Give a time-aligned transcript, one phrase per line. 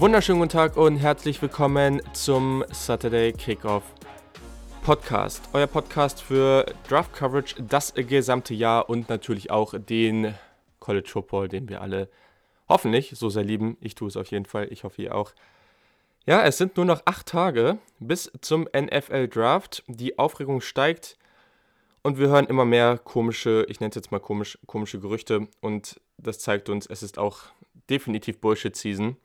[0.00, 3.82] Wunderschönen guten Tag und herzlich willkommen zum Saturday Kickoff
[4.82, 5.50] Podcast.
[5.52, 10.34] Euer Podcast für Draft Coverage das gesamte Jahr und natürlich auch den
[10.78, 12.08] College Football, den wir alle
[12.66, 13.76] hoffentlich so sehr lieben.
[13.82, 14.68] Ich tue es auf jeden Fall.
[14.72, 15.34] Ich hoffe, ihr auch.
[16.24, 19.84] Ja, es sind nur noch acht Tage bis zum NFL Draft.
[19.86, 21.18] Die Aufregung steigt
[22.02, 26.00] und wir hören immer mehr komische, ich nenne es jetzt mal komisch, komische Gerüchte und
[26.16, 27.40] das zeigt uns, es ist auch
[27.90, 29.18] definitiv Bullshit-Season.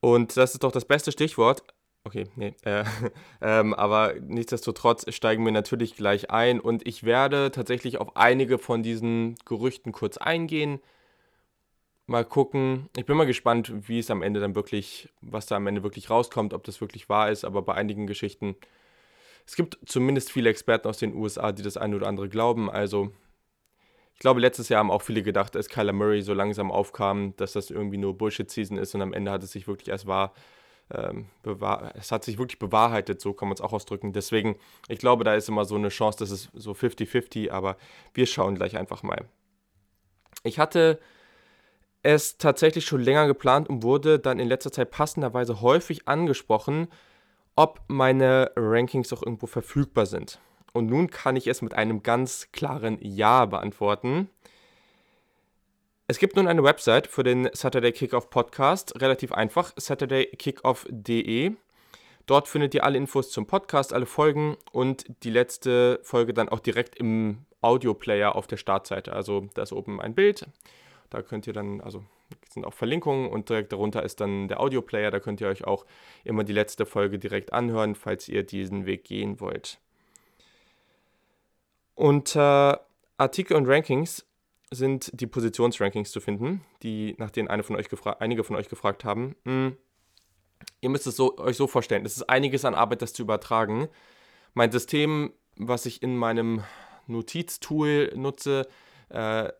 [0.00, 1.62] Und das ist doch das beste Stichwort.
[2.04, 2.54] Okay, nee.
[2.62, 2.84] Äh,
[3.42, 8.82] ähm, aber nichtsdestotrotz steigen wir natürlich gleich ein und ich werde tatsächlich auf einige von
[8.82, 10.80] diesen Gerüchten kurz eingehen.
[12.06, 12.88] Mal gucken.
[12.96, 16.10] Ich bin mal gespannt, wie es am Ende dann wirklich, was da am Ende wirklich
[16.10, 17.44] rauskommt, ob das wirklich wahr ist.
[17.44, 18.56] Aber bei einigen Geschichten,
[19.46, 22.68] es gibt zumindest viele Experten aus den USA, die das eine oder andere glauben.
[22.70, 23.12] Also
[24.20, 27.54] ich glaube, letztes Jahr haben auch viele gedacht, als Kyler Murray so langsam aufkam, dass
[27.54, 30.34] das irgendwie nur Bullshit-Season ist und am Ende hat es sich wirklich erst wahr
[30.92, 31.24] ähm,
[31.94, 34.12] es hat sich wirklich bewahrheitet, so kann man es auch ausdrücken.
[34.12, 34.56] Deswegen,
[34.88, 37.78] ich glaube, da ist immer so eine Chance, dass es so 50-50, aber
[38.12, 39.24] wir schauen gleich einfach mal.
[40.42, 40.98] Ich hatte
[42.02, 46.88] es tatsächlich schon länger geplant und wurde dann in letzter Zeit passenderweise häufig angesprochen,
[47.56, 50.40] ob meine Rankings auch irgendwo verfügbar sind.
[50.72, 54.28] Und nun kann ich es mit einem ganz klaren Ja beantworten.
[56.06, 61.52] Es gibt nun eine Website für den Saturday Kickoff Podcast, relativ einfach, saturdaykickoff.de.
[62.26, 66.60] Dort findet ihr alle Infos zum Podcast, alle Folgen und die letzte Folge dann auch
[66.60, 69.12] direkt im Audioplayer auf der Startseite.
[69.12, 70.46] Also da ist oben ein Bild,
[71.10, 72.04] da könnt ihr dann, also
[72.48, 75.86] sind auch Verlinkungen und direkt darunter ist dann der Audioplayer, da könnt ihr euch auch
[76.24, 79.78] immer die letzte Folge direkt anhören, falls ihr diesen Weg gehen wollt.
[81.94, 82.86] Unter
[83.16, 84.26] Artikel und Rankings
[84.70, 87.88] sind die Positionsrankings zu finden, die, nach denen eine von euch
[88.20, 89.34] einige von euch gefragt haben.
[89.44, 89.76] Hm,
[90.80, 93.88] ihr müsst es so, euch so vorstellen, es ist einiges an Arbeit, das zu übertragen.
[94.54, 96.62] Mein System, was ich in meinem
[97.06, 98.68] Notiztool nutze,
[99.08, 99.50] äh,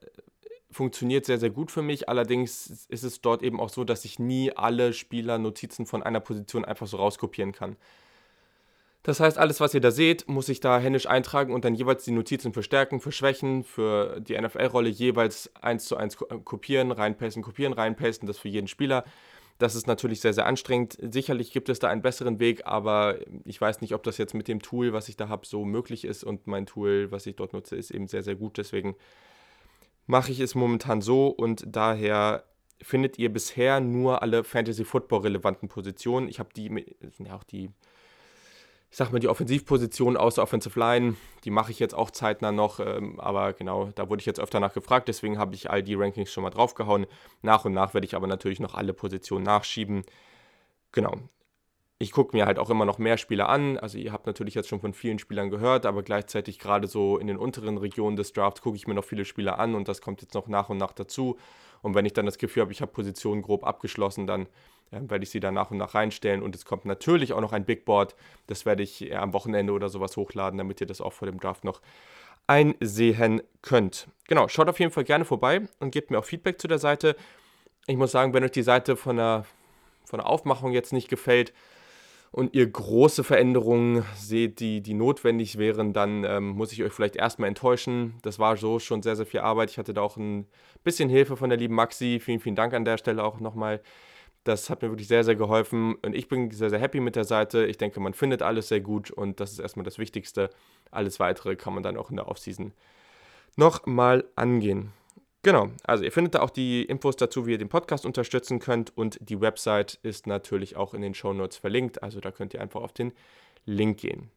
[0.70, 2.08] funktioniert sehr, sehr gut für mich.
[2.08, 6.20] Allerdings ist es dort eben auch so, dass ich nie alle Spieler Notizen von einer
[6.20, 7.76] Position einfach so rauskopieren kann.
[9.02, 12.04] Das heißt, alles, was ihr da seht, muss ich da händisch eintragen und dann jeweils
[12.04, 16.92] die Notizen für Stärken, für Schwächen, für die NFL-Rolle jeweils eins zu eins äh, kopieren,
[16.92, 19.04] reinpasten, kopieren, reinpasten, das für jeden Spieler.
[19.58, 20.98] Das ist natürlich sehr, sehr anstrengend.
[21.00, 24.48] Sicherlich gibt es da einen besseren Weg, aber ich weiß nicht, ob das jetzt mit
[24.48, 26.24] dem Tool, was ich da habe, so möglich ist.
[26.24, 28.56] Und mein Tool, was ich dort nutze, ist eben sehr, sehr gut.
[28.56, 28.96] Deswegen
[30.06, 32.44] mache ich es momentan so und daher
[32.82, 36.28] findet ihr bisher nur alle Fantasy Football relevanten Positionen.
[36.28, 36.86] Ich habe die,
[37.18, 37.70] ja auch die
[38.90, 41.14] ich sag mal, die Offensivposition aus der Offensive Line,
[41.44, 44.58] die mache ich jetzt auch zeitnah noch, ähm, aber genau, da wurde ich jetzt öfter
[44.58, 47.06] nach gefragt, deswegen habe ich all die Rankings schon mal draufgehauen.
[47.40, 50.02] Nach und nach werde ich aber natürlich noch alle Positionen nachschieben.
[50.90, 51.14] Genau.
[52.00, 53.78] Ich gucke mir halt auch immer noch mehr Spieler an.
[53.78, 57.26] Also ihr habt natürlich jetzt schon von vielen Spielern gehört, aber gleichzeitig gerade so in
[57.26, 60.22] den unteren Regionen des Drafts gucke ich mir noch viele Spieler an und das kommt
[60.22, 61.38] jetzt noch nach und nach dazu.
[61.82, 64.48] Und wenn ich dann das Gefühl habe, ich habe Positionen grob abgeschlossen, dann
[64.90, 66.42] werde ich sie dann nach und nach reinstellen.
[66.42, 68.16] Und es kommt natürlich auch noch ein Big Board.
[68.46, 71.64] Das werde ich am Wochenende oder sowas hochladen, damit ihr das auch vor dem Draft
[71.64, 71.80] noch
[72.46, 74.08] einsehen könnt.
[74.26, 77.16] Genau, schaut auf jeden Fall gerne vorbei und gebt mir auch Feedback zu der Seite.
[77.86, 79.44] Ich muss sagen, wenn euch die Seite von der,
[80.04, 81.52] von der Aufmachung jetzt nicht gefällt,
[82.32, 87.16] und ihr große Veränderungen seht, die, die notwendig wären, dann ähm, muss ich euch vielleicht
[87.16, 88.14] erstmal enttäuschen.
[88.22, 89.70] Das war so schon sehr, sehr viel Arbeit.
[89.70, 90.46] Ich hatte da auch ein
[90.84, 92.20] bisschen Hilfe von der lieben Maxi.
[92.22, 93.80] Vielen, vielen Dank an der Stelle auch nochmal.
[94.44, 97.24] Das hat mir wirklich sehr, sehr geholfen und ich bin sehr, sehr happy mit der
[97.24, 97.66] Seite.
[97.66, 100.50] Ich denke, man findet alles sehr gut und das ist erstmal das Wichtigste.
[100.90, 102.72] Alles Weitere kann man dann auch in der Offseason
[103.56, 104.92] nochmal angehen.
[105.42, 108.94] Genau, also ihr findet da auch die Infos dazu, wie ihr den Podcast unterstützen könnt
[108.96, 112.60] und die Website ist natürlich auch in den Show Notes verlinkt, also da könnt ihr
[112.60, 113.12] einfach auf den
[113.64, 114.30] Link gehen.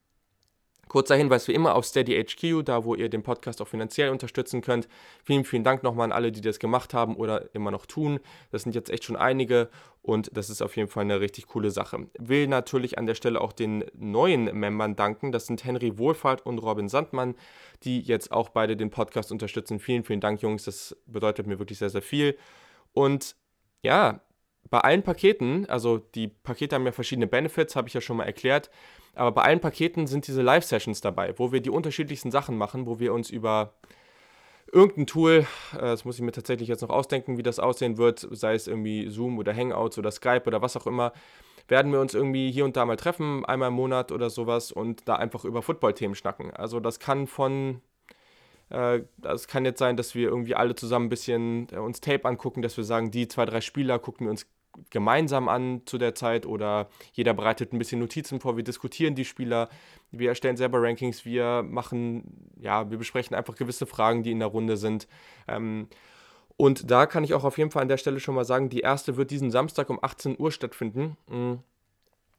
[0.88, 4.62] Kurzer Hinweis wie immer auf Steady HQ, da wo ihr den Podcast auch finanziell unterstützen
[4.62, 4.88] könnt.
[5.24, 8.19] Vielen, vielen Dank nochmal an alle, die das gemacht haben oder immer noch tun.
[8.51, 9.69] Das sind jetzt echt schon einige
[10.01, 12.07] und das ist auf jeden Fall eine richtig coole Sache.
[12.19, 15.31] Will natürlich an der Stelle auch den neuen Membern danken.
[15.31, 17.36] Das sind Henry Wohlfahrt und Robin Sandmann,
[17.83, 19.79] die jetzt auch beide den Podcast unterstützen.
[19.79, 20.65] Vielen, vielen Dank, Jungs.
[20.65, 22.38] Das bedeutet mir wirklich sehr, sehr viel.
[22.91, 23.36] Und
[23.81, 24.21] ja,
[24.69, 28.25] bei allen Paketen, also die Pakete haben ja verschiedene Benefits, habe ich ja schon mal
[28.25, 28.69] erklärt.
[29.15, 33.00] Aber bei allen Paketen sind diese Live-Sessions dabei, wo wir die unterschiedlichsten Sachen machen, wo
[33.00, 33.74] wir uns über
[34.71, 38.27] irgendein Tool, äh, das muss ich mir tatsächlich jetzt noch ausdenken, wie das aussehen wird,
[38.31, 41.13] sei es irgendwie Zoom oder Hangouts oder Skype oder was auch immer,
[41.68, 45.07] werden wir uns irgendwie hier und da mal treffen, einmal im Monat oder sowas und
[45.07, 46.51] da einfach über Football-Themen schnacken.
[46.51, 47.81] Also das kann von,
[48.69, 52.25] äh, das kann jetzt sein, dass wir irgendwie alle zusammen ein bisschen äh, uns Tape
[52.25, 54.48] angucken, dass wir sagen, die zwei, drei Spieler gucken wir uns
[54.90, 59.25] gemeinsam an zu der Zeit oder jeder bereitet ein bisschen Notizen vor, wir diskutieren die
[59.25, 59.70] Spieler,
[60.12, 64.48] wir erstellen selber Rankings, wir machen, ja, wir besprechen einfach gewisse Fragen, die in der
[64.48, 65.08] Runde sind.
[65.48, 65.88] Ähm,
[66.56, 68.81] und da kann ich auch auf jeden Fall an der Stelle schon mal sagen, die
[68.81, 71.18] erste wird diesen Samstag um 18 Uhr stattfinden.
[71.28, 71.60] Mhm.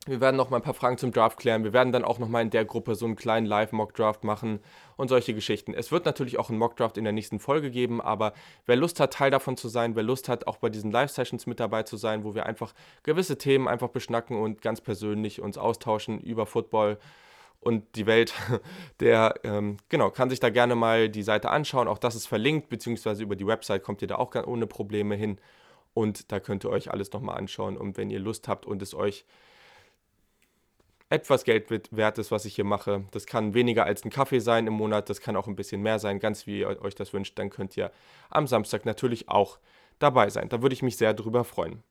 [0.07, 1.65] Wir werden noch mal ein paar Fragen zum Draft klären.
[1.65, 4.61] Wir werden dann auch noch mal in der Gruppe so einen kleinen Live-Mock-Draft machen
[4.97, 5.73] und solche Geschichten.
[5.73, 8.35] Es wird natürlich auch einen Mock-Draft in der nächsten Folge geben, aber
[8.67, 11.59] wer Lust hat, Teil davon zu sein, wer Lust hat, auch bei diesen Live-Sessions mit
[11.59, 16.21] dabei zu sein, wo wir einfach gewisse Themen einfach beschnacken und ganz persönlich uns austauschen
[16.21, 16.99] über Football
[17.61, 18.35] und die Welt,
[19.01, 21.89] der ähm, genau kann sich da gerne mal die Seite anschauen.
[21.89, 25.39] Auch das ist verlinkt, beziehungsweise über die Website kommt ihr da auch ohne Probleme hin.
[25.95, 27.79] Und da könnt ihr euch alles nochmal anschauen.
[27.79, 29.25] Und wenn ihr Lust habt und es euch
[31.15, 33.05] etwas Geld wert ist, was ich hier mache.
[33.13, 35.99] Das kann weniger als ein Kaffee sein im Monat, das kann auch ein bisschen mehr
[35.99, 37.39] sein, ganz wie ihr euch das wünscht.
[37.39, 37.91] Dann könnt ihr
[38.31, 39.59] am Samstag natürlich auch
[39.99, 40.49] dabei sein.
[40.49, 41.83] Da würde ich mich sehr drüber freuen.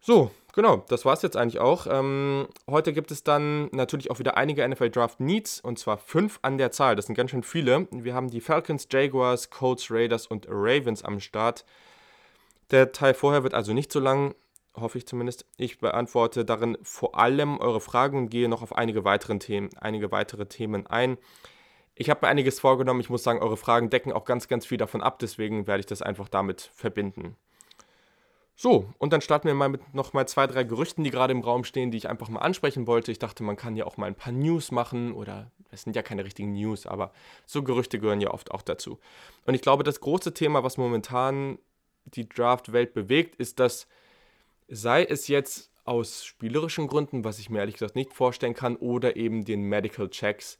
[0.00, 1.86] So, genau, das war es jetzt eigentlich auch.
[1.90, 6.38] Ähm, heute gibt es dann natürlich auch wieder einige NFL Draft Needs und zwar fünf
[6.42, 6.96] an der Zahl.
[6.96, 7.88] Das sind ganz schön viele.
[7.90, 11.64] Wir haben die Falcons, Jaguars, Colts, Raiders und Ravens am Start.
[12.70, 14.34] Der Teil vorher wird also nicht so lang
[14.80, 15.46] hoffe ich zumindest.
[15.56, 20.10] Ich beantworte darin vor allem eure Fragen und gehe noch auf einige, weiteren Themen, einige
[20.10, 21.18] weitere Themen ein.
[21.94, 23.00] Ich habe mir einiges vorgenommen.
[23.00, 25.18] Ich muss sagen, eure Fragen decken auch ganz, ganz viel davon ab.
[25.18, 27.36] Deswegen werde ich das einfach damit verbinden.
[28.60, 31.42] So, und dann starten wir mal mit noch mal zwei, drei Gerüchten, die gerade im
[31.42, 33.12] Raum stehen, die ich einfach mal ansprechen wollte.
[33.12, 36.02] Ich dachte, man kann ja auch mal ein paar News machen oder es sind ja
[36.02, 37.12] keine richtigen News, aber
[37.46, 38.98] so Gerüchte gehören ja oft auch dazu.
[39.44, 41.60] Und ich glaube, das große Thema, was momentan
[42.04, 43.86] die Draft-Welt bewegt, ist, dass
[44.68, 49.16] sei es jetzt aus spielerischen Gründen, was ich mir ehrlich gesagt nicht vorstellen kann, oder
[49.16, 50.58] eben den Medical Checks.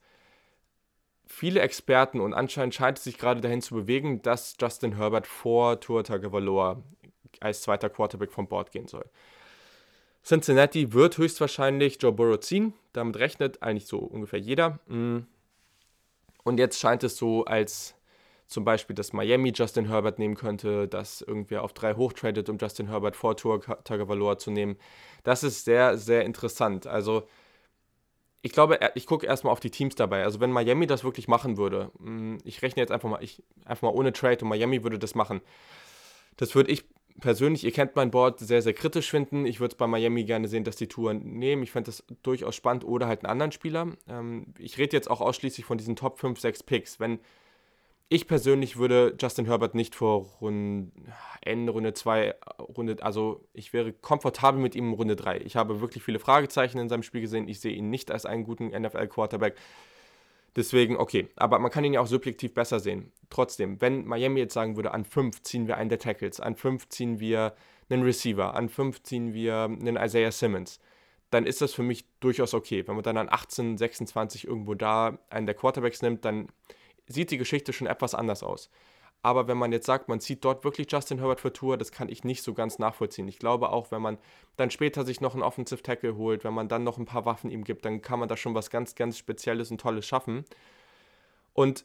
[1.27, 5.79] Viele Experten und anscheinend scheint es sich gerade dahin zu bewegen, dass Justin Herbert vor
[5.81, 6.83] Tua Tagovailoa
[7.41, 9.05] als zweiter Quarterback vom Board gehen soll.
[10.25, 12.75] Cincinnati wird höchstwahrscheinlich Joe Burrow ziehen.
[12.93, 14.79] Damit rechnet eigentlich so ungefähr jeder.
[14.87, 15.21] Mm.
[16.45, 17.95] Und jetzt scheint es so, als
[18.49, 22.89] zum Beispiel, dass Miami Justin Herbert nehmen könnte, dass irgendwer auf drei hochtradet, um Justin
[22.89, 24.77] Herbert vor Tour Tagovailoa zu nehmen.
[25.23, 26.87] Das ist sehr, sehr interessant.
[26.87, 27.29] Also
[28.41, 30.25] ich glaube, ich gucke erstmal auf die Teams dabei.
[30.25, 33.83] Also wenn Miami das wirklich machen würde, mm, ich rechne jetzt einfach mal, ich, einfach
[33.83, 35.43] mal ohne Trade und Miami würde das machen.
[36.39, 36.85] Das würde ich
[37.21, 39.45] persönlich, ihr kennt mein Board, sehr, sehr kritisch finden.
[39.45, 41.63] Ich würde es bei Miami gerne sehen, dass die Tour nehmen.
[41.65, 43.89] Ich fände das durchaus spannend oder halt einen anderen Spieler.
[44.09, 46.99] Ähm, ich rede jetzt auch ausschließlich von diesen Top 5, 6 Picks.
[46.99, 47.19] Wenn
[48.09, 50.91] ich persönlich würde Justin Herbert nicht vor Runde,
[51.43, 52.35] Ende Runde 2,
[52.77, 55.39] Runde, also ich wäre komfortabel mit ihm in Runde 3.
[55.39, 57.49] Ich habe wirklich viele Fragezeichen in seinem Spiel gesehen.
[57.49, 59.57] Ich sehe ihn nicht als einen guten NFL-Quarterback.
[60.57, 63.13] Deswegen, okay, aber man kann ihn ja auch subjektiv besser sehen.
[63.31, 66.89] Trotzdem, wenn Miami jetzt sagen würde, an 5 ziehen wir einen der Tackles, an 5
[66.89, 67.55] ziehen wir
[67.91, 70.81] einen Receiver, an 5 ziehen wir einen Isaiah Simmons,
[71.31, 72.89] dann ist das für mich durchaus okay.
[72.89, 76.49] Wenn man dann an 18, 26 irgendwo da einen der Quarterbacks nimmt, dann
[77.09, 78.71] sieht die Geschichte schon etwas anders aus.
[79.23, 82.09] Aber wenn man jetzt sagt, man zieht dort wirklich Justin Herbert für Tour, das kann
[82.09, 83.27] ich nicht so ganz nachvollziehen.
[83.27, 84.19] Ich glaube auch, wenn man
[84.57, 87.51] dann später sich noch einen Offensive Tackle holt, wenn man dann noch ein paar Waffen
[87.51, 90.45] ihm gibt, dann kann man da schon was ganz, ganz Spezielles und Tolles schaffen.
[91.53, 91.85] Und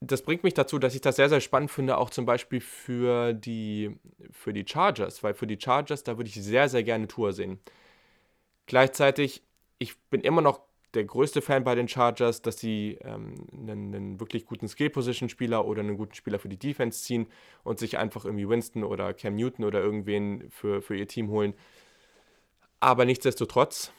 [0.00, 3.34] das bringt mich dazu, dass ich das sehr, sehr spannend finde, auch zum Beispiel für
[3.34, 3.98] die,
[4.30, 7.58] für die Chargers, weil für die Chargers, da würde ich sehr, sehr gerne Tour sehen.
[8.66, 9.42] Gleichzeitig,
[9.78, 10.60] ich bin immer noch
[10.94, 15.80] der größte Fan bei den Chargers, dass sie ähm, einen, einen, wirklich guten Skill-Position-Spieler oder
[15.80, 17.26] einen guten Spieler für die Defense ziehen
[17.62, 21.54] und sich einfach irgendwie Winston oder Cam Newton oder irgendwen für, für ihr Team holen.
[22.80, 23.92] Aber nichtsdestotrotz,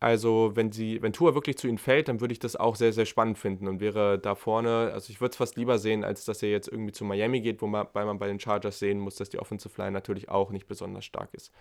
[0.00, 2.92] also wenn sie, wenn Tour wirklich zu ihnen fällt, dann würde ich das auch sehr,
[2.92, 6.24] sehr spannend finden und wäre da vorne, also ich würde es fast lieber sehen, als
[6.24, 9.30] dass er jetzt irgendwie zu Miami geht, wobei man bei den Chargers sehen muss, dass
[9.30, 11.52] die Offensive Line natürlich auch nicht besonders stark ist.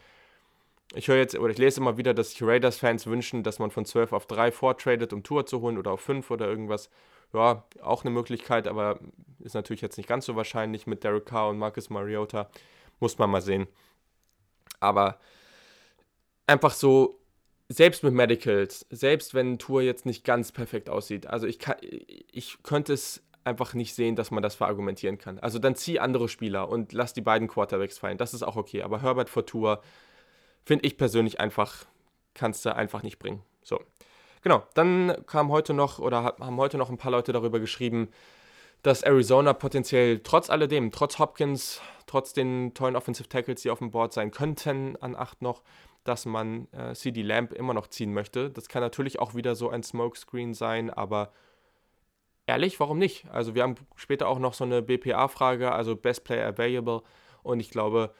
[0.95, 3.85] Ich höre jetzt, oder ich lese immer wieder, dass sich Raiders-Fans wünschen, dass man von
[3.85, 6.89] 12 auf 3 vortradet, um Tour zu holen oder auf 5 oder irgendwas.
[7.33, 8.99] Ja, auch eine Möglichkeit, aber
[9.39, 12.49] ist natürlich jetzt nicht ganz so wahrscheinlich mit Derek Carr und Marcus Mariota.
[12.99, 13.67] Muss man mal sehen.
[14.79, 15.19] Aber
[16.47, 17.19] einfach so,
[17.69, 22.63] selbst mit Medicals, selbst wenn Tour jetzt nicht ganz perfekt aussieht, also ich, kann, ich
[22.63, 25.39] könnte es einfach nicht sehen, dass man das verargumentieren kann.
[25.39, 28.17] Also dann zieh andere Spieler und lass die beiden Quarterbacks fallen.
[28.17, 28.83] Das ist auch okay.
[28.83, 29.81] Aber Herbert vor Tour
[30.67, 31.85] finde ich persönlich einfach,
[32.33, 33.41] kannst du einfach nicht bringen.
[33.63, 33.79] So.
[34.41, 38.09] Genau, dann kam heute noch oder haben heute noch ein paar Leute darüber geschrieben,
[38.83, 43.91] dass Arizona potenziell trotz alledem, trotz Hopkins, trotz den tollen Offensive Tackles, die auf dem
[43.91, 45.63] Board sein könnten, an 8 noch,
[46.03, 48.49] dass man äh, CD Lamp immer noch ziehen möchte.
[48.49, 51.31] Das kann natürlich auch wieder so ein Smokescreen sein, aber
[52.45, 53.25] ehrlich, warum nicht?
[53.31, 57.03] Also wir haben später auch noch so eine BPA-Frage, also Best Player Available
[57.41, 58.13] und ich glaube,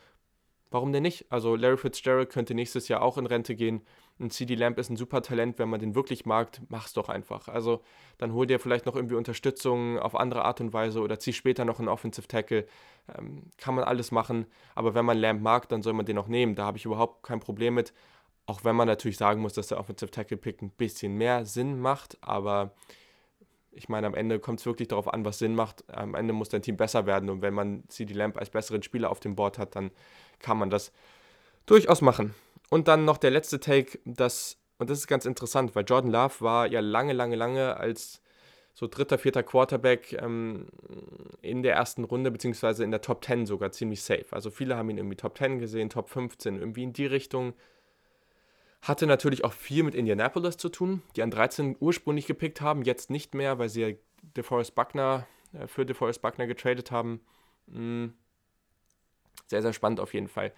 [0.72, 1.26] warum denn nicht?
[1.30, 3.82] Also Larry Fitzgerald könnte nächstes Jahr auch in Rente gehen.
[4.20, 7.48] Ein CD Lamp ist ein super Talent, wenn man den wirklich mag, mach's doch einfach.
[7.48, 7.82] Also
[8.18, 11.66] dann hol dir vielleicht noch irgendwie Unterstützung auf andere Art und Weise oder zieh später
[11.66, 12.66] noch einen Offensive Tackle.
[13.16, 16.28] Ähm, kann man alles machen, aber wenn man Lamp mag, dann soll man den auch
[16.28, 16.56] nehmen.
[16.56, 17.94] Da habe ich überhaupt kein Problem mit.
[18.48, 21.80] Auch wenn man natürlich sagen muss, dass der Offensive Tackle Pick ein bisschen mehr Sinn
[21.80, 22.74] macht, aber
[23.78, 25.84] ich meine, am Ende kommt es wirklich darauf an, was Sinn macht.
[25.94, 29.12] Am Ende muss dein Team besser werden und wenn man CD Lamp als besseren Spieler
[29.12, 29.92] auf dem Board hat, dann
[30.40, 30.92] kann man das
[31.66, 32.34] durchaus machen.
[32.70, 36.36] Und dann noch der letzte Take, das, und das ist ganz interessant, weil Jordan Love
[36.40, 38.22] war ja lange, lange, lange als
[38.74, 40.68] so dritter, vierter Quarterback ähm,
[41.42, 44.28] in der ersten Runde, beziehungsweise in der Top 10 sogar ziemlich safe.
[44.30, 47.54] Also viele haben ihn irgendwie Top 10 gesehen, Top 15, irgendwie in die Richtung.
[48.84, 53.10] Hatte natürlich auch viel mit Indianapolis zu tun, die an 13 ursprünglich gepickt haben, jetzt
[53.10, 53.96] nicht mehr, weil sie ja
[54.36, 57.22] DeForest Buckner äh, für DeForest Buckner getradet haben.
[57.72, 58.14] Hm.
[59.48, 60.54] Sehr, sehr spannend auf jeden Fall.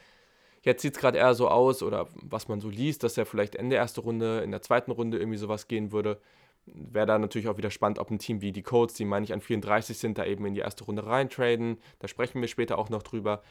[0.61, 3.55] Jetzt sieht es gerade eher so aus, oder was man so liest, dass er vielleicht
[3.55, 6.19] Ende erste Runde, in der zweiten Runde irgendwie sowas gehen würde.
[6.65, 9.33] Wäre da natürlich auch wieder spannend, ob ein Team wie die Colts, die meine ich
[9.33, 11.77] an 34 sind, da eben in die erste Runde reintraden.
[11.99, 13.41] Da sprechen wir später auch noch drüber.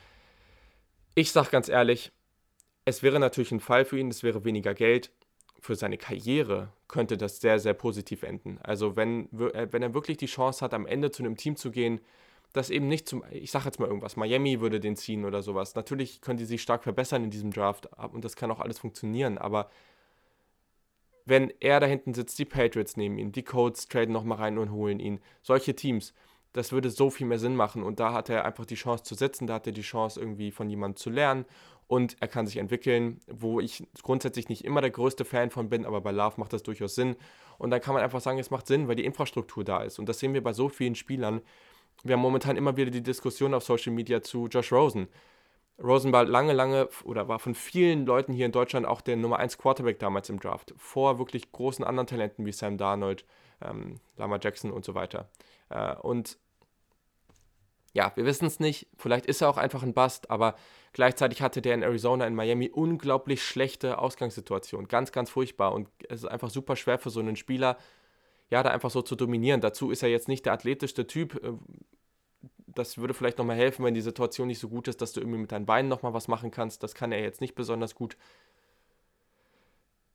[1.15, 2.13] Ich sage ganz ehrlich,
[2.85, 5.11] es wäre natürlich ein Fall für ihn, es wäre weniger Geld.
[5.61, 8.59] Für seine Karriere könnte das sehr, sehr positiv enden.
[8.63, 11.71] Also wenn, äh, wenn er wirklich die Chance hat, am Ende zu einem Team zu
[11.71, 12.01] gehen,
[12.53, 15.75] das eben nicht zum, ich sage jetzt mal irgendwas, Miami würde den ziehen oder sowas.
[15.75, 19.39] Natürlich können die sich stark verbessern in diesem Draft und das kann auch alles funktionieren,
[19.39, 19.71] aber
[21.29, 24.73] wenn er da hinten sitzt, die Patriots nehmen ihn, die Colts traden nochmal rein und
[24.73, 26.15] holen ihn, solche Teams,
[26.55, 29.15] das würde so viel mehr Sinn machen und da hat er einfach die Chance zu
[29.15, 31.45] sitzen, da hat er die Chance irgendwie von jemandem zu lernen
[31.87, 35.85] und er kann sich entwickeln, wo ich grundsätzlich nicht immer der größte Fan von bin,
[35.85, 37.17] aber bei Love macht das durchaus Sinn
[37.59, 40.09] und dann kann man einfach sagen, es macht Sinn, weil die Infrastruktur da ist und
[40.09, 41.43] das sehen wir bei so vielen Spielern,
[42.05, 45.09] wir haben momentan immer wieder die Diskussion auf Social Media zu Josh Rosen.
[45.83, 49.39] Rosen war lange, lange oder war von vielen Leuten hier in Deutschland auch der Nummer
[49.39, 50.75] 1 Quarterback damals im Draft.
[50.77, 53.25] Vor wirklich großen anderen Talenten wie Sam Darnold,
[53.61, 55.29] ähm, Lama Jackson und so weiter.
[55.71, 56.39] Äh, und
[57.95, 58.89] ja, wir wissen es nicht.
[58.97, 60.57] Vielleicht ist er auch einfach ein Bust, aber
[60.93, 64.89] gleichzeitig hatte der in Arizona, in Miami unglaublich schlechte Ausgangssituation.
[64.89, 65.73] Ganz, ganz furchtbar.
[65.73, 67.79] Und es ist einfach super schwer für so einen Spieler,
[68.51, 69.61] ja, da einfach so zu dominieren.
[69.61, 71.43] Dazu ist er jetzt nicht der athletischste Typ.
[71.43, 71.53] Äh,
[72.67, 75.41] das würde vielleicht nochmal helfen, wenn die Situation nicht so gut ist, dass du irgendwie
[75.41, 76.83] mit deinen Beinen nochmal was machen kannst.
[76.83, 78.17] Das kann er jetzt nicht besonders gut.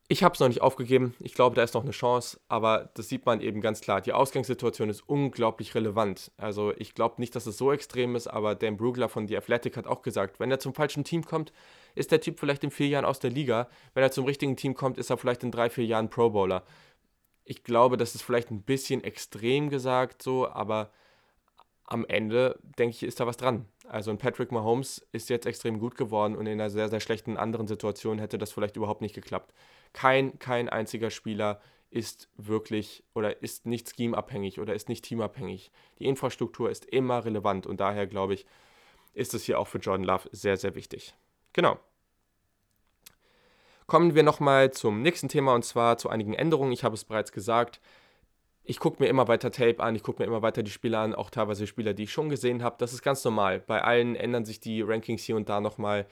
[0.06, 1.14] Ich habe es noch nicht aufgegeben.
[1.18, 4.02] Ich glaube, da ist noch eine Chance, aber das sieht man eben ganz klar.
[4.02, 6.30] Die Ausgangssituation ist unglaublich relevant.
[6.36, 9.78] Also ich glaube nicht, dass es so extrem ist, aber Dan Brugler von The Athletic
[9.78, 11.52] hat auch gesagt, wenn er zum falschen Team kommt,
[11.94, 13.66] ist der Typ vielleicht in vier Jahren aus der Liga.
[13.94, 16.64] Wenn er zum richtigen Team kommt, ist er vielleicht in drei, vier Jahren Pro Bowler
[17.44, 20.90] ich glaube, das ist vielleicht ein bisschen extrem gesagt so, aber
[21.86, 23.66] am Ende, denke ich, ist da was dran.
[23.86, 27.36] Also ein Patrick Mahomes ist jetzt extrem gut geworden und in einer sehr, sehr schlechten
[27.36, 29.52] anderen Situation hätte das vielleicht überhaupt nicht geklappt.
[29.92, 31.60] Kein, kein einziger Spieler
[31.90, 35.70] ist wirklich oder ist nicht schemeabhängig oder ist nicht teamabhängig.
[35.98, 38.46] Die Infrastruktur ist immer relevant und daher glaube ich,
[39.12, 41.14] ist es hier auch für Jordan Love sehr, sehr wichtig.
[41.52, 41.78] Genau.
[43.86, 46.72] Kommen wir nochmal zum nächsten Thema und zwar zu einigen Änderungen.
[46.72, 47.80] Ich habe es bereits gesagt.
[48.62, 51.14] Ich gucke mir immer weiter Tape an, ich gucke mir immer weiter die Spieler an,
[51.14, 52.76] auch teilweise Spieler, die ich schon gesehen habe.
[52.78, 53.60] Das ist ganz normal.
[53.60, 56.06] Bei allen ändern sich die Rankings hier und da nochmal.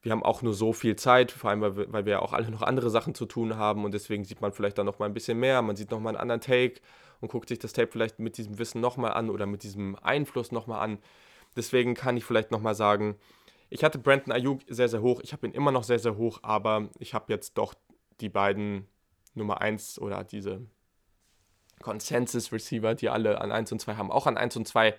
[0.00, 2.50] Wir haben auch nur so viel Zeit, vor allem weil wir, weil wir auch alle
[2.50, 5.38] noch andere Sachen zu tun haben und deswegen sieht man vielleicht dann nochmal ein bisschen
[5.38, 5.60] mehr.
[5.60, 6.80] Man sieht nochmal einen anderen Take
[7.20, 10.50] und guckt sich das Tape vielleicht mit diesem Wissen nochmal an oder mit diesem Einfluss
[10.50, 10.98] nochmal an.
[11.56, 13.16] Deswegen kann ich vielleicht nochmal sagen,
[13.72, 15.20] ich hatte Brandon Ayuk sehr, sehr hoch.
[15.22, 17.72] Ich habe ihn immer noch sehr, sehr hoch, aber ich habe jetzt doch
[18.20, 18.86] die beiden
[19.32, 20.66] Nummer 1 oder diese
[21.80, 24.94] Consensus-Receiver, die alle an 1 und 2 haben, auch an 1 und 2.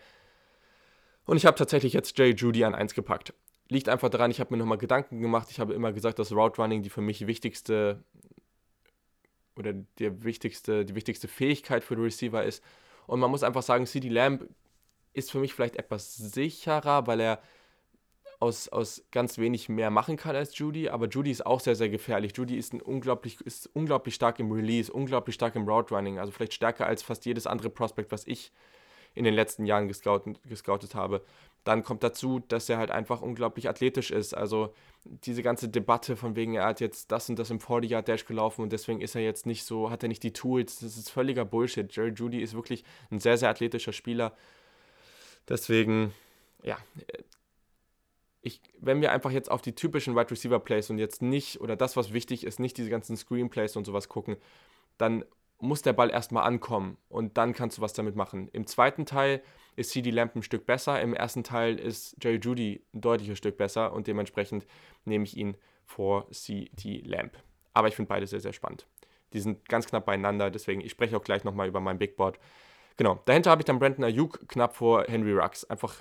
[1.26, 3.36] Und ich habe tatsächlich jetzt Jay Judy an 1 gepackt.
[3.70, 5.50] Liegt einfach daran, ich habe mir nochmal Gedanken gemacht.
[5.52, 8.04] Ich habe immer gesagt, dass Route Running die für mich wichtigste
[9.56, 12.64] oder der wichtigste, die wichtigste Fähigkeit für den Receiver ist.
[13.06, 14.50] Und man muss einfach sagen, CD Lamb
[15.14, 17.40] ist für mich vielleicht etwas sicherer, weil er
[18.40, 21.90] aus, aus ganz wenig mehr machen kann als Judy, aber Judy ist auch sehr, sehr
[21.90, 22.34] gefährlich.
[22.36, 26.32] Judy ist, ein unglaublich, ist unglaublich stark im Release, unglaublich stark im Route Running, also
[26.32, 28.52] vielleicht stärker als fast jedes andere Prospect, was ich
[29.16, 31.24] in den letzten Jahren gescoutet, gescoutet habe.
[31.64, 34.34] Dann kommt dazu, dass er halt einfach unglaublich athletisch ist.
[34.34, 34.74] Also
[35.06, 38.74] diese ganze Debatte von wegen, er hat jetzt das und das im 40-Yard-Dash gelaufen und
[38.74, 40.80] deswegen ist er jetzt nicht so, hat er nicht die Tools.
[40.80, 41.94] Das ist völliger Bullshit.
[41.96, 44.36] Jerry Judy ist wirklich ein sehr, sehr athletischer Spieler.
[45.48, 46.14] Deswegen,
[46.64, 46.78] ja,
[48.44, 51.76] ich, wenn wir einfach jetzt auf die typischen Wide Receiver Plays und jetzt nicht, oder
[51.76, 54.36] das, was wichtig ist, nicht diese ganzen Screenplays und sowas gucken,
[54.98, 55.24] dann
[55.60, 58.50] muss der Ball erstmal ankommen und dann kannst du was damit machen.
[58.52, 59.42] Im zweiten Teil
[59.78, 61.02] ist CD Lamp ein Stück besser.
[61.02, 64.68] Im ersten Teil ist Jerry Judy ein deutliches Stück besser und dementsprechend
[65.06, 67.32] nehme ich ihn vor CD Lamp.
[67.74, 68.88] Aber ich finde beide sehr, sehr spannend.
[69.32, 72.38] Die sind ganz knapp beieinander, deswegen ich spreche auch gleich nochmal über mein Big Board.
[72.98, 75.64] Genau, dahinter habe ich dann Brandon Ayuk knapp vor Henry Rux.
[75.70, 75.96] Einfach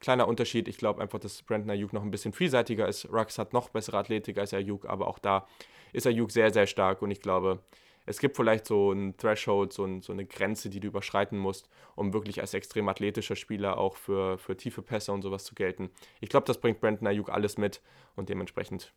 [0.00, 0.66] kleiner Unterschied.
[0.68, 3.10] Ich glaube einfach, dass Brandon Ayuk noch ein bisschen vielseitiger ist.
[3.12, 5.46] Rux hat noch bessere Athletik als Ayuk, aber auch da
[5.92, 7.60] ist Ayuk sehr, sehr stark und ich glaube,
[8.06, 11.68] es gibt vielleicht so ein Threshold, so, ein, so, eine Grenze, die du überschreiten musst,
[11.94, 15.90] um wirklich als extrem athletischer Spieler auch für, für tiefe Pässe und sowas zu gelten.
[16.20, 17.80] Ich glaube, das bringt Brandon Ayuk alles mit
[18.16, 18.92] und dementsprechend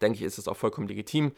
[0.00, 1.32] denke ich, ist es auch vollkommen legitim.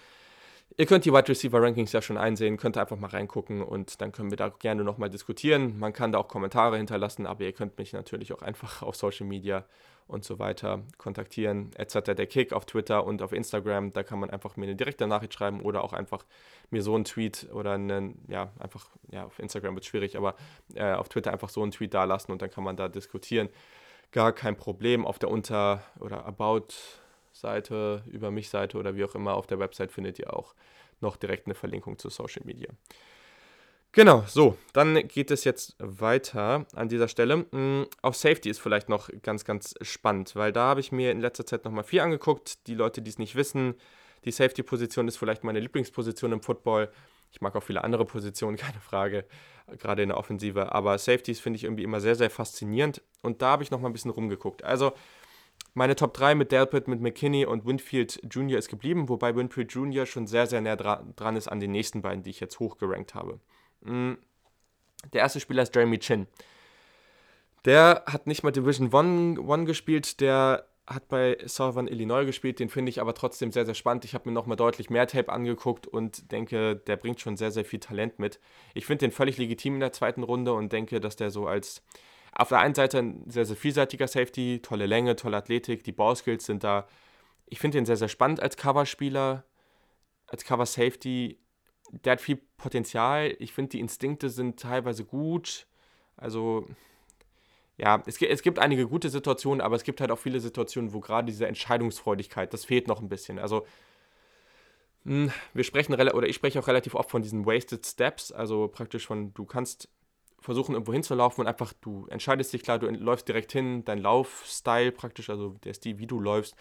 [0.76, 4.10] Ihr könnt die Wide Receiver Rankings ja schon einsehen, könnt einfach mal reingucken und dann
[4.10, 5.78] können wir da gerne nochmal diskutieren.
[5.78, 9.26] Man kann da auch Kommentare hinterlassen, aber ihr könnt mich natürlich auch einfach auf Social
[9.26, 9.64] Media
[10.08, 11.70] und so weiter kontaktieren.
[11.76, 12.00] Etc.
[12.14, 15.34] Der Kick auf Twitter und auf Instagram, da kann man einfach mir eine direkte Nachricht
[15.34, 16.24] schreiben oder auch einfach
[16.70, 20.34] mir so einen Tweet oder einen, ja, einfach, ja, auf Instagram wird schwierig, aber
[20.74, 23.48] äh, auf Twitter einfach so einen Tweet da lassen und dann kann man da diskutieren.
[24.10, 25.06] Gar kein Problem.
[25.06, 26.74] Auf der Unter- oder About-
[27.34, 30.54] Seite, über mich Seite oder wie auch immer auf der Website findet ihr auch
[31.00, 32.70] noch direkt eine Verlinkung zu Social Media.
[33.92, 37.46] Genau, so, dann geht es jetzt weiter an dieser Stelle.
[37.52, 41.20] Mm, auf Safety ist vielleicht noch ganz, ganz spannend, weil da habe ich mir in
[41.20, 42.66] letzter Zeit nochmal viel angeguckt.
[42.66, 43.74] Die Leute, die es nicht wissen,
[44.24, 46.90] die Safety-Position ist vielleicht meine Lieblingsposition im Football.
[47.30, 49.26] Ich mag auch viele andere Positionen, keine Frage,
[49.78, 50.72] gerade in der Offensive.
[50.72, 53.02] Aber Safeties finde ich irgendwie immer sehr, sehr faszinierend.
[53.22, 54.64] Und da habe ich nochmal ein bisschen rumgeguckt.
[54.64, 54.92] Also,
[55.72, 58.58] meine Top 3 mit Delpit, mit McKinney und Winfield Jr.
[58.58, 60.06] ist geblieben, wobei Winfield Jr.
[60.06, 63.14] schon sehr, sehr näher dra dran ist an den nächsten beiden, die ich jetzt hochgerankt
[63.14, 63.40] habe.
[63.80, 64.14] Mm.
[65.12, 66.26] Der erste Spieler ist Jeremy Chin.
[67.64, 72.90] Der hat nicht mal Division 1 gespielt, der hat bei Southern Illinois gespielt, den finde
[72.90, 74.04] ich aber trotzdem sehr, sehr spannend.
[74.04, 77.64] Ich habe mir nochmal deutlich mehr Tape angeguckt und denke, der bringt schon sehr, sehr
[77.64, 78.38] viel Talent mit.
[78.74, 81.82] Ich finde den völlig legitim in der zweiten Runde und denke, dass der so als
[82.36, 86.46] auf der einen Seite ein sehr, sehr vielseitiger Safety, tolle Länge, tolle Athletik, die Ballskills
[86.46, 86.86] sind da.
[87.46, 89.44] Ich finde ihn sehr, sehr spannend als Coverspieler,
[90.26, 91.38] als Cover-Safety.
[92.04, 93.36] Der hat viel Potenzial.
[93.38, 95.66] Ich finde, die Instinkte sind teilweise gut.
[96.16, 96.66] Also,
[97.76, 101.00] ja, es, es gibt einige gute Situationen, aber es gibt halt auch viele Situationen, wo
[101.00, 103.38] gerade diese Entscheidungsfreudigkeit, das fehlt noch ein bisschen.
[103.38, 103.66] Also,
[105.04, 109.06] hm, wir sprechen, oder ich spreche auch relativ oft von diesen Wasted Steps, also praktisch
[109.06, 109.88] von, du kannst
[110.44, 114.92] versuchen, irgendwo hinzulaufen und einfach, du entscheidest dich klar, du läufst direkt hin, dein Laufstyle
[114.92, 116.54] praktisch, also der Stil, wie du läufst,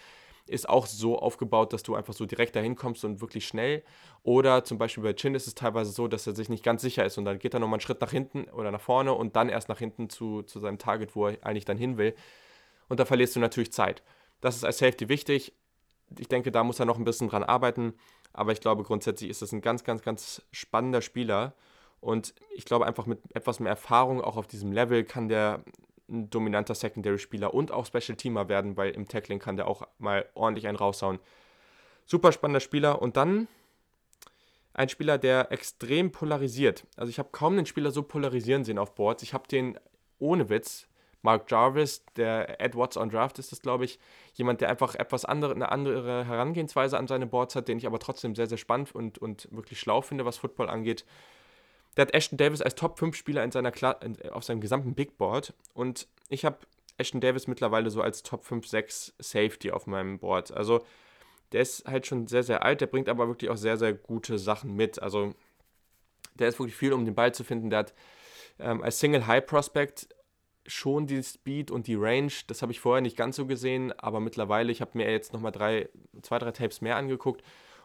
[0.48, 3.84] ist auch so aufgebaut, dass du einfach so direkt dahin kommst und wirklich schnell.
[4.24, 7.06] Oder zum Beispiel bei Chin ist es teilweise so, dass er sich nicht ganz sicher
[7.06, 9.50] ist und dann geht er nochmal einen Schritt nach hinten oder nach vorne und dann
[9.50, 12.15] erst nach hinten zu, zu seinem Target, wo er eigentlich dann hin will.
[12.88, 14.02] Und da verlierst du natürlich Zeit.
[14.39, 15.54] Das ist als Safety wichtig.
[16.17, 17.93] Ich denke, da muss er noch ein bisschen dran arbeiten.
[18.34, 21.54] Aber ich glaube, grundsätzlich ist es ein ganz, ganz, ganz spannender Spieler.
[22.04, 25.63] Und ich glaube, einfach mit etwas mehr Erfahrung auch auf diesem Level kann der
[26.10, 30.68] ein dominanter Secondary-Spieler und auch Special-Teamer werden, weil im Tackling kann der auch mal ordentlich
[30.68, 31.20] einen raushauen.
[32.06, 33.02] Super spannender Spieler.
[33.02, 33.48] Und dann
[34.74, 36.86] ein Spieler, der extrem polarisiert.
[36.98, 39.24] Also ich habe kaum einen Spieler so polarisieren sehen auf Boards.
[39.24, 39.80] Ich habe den
[40.20, 40.88] ohne Witz,
[41.22, 43.98] Mark Jarvis, der Ed Watts on Draft ist das, glaube ich,
[44.34, 48.00] jemand, der einfach etwas andere, eine andere Herangehensweise an seine Boards hat, den ich aber
[48.00, 51.06] trotzdem sehr, sehr spannend und, und wirklich schlau finde, was Football angeht.
[51.95, 53.99] Der hat Ashton Davis als Top 5 Spieler in seiner Kla
[54.32, 56.58] auf seinem gesamten Big Board und ich habe
[56.97, 60.51] Ashton Davis mittlerweile so als Top 5, 6 Safety auf meinem Board.
[60.51, 60.86] Also
[61.51, 64.38] der ist halt schon sehr, sehr alt, der bringt aber wirklich auch sehr, sehr gute
[64.38, 65.01] Sachen mit.
[65.01, 65.34] Also
[66.36, 67.69] der ist wirklich viel, um den Ball zu finden.
[67.69, 67.93] Der hat
[68.60, 70.08] ähm, als Single High Prospect
[70.65, 72.32] schon die Speed und die Range.
[72.47, 75.51] Das habe ich vorher nicht ganz so gesehen, aber mittlerweile, ich habe mir jetzt nochmal
[75.51, 75.89] drei,
[76.21, 77.43] zwei, drei Tapes mehr angeguckt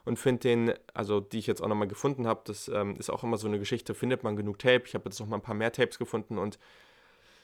[0.09, 3.23] und finde den, also die ich jetzt auch nochmal gefunden habe, das ähm, ist auch
[3.23, 4.83] immer so eine Geschichte, findet man genug Tape.
[4.87, 6.59] Ich habe jetzt noch mal ein paar mehr Tapes gefunden und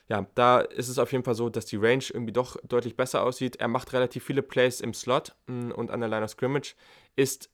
[0.09, 3.22] ja, da ist es auf jeden Fall so, dass die Range irgendwie doch deutlich besser
[3.22, 3.57] aussieht.
[3.57, 6.74] Er macht relativ viele Plays im Slot mm, und an der Line of Scrimmage,
[7.16, 7.50] ist,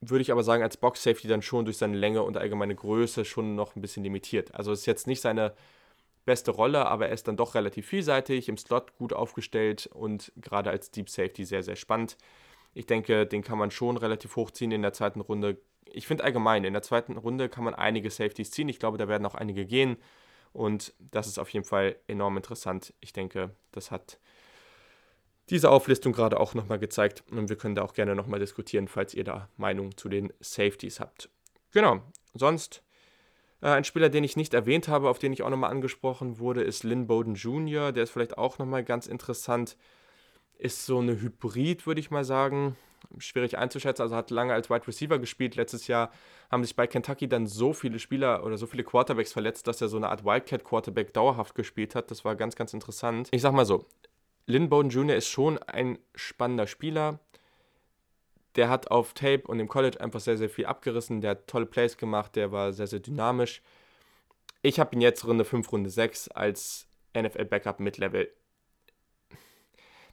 [0.00, 3.24] würde ich aber sagen, als Box Safety dann schon durch seine Länge und allgemeine Größe
[3.24, 4.54] schon noch ein bisschen limitiert.
[4.54, 5.54] Also ist jetzt nicht seine
[6.24, 10.70] beste Rolle, aber er ist dann doch relativ vielseitig, im Slot gut aufgestellt und gerade
[10.70, 12.16] als Deep Safety sehr, sehr spannend.
[12.74, 15.58] Ich denke, den kann man schon relativ hochziehen in der zweiten Runde.
[15.86, 18.68] Ich finde allgemein, in der zweiten Runde kann man einige Safeties ziehen.
[18.68, 19.96] Ich glaube, da werden auch einige gehen.
[20.52, 22.94] Und das ist auf jeden Fall enorm interessant.
[23.00, 24.18] Ich denke, das hat
[25.50, 27.22] diese Auflistung gerade auch nochmal gezeigt.
[27.30, 31.00] Und wir können da auch gerne nochmal diskutieren, falls ihr da Meinung zu den Safeties
[31.00, 31.28] habt.
[31.72, 32.02] Genau.
[32.34, 32.82] Sonst
[33.60, 36.62] äh, ein Spieler, den ich nicht erwähnt habe, auf den ich auch nochmal angesprochen wurde,
[36.62, 37.92] ist Lynn Bowden Jr.
[37.92, 39.76] Der ist vielleicht auch nochmal ganz interessant
[40.64, 42.76] ist so eine Hybrid, würde ich mal sagen.
[43.18, 44.00] schwierig einzuschätzen.
[44.02, 45.56] Also hat lange als Wide Receiver gespielt.
[45.56, 46.10] Letztes Jahr
[46.50, 49.88] haben sich bei Kentucky dann so viele Spieler oder so viele Quarterbacks verletzt, dass er
[49.88, 52.10] so eine Art Wildcat Quarterback dauerhaft gespielt hat.
[52.10, 53.28] Das war ganz, ganz interessant.
[53.30, 53.84] Ich sag mal so,
[54.46, 55.16] Lynn Bowden Jr.
[55.16, 57.20] ist schon ein spannender Spieler.
[58.56, 61.20] Der hat auf Tape und im College einfach sehr, sehr viel abgerissen.
[61.20, 62.36] Der hat tolle Plays gemacht.
[62.36, 63.60] Der war sehr, sehr dynamisch.
[64.62, 68.30] Ich habe ihn jetzt Runde 5, Runde 6 als NFL-Backup mit Level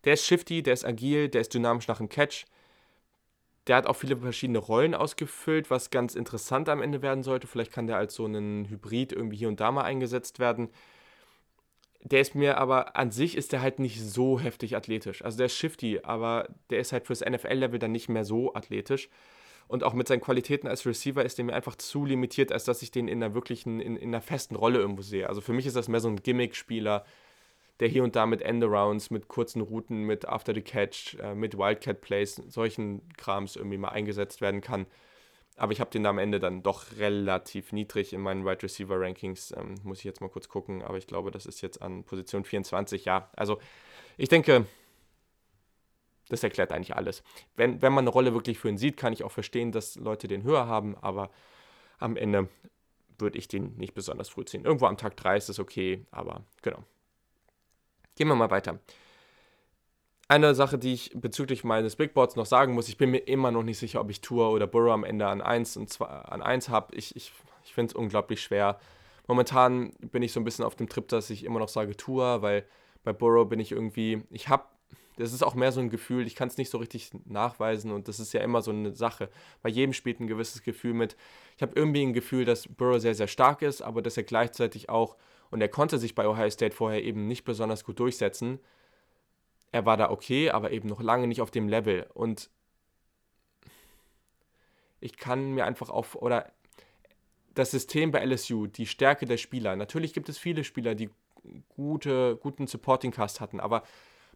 [0.06, 2.46] der ist shifty, der ist agil, der ist dynamisch nach dem Catch.
[3.68, 7.48] Der hat auch viele verschiedene Rollen ausgefüllt, was ganz interessant am Ende werden sollte.
[7.48, 10.70] Vielleicht kann der als so ein Hybrid irgendwie hier und da mal eingesetzt werden.
[12.04, 15.24] Der ist mir aber an sich ist der halt nicht so heftig athletisch.
[15.24, 19.10] Also der ist shifty, aber der ist halt fürs NFL-Level dann nicht mehr so athletisch.
[19.68, 22.82] Und auch mit seinen Qualitäten als Receiver ist der mir einfach zu limitiert, als dass
[22.82, 25.30] ich den in einer wirklichen, in, in einer festen Rolle irgendwo sehe.
[25.30, 27.06] Also für mich ist das mehr so ein Gimmick-Spieler,
[27.82, 31.58] der hier und da mit Endarounds, mit kurzen Routen, mit After the Catch, äh, mit
[31.58, 34.86] Wildcat Plays, solchen Krams irgendwie mal eingesetzt werden kann.
[35.58, 39.00] Aber ich habe den da am Ende dann doch relativ niedrig in meinen Wide Receiver
[39.00, 39.52] Rankings.
[39.58, 42.46] Ähm, muss ich jetzt mal kurz gucken, aber ich glaube, das ist jetzt an Position
[42.46, 43.04] 24.
[43.06, 43.60] Ja, also
[44.16, 44.68] ich denke,
[46.30, 47.24] das erklärt eigentlich alles.
[47.56, 50.28] Wenn, wenn man eine Rolle wirklich für ihn sieht, kann ich auch verstehen, dass Leute
[50.28, 51.32] den höher haben, aber
[51.98, 52.48] am Ende
[53.18, 54.66] würde ich den nicht besonders früh ziehen.
[54.66, 56.84] Irgendwo am Tag 3 ist es okay, aber genau.
[58.22, 58.78] Gehen wir mal weiter.
[60.28, 63.64] Eine Sache, die ich bezüglich meines Bigboards noch sagen muss, ich bin mir immer noch
[63.64, 66.70] nicht sicher, ob ich Tour oder Burrow am Ende an 1 und 2 an 1
[66.70, 66.94] habe.
[66.96, 67.32] Ich, ich,
[67.64, 68.80] ich finde es unglaublich schwer.
[69.26, 72.44] Momentan bin ich so ein bisschen auf dem Trip, dass ich immer noch sage Tour,
[72.44, 72.64] weil
[73.04, 74.66] bei Burrow bin ich irgendwie, ich habe,
[75.18, 78.08] das ist auch mehr so ein Gefühl, ich kann es nicht so richtig nachweisen und
[78.08, 79.32] das ist ja immer so eine Sache.
[79.64, 81.18] Bei jedem spielt ein gewisses Gefühl mit.
[81.56, 84.90] Ich habe irgendwie ein Gefühl, dass Burrow sehr, sehr stark ist, aber dass er gleichzeitig
[84.90, 85.16] auch
[85.52, 88.60] und er konnte sich bei Ohio State vorher eben nicht besonders gut durchsetzen.
[89.72, 92.08] Er war da okay, aber eben noch lange nicht auf dem Level.
[92.14, 92.50] Und
[95.02, 96.52] ich kann mir einfach auf, oder
[97.54, 99.76] das System bei LSU, die Stärke der Spieler.
[99.76, 101.10] Natürlich gibt es viele Spieler, die
[101.70, 103.84] gute, guten Supporting Cast hatten, aber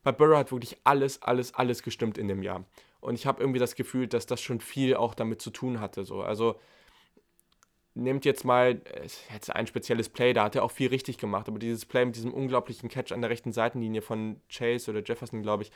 [0.04, 2.66] bei Burrow hat wirklich alles, alles, alles gestimmt in dem Jahr.
[3.00, 6.04] Und ich habe irgendwie das Gefühl, dass das schon viel auch damit zu tun hatte.
[6.04, 6.22] So.
[6.22, 6.60] Also
[7.96, 8.82] nehmt jetzt mal
[9.34, 12.16] jetzt ein spezielles Play, da hat er auch viel richtig gemacht, aber dieses Play mit
[12.16, 15.72] diesem unglaublichen Catch an der rechten Seitenlinie von Chase oder Jefferson, glaube ich,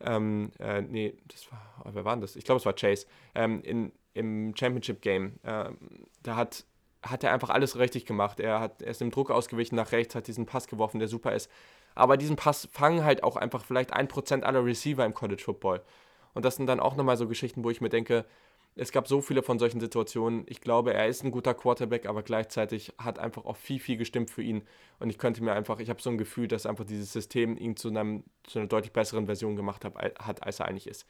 [0.00, 2.36] ähm, äh, nee, das war, oh, wer war denn das?
[2.36, 5.78] Ich glaube, es war Chase, ähm, in, im Championship Game, ähm,
[6.22, 6.64] da hat,
[7.02, 8.40] hat er einfach alles richtig gemacht.
[8.40, 11.32] Er, hat, er ist im Druck ausgewichen nach rechts, hat diesen Pass geworfen, der super
[11.32, 11.50] ist.
[11.94, 15.82] Aber diesen Pass fangen halt auch einfach vielleicht ein Prozent aller Receiver im College Football.
[16.32, 18.24] Und das sind dann auch nochmal so Geschichten, wo ich mir denke,
[18.76, 20.44] es gab so viele von solchen Situationen.
[20.48, 24.30] Ich glaube, er ist ein guter Quarterback, aber gleichzeitig hat einfach auch viel, viel gestimmt
[24.30, 24.62] für ihn.
[24.98, 27.76] Und ich könnte mir einfach, ich habe so ein Gefühl, dass einfach dieses System ihn
[27.76, 31.06] zu, einem, zu einer deutlich besseren Version gemacht hat, hat, als er eigentlich ist.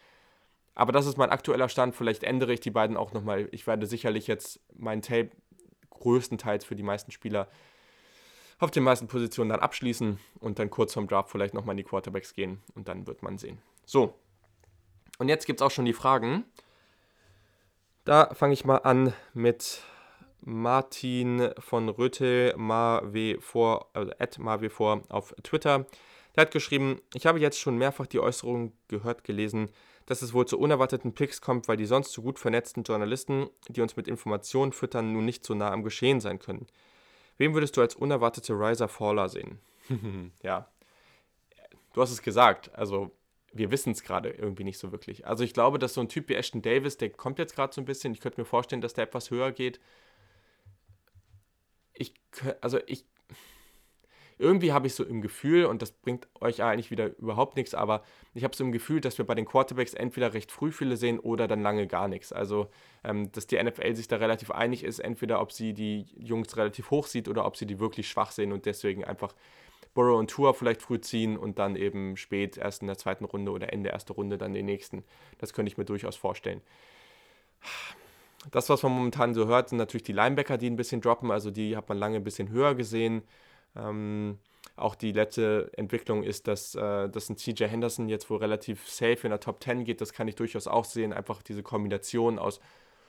[0.75, 1.95] Aber das ist mein aktueller Stand.
[1.95, 3.49] Vielleicht ändere ich die beiden auch nochmal.
[3.53, 5.31] Ich werde sicherlich jetzt meinen Tape
[5.91, 7.49] größtenteils für die meisten Spieler
[8.59, 11.85] auf den meisten Positionen dann abschließen und dann kurz vorm Draft vielleicht nochmal in die
[11.85, 13.59] Quarterbacks gehen und dann wird man sehen.
[13.85, 14.15] So.
[15.19, 16.45] Und jetzt gibt es auch schon die Fragen.
[18.05, 19.81] Da fange ich mal an mit
[20.43, 25.87] Martin von Rötel, marw4, also marw4 auf Twitter.
[26.37, 29.71] Der hat geschrieben, ich habe jetzt schon mehrfach die Äußerung gehört, gelesen,
[30.05, 33.81] dass es wohl zu unerwarteten Picks kommt, weil die sonst so gut vernetzten Journalisten, die
[33.81, 36.67] uns mit Informationen füttern, nun nicht so nah am Geschehen sein können.
[37.39, 39.61] Wem würdest du als unerwartete Riser-Faller sehen?
[40.43, 40.69] ja,
[41.95, 43.13] du hast es gesagt, also
[43.55, 45.27] wir wissen es gerade irgendwie nicht so wirklich.
[45.27, 47.81] Also ich glaube, dass so ein Typ wie Ashton Davis, der kommt jetzt gerade so
[47.81, 49.81] ein bisschen, ich könnte mir vorstellen, dass der etwas höher geht.
[51.93, 52.15] Ich,
[52.61, 53.07] also ich,
[54.39, 58.03] irgendwie habe ich so im Gefühl, und das bringt euch eigentlich wieder überhaupt nichts, aber
[58.35, 61.21] ich habe so im Gefühl, dass wir bei den Quarterbacks entweder recht früh viele sehen
[61.21, 62.33] oder dann lange gar nichts.
[62.33, 62.69] Also,
[63.05, 66.91] ähm, dass die NFL sich da relativ einig ist, entweder ob sie die Jungs relativ
[66.91, 69.35] hoch sieht oder ob sie die wirklich schwach sehen und deswegen einfach
[69.95, 73.53] Burrow und Tour vielleicht früh ziehen und dann eben spät erst in der zweiten Runde
[73.53, 75.05] oder Ende erste Runde dann den nächsten.
[75.39, 76.61] Das könnte ich mir durchaus vorstellen.
[78.51, 81.31] Das, was man momentan so hört, sind natürlich die Linebacker, die ein bisschen droppen.
[81.31, 83.23] Also die hat man lange ein bisschen höher gesehen.
[83.77, 84.39] Ähm,
[84.77, 89.21] auch die letzte Entwicklung ist, dass, äh, dass ein CJ Henderson jetzt wohl relativ safe
[89.23, 90.01] in der Top 10 geht.
[90.01, 91.13] Das kann ich durchaus auch sehen.
[91.13, 92.61] Einfach diese Kombination aus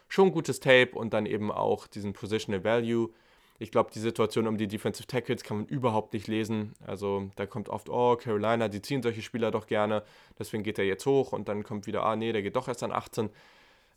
[0.08, 3.10] schon gutes Tape und dann eben auch diesen Positional Value.
[3.58, 6.74] Ich glaube, die Situation um die Defensive Tackles kann man überhaupt nicht lesen.
[6.86, 10.04] Also da kommt oft, oh, Carolina, die ziehen solche Spieler doch gerne,
[10.38, 12.84] deswegen geht er jetzt hoch und dann kommt wieder, ah, nee, der geht doch erst
[12.84, 13.30] an 18.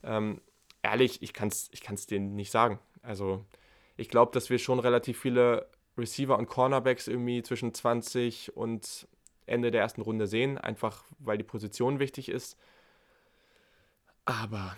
[0.05, 0.40] Ähm,
[0.83, 2.79] ehrlich, ich kann es ich kann's denen nicht sagen.
[3.03, 3.44] Also
[3.97, 9.09] ich glaube, dass wir schon relativ viele Receiver und Cornerbacks irgendwie zwischen 20 und
[9.47, 12.57] Ende der ersten Runde sehen, einfach weil die Position wichtig ist.
[14.25, 14.77] Aber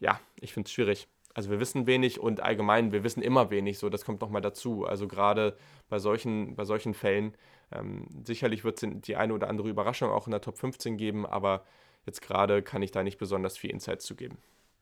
[0.00, 1.08] ja, ich finde es schwierig.
[1.38, 4.84] Also wir wissen wenig und allgemein, wir wissen immer wenig, so das kommt nochmal dazu.
[4.84, 5.56] Also gerade
[5.88, 7.32] bei solchen, bei solchen Fällen,
[7.70, 11.26] ähm, sicherlich wird es die eine oder andere Überraschung auch in der Top 15 geben,
[11.26, 11.64] aber
[12.06, 14.38] jetzt gerade kann ich da nicht besonders viel Insights zu geben.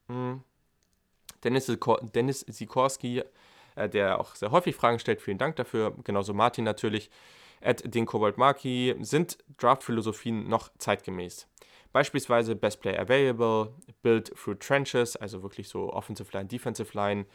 [0.08, 0.44] Mhm.
[1.44, 1.70] Dennis,
[2.14, 3.22] Dennis Sikorski,
[3.74, 5.94] äh, der auch sehr häufig Fragen stellt, vielen Dank dafür.
[6.04, 7.10] Genauso Martin natürlich.
[7.60, 11.48] At den Kobold Marki sind Draft-Philosophien noch zeitgemäß?
[11.92, 13.72] Beispielsweise Best Player Available,
[14.02, 17.26] Build Through Trenches, also wirklich so Offensive Line, Defensive Line.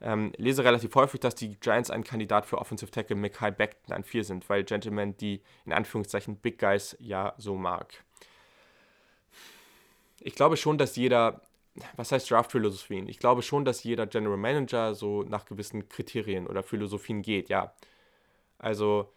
[0.00, 4.02] Ähm, lese relativ häufig, dass die Giants ein Kandidat für Offensive Tackle Mackay Beckton an
[4.02, 8.04] 4 sind, weil Gentleman die in Anführungszeichen Big Guys ja so mag.
[10.18, 11.40] Ich glaube schon, dass jeder,
[11.96, 13.08] was heißt Draft-Philosophien?
[13.08, 17.72] Ich glaube schon, dass jeder General Manager so nach gewissen Kriterien oder Philosophien geht, ja.
[18.58, 19.12] Also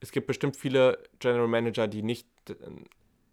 [0.00, 2.28] es gibt bestimmt viele General Manager, die nicht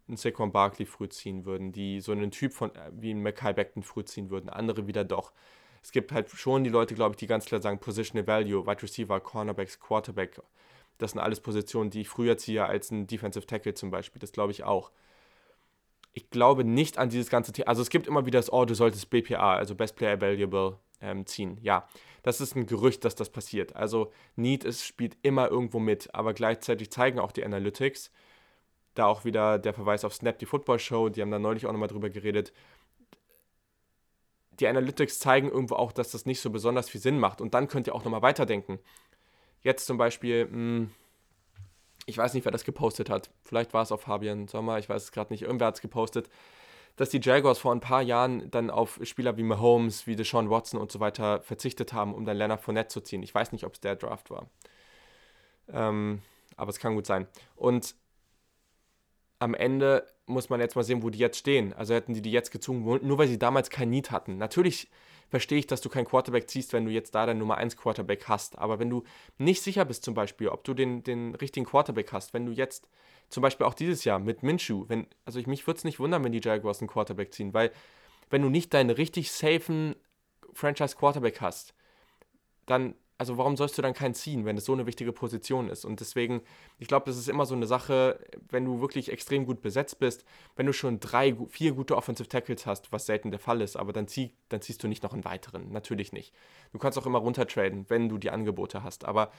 [0.08, 3.54] einen Saquon Barkley früh ziehen würden, die so einen Typ von äh, wie einen Mackay
[3.54, 5.32] Beckton früh ziehen würden, andere wieder doch.
[5.82, 8.82] Es gibt halt schon die Leute, glaube ich, die ganz klar sagen, Positional Value, Wide
[8.82, 10.42] Receiver, Cornerbacks, Quarterback.
[10.98, 14.20] Das sind alles Positionen, die ich früher ziehe als ein Defensive Tackle zum Beispiel.
[14.20, 14.92] Das glaube ich auch.
[16.14, 17.68] Ich glaube nicht an dieses ganze Thema.
[17.68, 21.26] Also es gibt immer wieder das, oh, du solltest BPA, also Best Player Available, ähm,
[21.26, 21.58] ziehen.
[21.62, 21.88] Ja,
[22.24, 23.76] das ist ein Gerücht, dass das passiert.
[23.76, 28.12] Also Need ist, spielt immer irgendwo mit, aber gleichzeitig zeigen auch die Analytics,
[28.94, 31.72] da auch wieder der Verweis auf Snap, die Football Show, die haben da neulich auch
[31.72, 32.54] nochmal drüber geredet.
[34.60, 37.42] Die Analytics zeigen irgendwo auch, dass das nicht so besonders viel Sinn macht.
[37.42, 38.80] Und dann könnt ihr auch nochmal weiterdenken.
[39.62, 40.92] Jetzt zum Beispiel, mh, hm,
[42.06, 43.30] ich weiß nicht, wer das gepostet hat.
[43.44, 45.44] Vielleicht war es auf Fabian Sommer, ich weiß es gerade nicht.
[45.44, 46.30] Irgendwer hat es gepostet,
[46.98, 50.80] dass die Jaguars vor ein paar Jahren dann auf Spieler wie Mahomes, wie Deshaun Watson
[50.80, 53.24] und so weiter verzichtet haben, um dann Leonard Fournette zu ziehen.
[53.24, 54.48] Ich weiß nicht, ob es der Draft war.
[55.72, 56.22] Ähm,
[56.56, 57.28] aber es kann gut sein.
[57.56, 57.96] Und
[59.44, 61.74] am Ende muss man jetzt mal sehen, wo die jetzt stehen.
[61.74, 64.38] Also hätten die die jetzt gezogen, nur weil sie damals kein Need hatten.
[64.38, 64.90] Natürlich
[65.30, 68.28] verstehe ich, dass du keinen Quarterback ziehst, wenn du jetzt da deinen Nummer 1 Quarterback
[68.28, 68.58] hast.
[68.58, 69.04] Aber wenn du
[69.38, 72.88] nicht sicher bist zum Beispiel, ob du den, den richtigen Quarterback hast, wenn du jetzt
[73.30, 76.24] zum Beispiel auch dieses Jahr mit Minshew, wenn, also ich, mich würde es nicht wundern,
[76.24, 77.72] wenn die Jaguars einen Quarterback ziehen, weil
[78.30, 79.96] wenn du nicht deinen richtig safen
[80.54, 81.74] Franchise Quarterback hast,
[82.66, 85.86] dann also warum sollst du dann keinen ziehen, wenn es so eine wichtige Position ist?
[85.86, 86.42] Und deswegen,
[86.80, 90.26] ich glaube, das ist immer so eine Sache, wenn du wirklich extrem gut besetzt bist,
[90.56, 93.94] wenn du schon drei, vier gute Offensive Tackles hast, was selten der Fall ist, aber
[93.94, 95.72] dann, zieh, dann ziehst du nicht noch einen weiteren.
[95.72, 96.34] Natürlich nicht.
[96.72, 99.06] Du kannst auch immer runtertraden, wenn du die Angebote hast.
[99.06, 99.32] Aber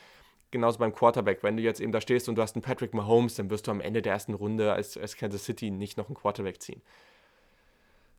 [0.50, 3.34] genauso beim Quarterback, wenn du jetzt eben da stehst und du hast einen Patrick Mahomes,
[3.34, 6.16] dann wirst du am Ende der ersten Runde als, als Kansas City nicht noch einen
[6.16, 6.80] Quarterback ziehen.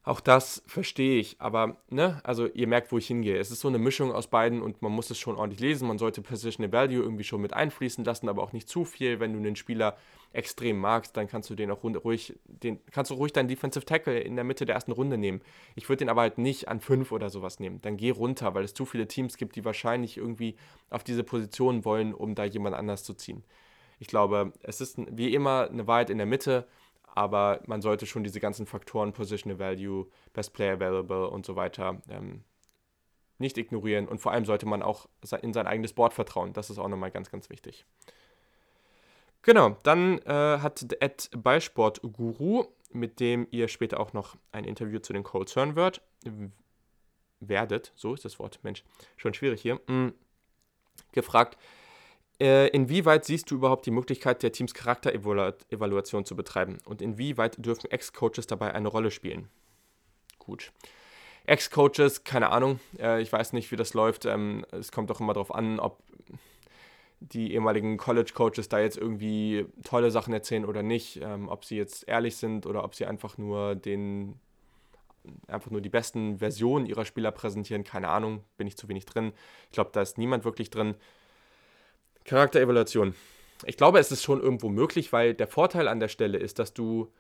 [0.05, 3.39] Auch das verstehe ich, aber ne, also ihr merkt, wo ich hingehe.
[3.39, 5.87] Es ist so eine Mischung aus beiden und man muss es schon ordentlich lesen.
[5.87, 9.19] Man sollte Positional Value irgendwie schon mit einfließen lassen, aber auch nicht zu viel.
[9.19, 9.97] Wenn du einen Spieler
[10.31, 14.19] extrem magst, dann kannst du den auch ruhig, den kannst du ruhig deinen Defensive Tackle
[14.19, 15.41] in der Mitte der ersten Runde nehmen.
[15.73, 17.81] Ich würde den aber halt nicht an fünf oder sowas nehmen.
[17.81, 20.55] Dann geh runter, weil es zu viele Teams gibt, die wahrscheinlich irgendwie
[20.91, 23.43] auf diese Position wollen, um da jemand anders zu ziehen.
[23.97, 26.67] Ich glaube, es ist wie immer eine Wahrheit in der Mitte
[27.15, 32.01] aber man sollte schon diese ganzen Faktoren, Positional Value, Best Player Available und so weiter,
[32.09, 32.43] ähm,
[33.37, 35.07] nicht ignorieren und vor allem sollte man auch
[35.41, 36.53] in sein eigenes Board vertrauen.
[36.53, 37.85] Das ist auch nochmal ganz, ganz wichtig.
[39.41, 44.99] Genau, dann äh, hat Ed Ballsport Guru, mit dem ihr später auch noch ein Interview
[44.99, 46.01] zu den Colts hören wird,
[47.39, 48.83] werdet, so ist das Wort, Mensch,
[49.17, 50.13] schon schwierig hier, mh,
[51.11, 51.57] gefragt,
[52.39, 57.89] äh, inwieweit siehst du überhaupt die Möglichkeit der Teams Charakterevaluation zu betreiben und inwieweit dürfen
[57.89, 59.47] Ex-Coaches dabei eine Rolle spielen?
[60.39, 60.71] Gut.
[61.45, 64.25] Ex-Coaches, keine Ahnung, äh, ich weiß nicht, wie das läuft.
[64.25, 66.01] Ähm, es kommt doch immer darauf an, ob
[67.19, 72.07] die ehemaligen College-Coaches da jetzt irgendwie tolle Sachen erzählen oder nicht, ähm, ob sie jetzt
[72.07, 74.39] ehrlich sind oder ob sie einfach nur den
[75.47, 79.33] einfach nur die besten Versionen ihrer Spieler präsentieren, keine Ahnung, bin ich zu wenig drin.
[79.67, 80.93] Ich glaube, da ist niemand wirklich drin.
[82.25, 83.15] Charakterevaluation.
[83.65, 86.73] Ich glaube, es ist schon irgendwo möglich, weil der Vorteil an der Stelle ist, dass
[86.73, 87.11] du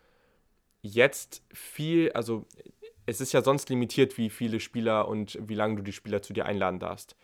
[0.81, 2.45] jetzt viel, also
[3.05, 6.33] es ist ja sonst limitiert, wie viele Spieler und wie lange du die Spieler zu
[6.33, 7.15] dir einladen darfst.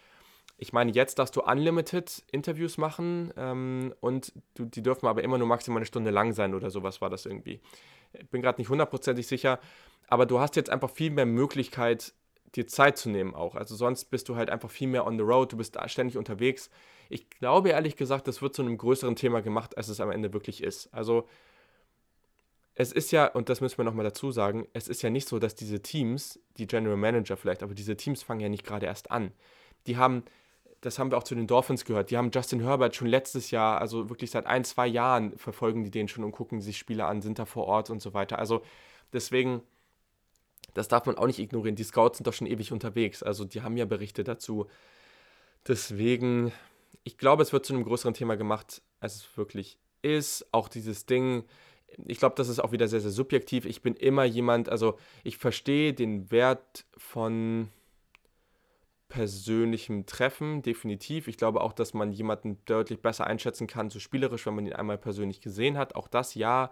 [0.58, 5.40] Ich meine, jetzt darfst du unlimited Interviews machen ähm, und du, die dürfen aber immer
[5.40, 7.60] nur maximal eine Stunde lang sein oder sowas war das irgendwie.
[8.14, 9.60] Ich bin gerade nicht hundertprozentig sicher,
[10.08, 12.14] aber du hast jetzt einfach viel mehr Möglichkeit,
[12.56, 13.56] dir Zeit zu nehmen auch.
[13.56, 16.70] Also sonst bist du halt einfach viel mehr on the road, du bist ständig unterwegs.
[17.12, 20.34] Ich glaube ehrlich gesagt, das wird zu einem größeren Thema gemacht, als es am Ende
[20.34, 20.94] wirklich ist.
[20.94, 21.28] Also
[22.76, 25.40] es ist ja, und das müssen wir nochmal dazu sagen, es ist ja nicht so,
[25.40, 29.12] dass diese Teams, die General Manager vielleicht, aber diese Teams fangen ja nicht gerade erst
[29.12, 29.32] an.
[29.88, 30.24] Die haben,
[30.82, 33.82] das haben wir auch zu den Dolphins gehört, die haben Justin Herbert schon letztes Jahr,
[33.82, 37.22] also wirklich seit ein, zwei Jahren verfolgen die den schon und gucken sich Spiele an,
[37.22, 38.40] sind da vor Ort und so weiter.
[38.40, 38.62] Also
[39.14, 39.62] deswegen
[40.74, 41.76] Das darf man auch nicht ignorieren.
[41.76, 43.24] Die Scouts sind doch schon ewig unterwegs.
[43.24, 44.68] Also die haben ja Berichte dazu.
[45.68, 46.52] Deswegen,
[47.04, 50.46] ich glaube, es wird zu einem größeren Thema gemacht, als es wirklich ist.
[50.52, 51.44] Auch dieses Ding,
[52.06, 53.66] ich glaube, das ist auch wieder sehr, sehr subjektiv.
[53.66, 57.70] Ich bin immer jemand, also ich verstehe den Wert von
[59.10, 61.28] persönlichem Treffen, definitiv.
[61.28, 64.74] Ich glaube auch, dass man jemanden deutlich besser einschätzen kann, so spielerisch, wenn man ihn
[64.74, 65.96] einmal persönlich gesehen hat.
[65.96, 66.72] Auch das ja.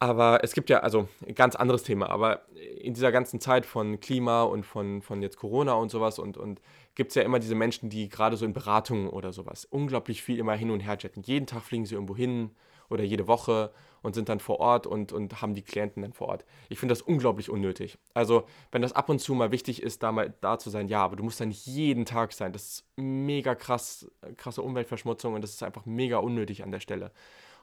[0.00, 2.42] Aber es gibt ja, also ganz anderes Thema, aber
[2.80, 6.60] in dieser ganzen Zeit von Klima und von, von jetzt Corona und sowas und, und
[6.94, 10.38] gibt es ja immer diese Menschen, die gerade so in Beratungen oder sowas unglaublich viel
[10.38, 11.22] immer hin und her jetten.
[11.22, 12.52] Jeden Tag fliegen sie irgendwo hin
[12.90, 16.28] oder jede Woche und sind dann vor Ort und, und haben die Klienten dann vor
[16.28, 16.44] Ort.
[16.68, 17.98] Ich finde das unglaublich unnötig.
[18.14, 21.02] Also, wenn das ab und zu mal wichtig ist, da mal da zu sein, ja,
[21.02, 22.52] aber du musst da nicht jeden Tag sein.
[22.52, 27.10] Das ist mega krass, krasse Umweltverschmutzung und das ist einfach mega unnötig an der Stelle.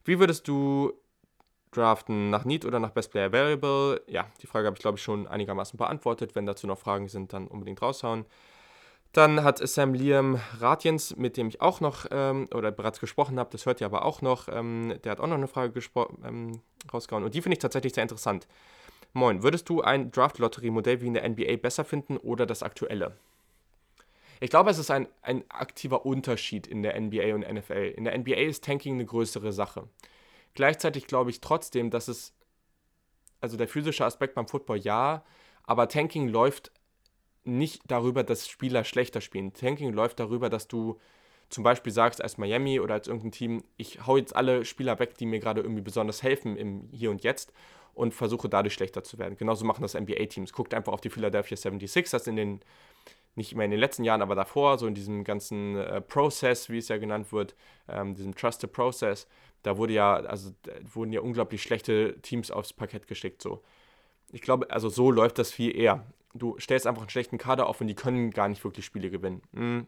[0.04, 0.92] Wie würdest du
[1.72, 4.02] draften, nach Need oder nach Best Player Variable?
[4.08, 6.36] Ja, die Frage habe ich, glaube ich, schon einigermaßen beantwortet.
[6.36, 8.26] Wenn dazu noch Fragen sind, dann unbedingt raushauen.
[9.14, 13.52] Dann hat Sam Liam Ratjens, mit dem ich auch noch ähm, oder bereits gesprochen habe,
[13.54, 15.80] das hört ihr aber auch noch, ähm, der hat auch noch eine Frage
[16.26, 16.60] ähm,
[16.92, 18.50] rausgehauen und die finde ich tatsächlich sehr interessant.
[19.18, 23.18] Moin, würdest du ein Draft-Lotterie-Modell wie in der NBA besser finden oder das aktuelle?
[24.40, 27.96] Ich glaube, es ist ein, ein aktiver Unterschied in der NBA und NFL.
[27.98, 29.88] In der NBA ist Tanking eine größere Sache.
[30.54, 32.36] Gleichzeitig glaube ich trotzdem, dass es,
[33.42, 35.26] also der physische Aspekt beim Football ja,
[35.64, 36.72] aber Tanking läuft
[37.44, 39.52] nicht darüber, dass Spieler schlechter spielen.
[39.52, 41.00] Tanking läuft darüber, dass du
[41.50, 45.18] zum Beispiel sagst als Miami oder als irgendein Team, ich hau jetzt alle Spieler weg,
[45.18, 47.52] die mir gerade irgendwie besonders helfen im Hier und Jetzt
[47.98, 49.38] und versuche dadurch schlechter zu werden.
[49.38, 50.54] Genauso machen das NBA-Teams.
[50.54, 52.60] Guckt einfach auf die Philadelphia 76ers in den,
[53.36, 56.78] nicht mehr in den letzten Jahren, aber davor, so in diesem ganzen äh, Process, wie
[56.78, 57.56] es ja genannt wird,
[57.88, 59.28] ähm, diesem Trusted Process,
[59.64, 60.52] da wurde ja, also
[60.94, 63.42] wurden ja unglaublich schlechte Teams aufs Parkett geschickt.
[63.42, 63.64] So.
[64.32, 66.06] Ich glaube, also so läuft das viel eher.
[66.36, 69.42] Du stellst einfach einen schlechten Kader auf und die können gar nicht wirklich Spiele gewinnen.
[69.54, 69.88] Hm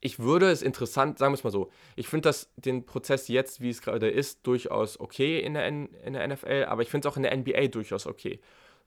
[0.00, 3.60] ich würde es interessant, sagen wir es mal so, ich finde das den Prozess jetzt,
[3.60, 7.08] wie es gerade ist, durchaus okay in der, N in der NFL, aber ich finde
[7.08, 8.40] es auch in der NBA durchaus okay.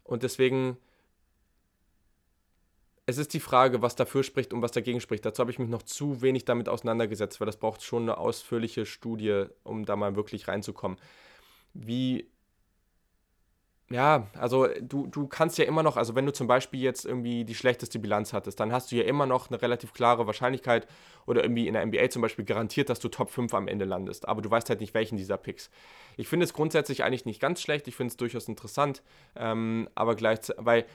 [0.04, 0.78] Und deswegen,
[3.06, 5.26] es ist die Frage, was dafür spricht und was dagegen spricht.
[5.26, 8.86] Dazu habe ich mich noch zu wenig damit auseinandergesetzt, weil das braucht schon eine ausführliche
[8.86, 10.98] Studie, um da mal wirklich reinzukommen.
[11.74, 12.31] Wie
[13.92, 17.44] ja, also du, du kannst ja immer noch, also wenn du zum Beispiel jetzt irgendwie
[17.44, 20.88] die schlechteste Bilanz hattest, dann hast du ja immer noch eine relativ klare Wahrscheinlichkeit
[21.26, 24.28] oder irgendwie in der NBA zum Beispiel garantiert, dass du Top 5 am Ende landest.
[24.28, 25.70] Aber du weißt halt nicht, welchen dieser Picks.
[26.18, 29.04] Ich finde es grundsätzlich eigentlich nicht ganz schlecht, ich finde es durchaus interessant,
[29.36, 30.86] ähm, aber gleichzeitig, weil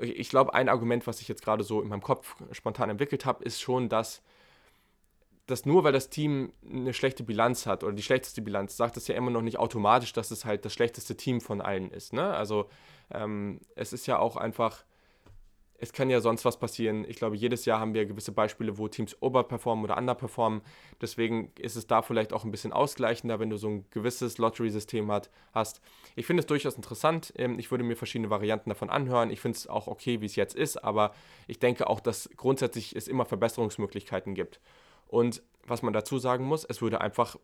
[0.00, 3.44] ich glaube, ein Argument, was ich jetzt gerade so in meinem Kopf spontan entwickelt habe,
[3.44, 4.22] ist schon, dass
[5.48, 9.08] dass nur weil das Team eine schlechte Bilanz hat oder die schlechteste Bilanz, sagt das
[9.08, 12.12] ja immer noch nicht automatisch, dass es halt das schlechteste Team von allen ist.
[12.12, 12.22] Ne?
[12.22, 12.68] Also
[13.10, 14.84] ähm, es ist ja auch einfach,
[15.78, 17.06] es kann ja sonst was passieren.
[17.08, 20.60] Ich glaube, jedes Jahr haben wir gewisse Beispiele, wo Teams oberperformen oder underperformen.
[21.00, 25.10] Deswegen ist es da vielleicht auch ein bisschen ausgleichender, wenn du so ein gewisses Lottery-System
[25.54, 25.80] hast.
[26.14, 27.32] Ich finde es durchaus interessant.
[27.36, 29.30] Ähm, ich würde mir verschiedene Varianten davon anhören.
[29.30, 31.14] Ich finde es auch okay, wie es jetzt ist, aber
[31.46, 34.60] ich denke auch, dass grundsätzlich es immer Verbesserungsmöglichkeiten gibt.
[35.08, 37.36] Und was man dazu sagen muss, es würde einfach,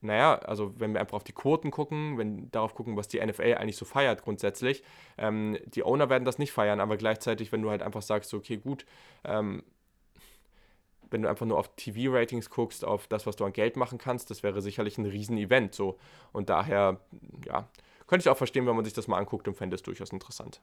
[0.00, 3.54] naja, also wenn wir einfach auf die Quoten gucken, wenn darauf gucken, was die NFL
[3.54, 4.82] eigentlich so feiert grundsätzlich,
[5.18, 8.56] ähm, die Owner werden das nicht feiern, aber gleichzeitig, wenn du halt einfach sagst, okay,
[8.56, 8.84] gut,
[9.24, 9.62] ähm,
[11.10, 14.30] wenn du einfach nur auf TV-Ratings guckst, auf das, was du an Geld machen kannst,
[14.30, 15.98] das wäre sicherlich ein Riesen-Event so.
[16.32, 17.00] Und daher,
[17.44, 17.68] ja,
[18.06, 20.62] könnte ich auch verstehen, wenn man sich das mal anguckt und fände es durchaus interessant.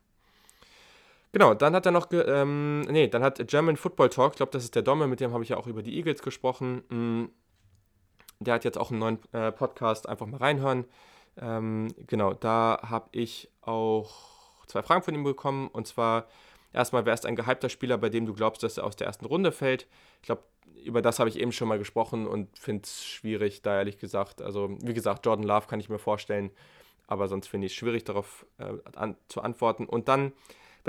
[1.31, 4.63] Genau, dann hat er noch, ähm, nee, dann hat German Football Talk, ich glaube, das
[4.63, 6.83] ist der Domme, mit dem habe ich ja auch über die Eagles gesprochen.
[6.89, 7.29] Mm,
[8.39, 10.85] Der hat jetzt auch einen neuen äh, Podcast, einfach mal reinhören.
[11.37, 14.09] Ähm, genau, da habe ich auch
[14.67, 15.67] zwei Fragen von ihm bekommen.
[15.67, 16.27] Und zwar
[16.73, 19.25] erstmal, wer ist ein gehypter Spieler, bei dem du glaubst, dass er aus der ersten
[19.25, 19.87] Runde fällt?
[20.21, 20.43] Ich glaube,
[20.85, 24.41] über das habe ich eben schon mal gesprochen und finde es schwierig, da ehrlich gesagt.
[24.41, 26.51] Also, wie gesagt, Jordan Love kann ich mir vorstellen,
[27.07, 29.85] aber sonst finde ich es schwierig, darauf äh, an, zu antworten.
[29.85, 30.31] Und dann,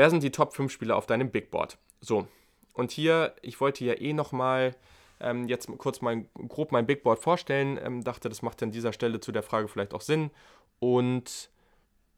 [0.00, 1.76] wer sind die Top 5 Spieler auf deinem Big Board?
[2.00, 2.26] So,
[2.72, 4.74] und hier, ich wollte ja eh nochmal
[5.20, 7.78] ähm, jetzt kurz mal grob mein Big Board vorstellen.
[7.84, 10.30] Ähm, dachte, das macht an dieser Stelle zu der Frage vielleicht auch Sinn.
[10.78, 11.50] Und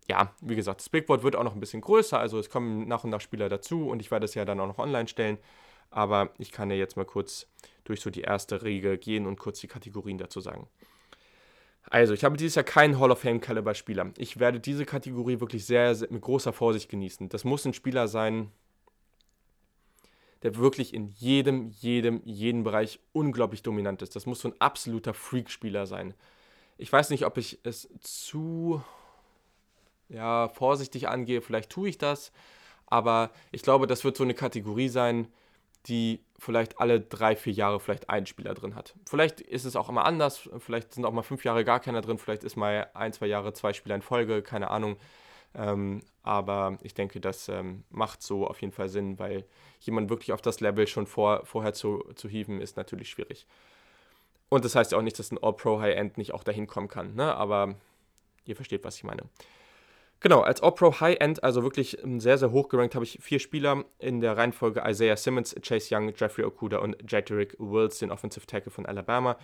[0.09, 2.87] ja, wie gesagt, das Big Board wird auch noch ein bisschen größer, also es kommen
[2.87, 5.39] nach und nach Spieler dazu und ich werde es ja dann auch noch online stellen.
[5.91, 7.49] Aber ich kann ja jetzt mal kurz
[7.83, 10.69] durch so die erste Regel gehen und kurz die Kategorien dazu sagen.
[11.91, 14.13] Also, ich habe dieses Jahr keinen Hall of Fame Caliber Spieler.
[14.17, 17.29] Ich werde diese Kategorie wirklich sehr, sehr mit großer Vorsicht genießen.
[17.29, 18.51] Das muss ein Spieler sein,
[20.43, 24.17] der wirklich in jedem, jedem, jedem Bereich unglaublich dominant ist.
[24.17, 26.15] Das muss so ein absoluter Freak-Spieler sein.
[26.79, 28.83] Ich weiß nicht, ob ich es zu
[30.09, 32.33] ja, vorsichtig angehe, vielleicht tue ich das,
[32.87, 35.29] aber ich glaube, das wird so eine Kategorie sein,
[35.87, 38.95] die vielleicht alle drei, vier Jahre vielleicht einen Spieler drin hat.
[39.09, 42.19] Vielleicht ist es auch immer anders, vielleicht sind auch mal fünf Jahre gar keiner drin,
[42.19, 44.97] vielleicht ist mal ein, zwei Jahre zwei Spieler in Folge, keine Ahnung.
[45.55, 49.45] Ähm, aber ich denke, das ähm, macht so auf jeden Fall Sinn, weil
[49.81, 53.47] jemand wirklich auf das Level schon vor, vorher zu, zu hieven, ist natürlich schwierig.
[54.49, 57.15] Und das heißt ja auch nicht, dass ein All-Pro High-End nicht auch dahin kommen kann,
[57.15, 57.35] ne?
[57.35, 57.75] aber
[58.45, 59.23] ihr versteht, was ich meine.
[60.23, 64.21] Genau, als All-Pro High-End, also wirklich sehr, sehr hoch gerankt, habe ich vier Spieler in
[64.21, 68.87] der Reihenfolge Isaiah Simmons, Chase Young, Jeffrey Okuda und Jedrick Wills, den Offensive Tackle von
[68.87, 69.37] Alabama.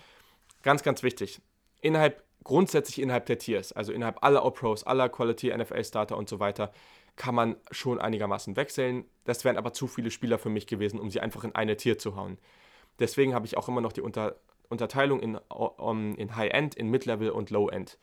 [0.62, 1.40] Ganz, ganz wichtig.
[1.80, 6.70] Innerhalb, grundsätzlich innerhalb der Tiers, also innerhalb aller All-Pros, aller Quality NFL-Starter und so weiter,
[7.16, 9.04] kann man schon einigermaßen wechseln.
[9.24, 11.98] Das wären aber zu viele Spieler für mich gewesen, um sie einfach in eine Tier
[11.98, 12.38] zu hauen.
[13.00, 14.36] Deswegen habe ich auch immer noch die Unter
[14.68, 17.98] Unterteilung in, um, in High-End, in Mid-Level und Low-End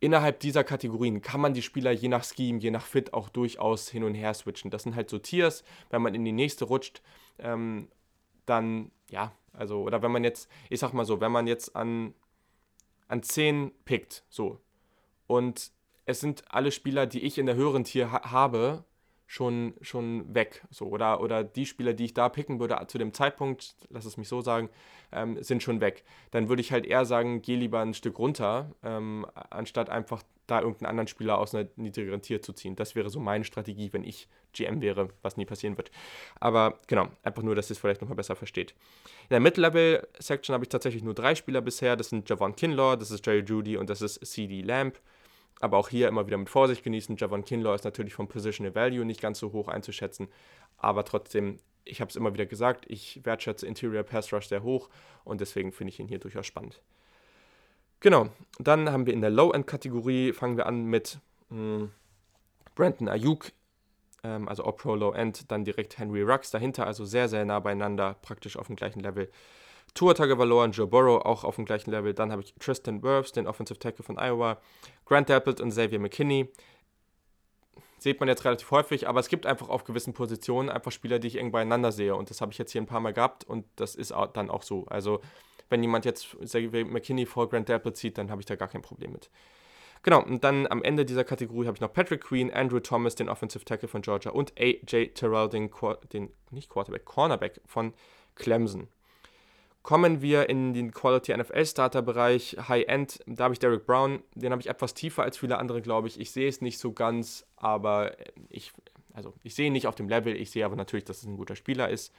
[0.00, 3.88] innerhalb dieser Kategorien kann man die Spieler je nach Scheme, je nach Fit auch durchaus
[3.88, 4.70] hin und her switchen.
[4.70, 7.02] Das sind halt so Tiers, wenn man in die nächste rutscht,
[7.38, 7.88] ähm,
[8.46, 12.14] dann, ja, also, oder wenn man jetzt, ich sag mal so, wenn man jetzt an,
[13.08, 14.60] an 10 pickt, so,
[15.26, 15.72] und
[16.06, 18.84] es sind alle Spieler, die ich in der höheren Tier ha habe,
[19.28, 20.64] schon, schon weg.
[20.70, 24.16] So, oder, oder die Spieler, die ich da picken würde zu dem Zeitpunkt, lass es
[24.16, 24.70] mich so sagen,
[25.12, 26.02] ähm, sind schon weg.
[26.30, 30.60] Dann würde ich halt eher sagen, geh lieber ein Stück runter, ähm, anstatt einfach da
[30.60, 32.74] irgendeinen anderen Spieler aus einer niedrigeren Tier zu ziehen.
[32.74, 35.90] Das wäre so meine Strategie, wenn ich GM wäre, was nie passieren wird.
[36.40, 38.70] Aber genau, einfach nur, dass ihr es vielleicht nochmal besser versteht.
[39.24, 41.96] In der Mid-Level-Section habe ich tatsächlich nur drei Spieler bisher.
[41.96, 44.98] Das sind Javon Kinlaw, das ist Jerry Judy und das ist CD Lamb.
[45.60, 47.16] Aber auch hier immer wieder mit Vorsicht genießen.
[47.16, 50.28] Javon Kinlaw ist natürlich vom Positional Value nicht ganz so hoch einzuschätzen.
[50.76, 54.88] Aber trotzdem, ich habe es immer wieder gesagt, ich wertschätze Interior Pass Rush sehr hoch
[55.24, 56.80] und deswegen finde ich ihn hier durchaus spannend.
[58.00, 58.28] Genau,
[58.60, 61.90] dann haben wir in der Low-End-Kategorie, fangen wir an mit mh, hm,
[62.76, 63.50] Brandon Ayuk,
[64.22, 68.56] ähm, also All-Pro Low-End, dann direkt Henry Rux dahinter, also sehr, sehr nah beieinander, praktisch
[68.56, 69.28] auf dem gleichen Level.
[69.94, 72.14] Tua Tagovailoa und Joe Burrow auch auf dem gleichen Level.
[72.14, 74.58] Dann habe ich Tristan Wirfs, den Offensive Tackle von Iowa,
[75.06, 76.48] Grant Dappelt und Xavier McKinney.
[77.98, 81.26] Sieht man jetzt relativ häufig, aber es gibt einfach auf gewissen Positionen einfach Spieler, die
[81.26, 82.14] ich eng beieinander sehe.
[82.14, 84.62] Und das habe ich jetzt hier ein paar Mal gehabt und das ist dann auch
[84.62, 84.86] so.
[84.86, 85.20] Also,
[85.68, 88.82] wenn jemand jetzt Xavier McKinney vor Grant Dappelt zieht, dann habe ich da gar kein
[88.82, 89.30] Problem mit.
[90.02, 93.28] Genau, und dann am Ende dieser Kategorie habe ich noch Patrick Queen, Andrew Thomas, den
[93.28, 95.70] Offensive Tackle von Georgia und AJ Terrell, den,
[96.12, 97.92] den nicht Quarterback, Cornerback von
[98.36, 98.88] Clemson.
[99.82, 103.20] Kommen wir in den Quality NFL Starter Bereich, High-End.
[103.26, 106.20] Da habe ich Derek Brown, den habe ich etwas tiefer als viele andere, glaube ich.
[106.20, 108.12] Ich sehe es nicht so ganz, aber
[108.50, 108.72] ich,
[109.14, 110.36] also ich sehe ihn nicht auf dem Level.
[110.36, 112.12] Ich sehe aber natürlich, dass es ein guter Spieler ist.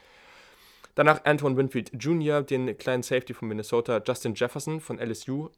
[0.94, 5.50] Danach Antoine Winfield Jr., den kleinen Safety von Minnesota, Justin Jefferson von LSU.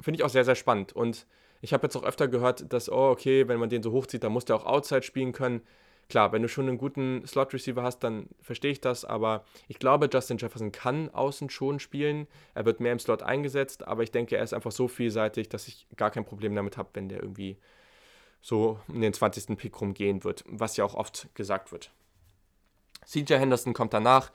[0.00, 0.92] Finde ich auch sehr, sehr spannend.
[0.92, 1.26] Und
[1.62, 4.32] ich habe jetzt auch öfter gehört, dass, oh, okay, wenn man den so hochzieht, dann
[4.32, 5.62] muss der auch Outside spielen können.
[6.08, 10.08] Klar, wenn du schon einen guten Slot-Receiver hast, dann verstehe ich das, aber ich glaube,
[10.12, 12.28] Justin Jefferson kann außen schon spielen.
[12.54, 15.66] Er wird mehr im Slot eingesetzt, aber ich denke, er ist einfach so vielseitig, dass
[15.66, 17.58] ich gar kein Problem damit habe, wenn der irgendwie
[18.40, 19.56] so in den 20.
[19.56, 21.90] Pick rumgehen wird, was ja auch oft gesagt wird.
[23.04, 24.30] CJ Henderson kommt danach.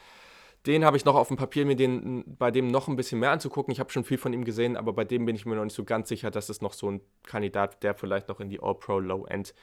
[0.68, 3.32] Den habe ich noch auf dem Papier, mir den, bei dem noch ein bisschen mehr
[3.32, 3.72] anzugucken.
[3.72, 5.76] Ich habe schon viel von ihm gesehen, aber bei dem bin ich mir noch nicht
[5.76, 9.00] so ganz sicher, dass es noch so ein Kandidat, der vielleicht noch in die All-Pro
[9.00, 9.56] Low-End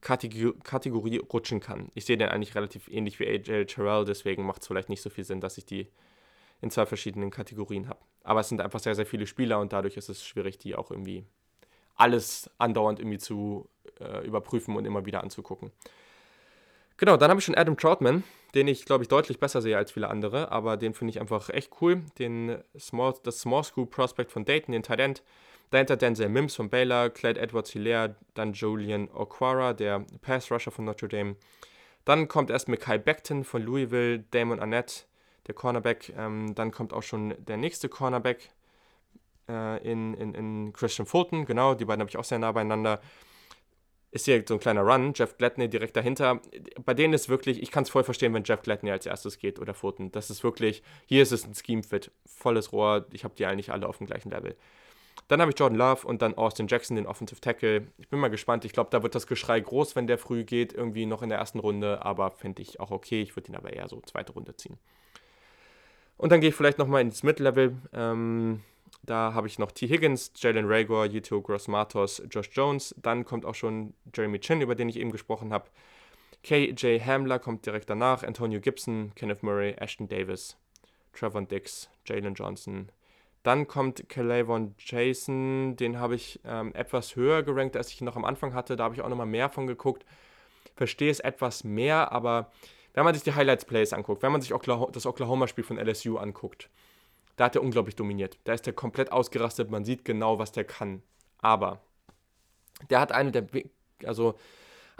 [0.00, 1.90] Kategorie, rutschen kann.
[1.94, 5.10] Ich sehe den eigentlich relativ ähnlich wie AJ Terrell, deswegen macht es vielleicht nicht so
[5.10, 5.88] viel Sinn, dass ich die
[6.60, 8.00] in zwei verschiedenen Kategorien habe.
[8.22, 10.90] Aber es sind einfach sehr, sehr viele Spieler und dadurch ist es schwierig, die auch
[10.90, 11.24] irgendwie
[11.96, 13.68] alles andauernd irgendwie zu
[14.00, 15.70] äh, überprüfen und immer wieder anzugucken.
[16.98, 18.24] Genau, dann habe ich schon Adam Troutman,
[18.54, 21.50] den ich, glaube ich, deutlich besser sehe als viele andere, aber den finde ich einfach
[21.50, 22.02] echt cool.
[22.18, 25.22] Den Small, das Small School Prospect von Dayton, den End.
[25.70, 30.84] Dahinter Denzel Mims von Baylor, Clyde Edwards Hilaire, dann Julian Okwara, der Pass Rusher von
[30.84, 31.36] Notre Dame.
[32.04, 35.08] Dann kommt erst Mekhi Beckton von Louisville, Damon Arnett,
[35.48, 36.12] der Cornerback.
[36.16, 38.50] Ähm, dann kommt auch schon der nächste Cornerback
[39.48, 41.46] äh, in, in, in Christian Fulton.
[41.46, 43.00] Genau, die beiden habe ich auch sehr nah beieinander.
[44.12, 45.12] Ist hier so ein kleiner Run.
[45.14, 46.40] Jeff Gladney direkt dahinter.
[46.84, 49.58] Bei denen ist wirklich, ich kann es voll verstehen, wenn Jeff Gladney als erstes geht
[49.58, 50.12] oder Fulton.
[50.12, 52.12] Das ist wirklich, hier ist es ein Scheme-Fit.
[52.24, 53.06] Volles Rohr.
[53.12, 54.56] Ich habe die eigentlich alle auf dem gleichen Level.
[55.28, 57.88] Dann habe ich Jordan Love und dann Austin Jackson, den Offensive Tackle.
[57.98, 58.64] Ich bin mal gespannt.
[58.64, 61.38] Ich glaube, da wird das Geschrei groß, wenn der früh geht, irgendwie noch in der
[61.38, 62.04] ersten Runde.
[62.04, 63.22] Aber finde ich auch okay.
[63.22, 64.78] Ich würde ihn aber eher so zweite Runde ziehen.
[66.16, 67.76] Und dann gehe ich vielleicht nochmal ins Mid-Level.
[67.92, 68.62] Ähm,
[69.02, 69.88] da habe ich noch T.
[69.88, 72.94] Higgins, Jalen Rager, Yito Gross-Matos, Josh Jones.
[72.96, 75.68] Dann kommt auch schon Jeremy Chin, über den ich eben gesprochen habe.
[76.42, 78.22] KJ Hamler kommt direkt danach.
[78.22, 80.56] Antonio Gibson, Kenneth Murray, Ashton Davis,
[81.12, 82.90] Trevor Dix, Jalen Johnson.
[83.46, 88.16] Dann kommt Calavon Jason, den habe ich ähm, etwas höher gerankt, als ich ihn noch
[88.16, 88.74] am Anfang hatte.
[88.74, 90.04] Da habe ich auch nochmal mehr von geguckt.
[90.74, 92.50] Verstehe es etwas mehr, aber
[92.92, 96.68] wenn man sich die Highlights-Plays anguckt, wenn man sich das Oklahoma-Spiel von LSU anguckt,
[97.36, 98.36] da hat er unglaublich dominiert.
[98.42, 101.04] Da ist er komplett ausgerastet, man sieht genau, was der kann.
[101.38, 101.78] Aber
[102.90, 103.46] der hat eine der,
[104.04, 104.34] also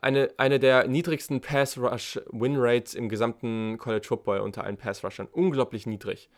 [0.01, 5.26] eine, eine der niedrigsten Pass-Rush-Win-Rates im gesamten College Football unter allen Pass-Rushern.
[5.32, 6.30] Unglaublich niedrig.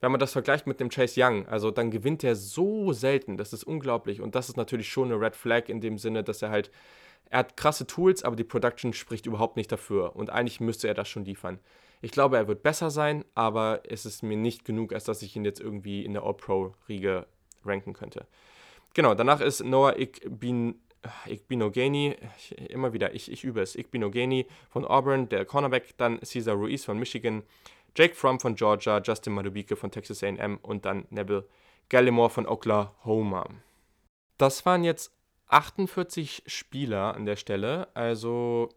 [0.00, 3.52] Wenn man das vergleicht mit dem Chase Young, also dann gewinnt er so selten, das
[3.52, 4.20] ist unglaublich.
[4.20, 6.70] Und das ist natürlich schon eine Red Flag in dem Sinne, dass er halt,
[7.30, 10.14] er hat krasse Tools, aber die Production spricht überhaupt nicht dafür.
[10.14, 11.58] Und eigentlich müsste er das schon liefern.
[12.02, 15.34] Ich glaube, er wird besser sein, aber es ist mir nicht genug, als dass ich
[15.34, 17.26] ihn jetzt irgendwie in der All-Pro-Riege
[17.64, 18.26] ranken könnte.
[18.94, 20.78] Genau, danach ist Noah Igbin,
[21.26, 22.16] Igbinogeni,
[22.68, 26.98] immer wieder, ich, ich übe es, Igbinogeni von Auburn, der Cornerback, dann Cesar Ruiz von
[26.98, 27.42] Michigan,
[27.96, 31.48] Jake Fromm von Georgia, Justin Madubike von Texas A&M und dann Neville
[31.88, 33.48] Gallimore von Oklahoma.
[34.38, 35.12] Das waren jetzt
[35.48, 38.68] 48 Spieler an der Stelle, also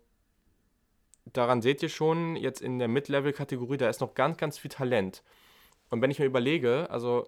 [1.25, 5.23] daran seht ihr schon, jetzt in der Mid-Level-Kategorie, da ist noch ganz, ganz viel Talent.
[5.89, 7.27] Und wenn ich mir überlege, also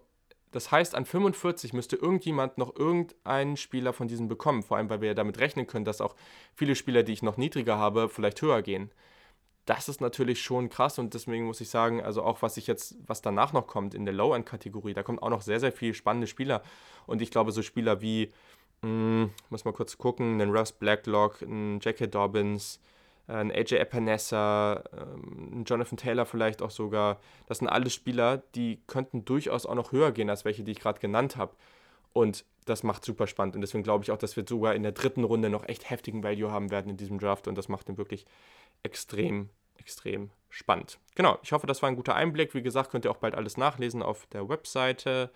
[0.52, 4.64] das heißt, an 45 müsste irgendjemand noch irgendeinen Spieler von diesen bekommen.
[4.64, 6.16] Vor allem, weil wir ja damit rechnen können, dass auch
[6.54, 8.92] viele Spieler, die ich noch niedriger habe, vielleicht höher gehen.
[9.66, 12.96] Das ist natürlich schon krass und deswegen muss ich sagen, also auch was ich jetzt,
[13.06, 16.28] was danach noch kommt in der Low-End-Kategorie, da kommt auch noch sehr, sehr viel spannende
[16.28, 16.64] Spieler.
[17.06, 18.32] Und ich glaube, so Spieler wie,
[18.82, 22.08] mh, hm, muss mal kurz gucken, einen Russ Blacklock, einen J.K.
[22.08, 22.80] Dobbins,
[23.28, 27.20] äh, ein AJ Epinesa, ähm, Jonathan Taylor vielleicht auch sogar.
[27.48, 30.80] Das sind alles Spieler, die könnten durchaus auch noch höher gehen als welche, die ich
[30.80, 31.54] gerade genannt habe.
[32.14, 33.56] Und das macht super spannend.
[33.56, 36.24] Und deswegen glaube ich auch, dass wir sogar in der dritten Runde noch echt heftigen
[36.24, 37.48] Value haben werden in diesem Draft.
[37.48, 38.26] Und das macht ihn wirklich
[38.84, 41.00] extrem, extrem spannend.
[41.16, 42.54] Genau, ich hoffe, das war ein guter Einblick.
[42.54, 45.32] Wie gesagt, könnt ihr auch bald alles nachlesen auf der Webseite.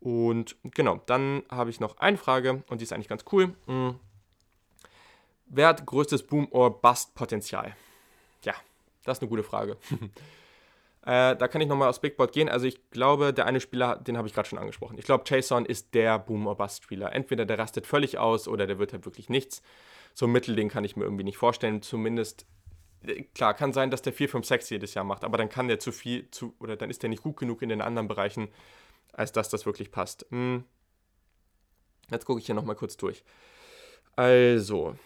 [0.00, 3.54] Und genau, dann habe ich noch eine Frage und die ist eigentlich ganz cool.
[3.66, 3.98] Hm.
[5.46, 7.74] Wer hat größtes Boom- or Bust-Potenzial?
[8.44, 8.54] Ja,
[9.04, 9.76] das ist eine gute Frage.
[11.06, 12.48] äh, da kann ich nochmal aufs Big Board gehen.
[12.48, 14.98] Also ich glaube, der eine Spieler, den habe ich gerade schon angesprochen.
[14.98, 17.14] Ich glaube, Jason ist der Boom- or Bust-Spieler.
[17.14, 19.62] Entweder der rastet völlig aus oder der wird halt wirklich nichts.
[20.14, 21.80] So ein Mittelding kann ich mir irgendwie nicht vorstellen.
[21.80, 22.44] Zumindest,
[23.06, 25.68] äh, klar, kann sein, dass der 4, 5, 6 jedes Jahr macht, aber dann kann
[25.68, 28.48] der zu viel, zu, oder dann ist der nicht gut genug in den anderen Bereichen,
[29.12, 30.26] als dass das wirklich passt.
[30.30, 30.64] Hm.
[32.10, 33.22] Jetzt gucke ich hier nochmal kurz durch.
[34.16, 34.96] Also,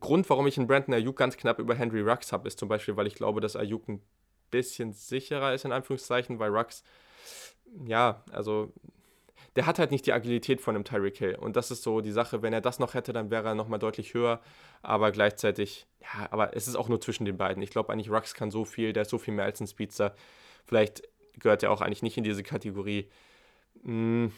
[0.00, 2.96] Grund, warum ich einen Brandon Ayuk ganz knapp über Henry Rux habe, ist zum Beispiel,
[2.96, 4.02] weil ich glaube, dass Ayuk ein
[4.50, 6.82] bisschen sicherer ist, in Anführungszeichen, weil Rux,
[7.86, 8.72] ja, also
[9.56, 11.34] der hat halt nicht die Agilität von einem Tyreek Hill.
[11.34, 13.78] Und das ist so die Sache, wenn er das noch hätte, dann wäre er nochmal
[13.78, 14.40] deutlich höher.
[14.82, 17.62] Aber gleichzeitig, ja, aber es ist auch nur zwischen den beiden.
[17.62, 20.14] Ich glaube eigentlich, Rux kann so viel, der ist so viel mehr als ein Speedster.
[20.66, 21.02] Vielleicht
[21.38, 23.08] gehört er auch eigentlich nicht in diese Kategorie.
[23.82, 24.32] Hm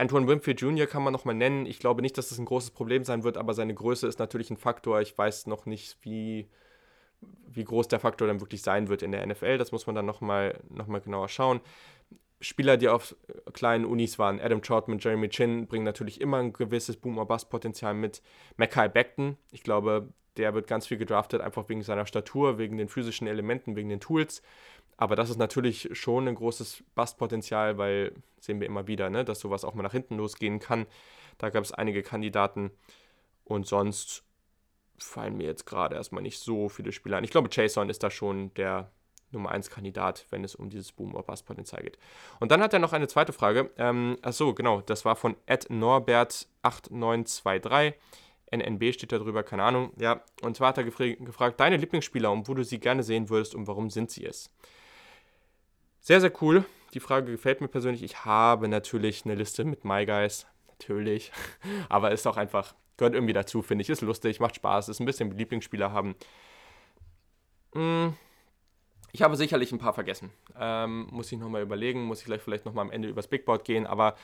[0.00, 0.86] Antoine Winfield Jr.
[0.86, 1.66] kann man nochmal nennen.
[1.66, 4.50] Ich glaube nicht, dass das ein großes Problem sein wird, aber seine Größe ist natürlich
[4.50, 5.02] ein Faktor.
[5.02, 6.48] Ich weiß noch nicht, wie,
[7.52, 9.58] wie groß der Faktor dann wirklich sein wird in der NFL.
[9.58, 11.60] Das muss man dann nochmal noch mal genauer schauen.
[12.40, 13.14] Spieler, die auf
[13.52, 18.22] kleinen Unis waren, Adam Troutman, Jeremy Chin, bringen natürlich immer ein gewisses Boom-or-Bust-Potenzial mit.
[18.56, 20.08] Mackay Beckton, ich glaube,
[20.38, 24.00] der wird ganz viel gedraftet, einfach wegen seiner Statur, wegen den physischen Elementen, wegen den
[24.00, 24.42] Tools.
[24.96, 29.40] Aber das ist natürlich schon ein großes Bastpotenzial, weil sehen wir immer wieder, ne, dass
[29.40, 30.86] sowas auch mal nach hinten losgehen kann.
[31.36, 32.70] Da gab es einige Kandidaten
[33.44, 34.24] und sonst
[35.00, 37.24] fallen mir jetzt gerade erstmal nicht so viele Spieler ein.
[37.24, 38.90] Ich glaube, Jason ist da schon der
[39.32, 41.98] Nummer 1 Kandidat, wenn es um dieses Boom- oder Bust-Potenzial geht.
[42.40, 43.70] Und dann hat er noch eine zweite Frage.
[43.78, 47.94] Ähm, achso, genau, das war von Ed Norbert8923.
[48.52, 49.92] NNB steht da drüber, keine Ahnung.
[49.96, 53.30] Ja, und zwar hat er gefra gefragt, deine Lieblingsspieler und wo du sie gerne sehen
[53.30, 54.50] würdest und warum sind sie es?
[56.00, 56.64] Sehr, sehr cool.
[56.94, 58.02] Die Frage gefällt mir persönlich.
[58.02, 60.48] Ich habe natürlich eine Liste mit My Guys.
[60.66, 61.30] Natürlich.
[61.88, 63.90] Aber ist auch einfach, gehört irgendwie dazu, finde ich.
[63.90, 66.14] Ist lustig, macht Spaß, ist ein bisschen Lieblingsspieler haben.
[67.74, 68.14] Hm.
[69.12, 70.30] Ich habe sicherlich ein paar vergessen.
[70.56, 73.64] Ähm, muss ich nochmal überlegen, muss ich gleich vielleicht nochmal am Ende übers Big Board
[73.64, 73.86] gehen.
[73.86, 74.14] Aber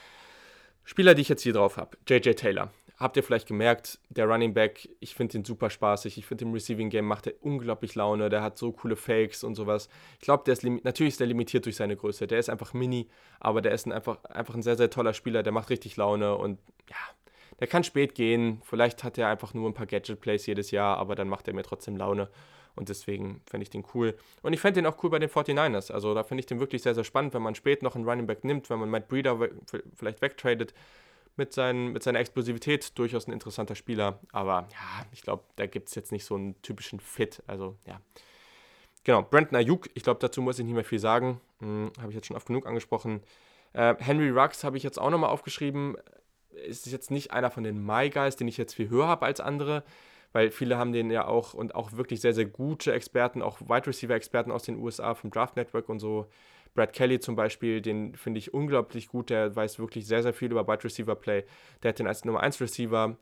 [0.85, 1.97] Spieler, die ich jetzt hier drauf habe.
[2.07, 2.70] JJ Taylor.
[2.99, 6.16] Habt ihr vielleicht gemerkt, der Running Back, ich finde den super spaßig.
[6.16, 8.29] Ich finde im Receiving Game macht er unglaublich Laune.
[8.29, 9.89] Der hat so coole Fakes und sowas.
[10.14, 12.27] Ich glaube, der ist natürlich ist der limitiert durch seine Größe.
[12.27, 13.09] Der ist einfach mini,
[13.41, 15.43] aber der ist ein einfach, einfach ein sehr, sehr toller Spieler.
[15.43, 16.59] Der macht richtig Laune und
[16.89, 16.97] ja,
[17.61, 18.61] der kann spät gehen.
[18.65, 21.63] Vielleicht hat er einfach nur ein paar Gadget-Plays jedes Jahr, aber dann macht er mir
[21.63, 22.29] trotzdem Laune.
[22.75, 24.15] Und deswegen fände ich den cool.
[24.43, 25.91] Und ich fände den auch cool bei den 49ers.
[25.91, 28.27] Also da finde ich den wirklich sehr, sehr spannend, wenn man spät noch einen Running
[28.27, 29.39] Back nimmt, wenn man Matt Breeder
[29.95, 30.75] vielleicht wegtradet.
[31.39, 34.21] Mit, seinen, mit seiner Explosivität durchaus ein interessanter Spieler.
[34.33, 37.43] Aber ja, ich glaube, da gibt es jetzt nicht so einen typischen Fit.
[37.47, 38.01] Also ja.
[39.05, 41.41] Genau, Brandon Ayuk, ich glaube, dazu muss ich nicht mehr viel sagen.
[41.61, 43.23] Hm, habe ich jetzt schon oft genug angesprochen.
[43.75, 45.97] Äh, Henry Rux habe ich jetzt auch nochmal aufgeschrieben.
[46.67, 49.41] Ist jetzt nicht einer von den My Guys, den ich jetzt viel höher habe als
[49.41, 49.85] andere
[50.37, 53.87] weil viele haben den ja auch und auch wirklich sehr, sehr gute Experten, auch Wide
[53.87, 56.27] Receiver-Experten aus den USA vom Draft Network und so.
[56.75, 60.51] Brad Kelly zum Beispiel, den finde ich unglaublich gut, der weiß wirklich sehr, sehr viel
[60.51, 61.45] über Wide Receiver Play.
[61.83, 63.17] Der hat den als Nummer 1 Receiver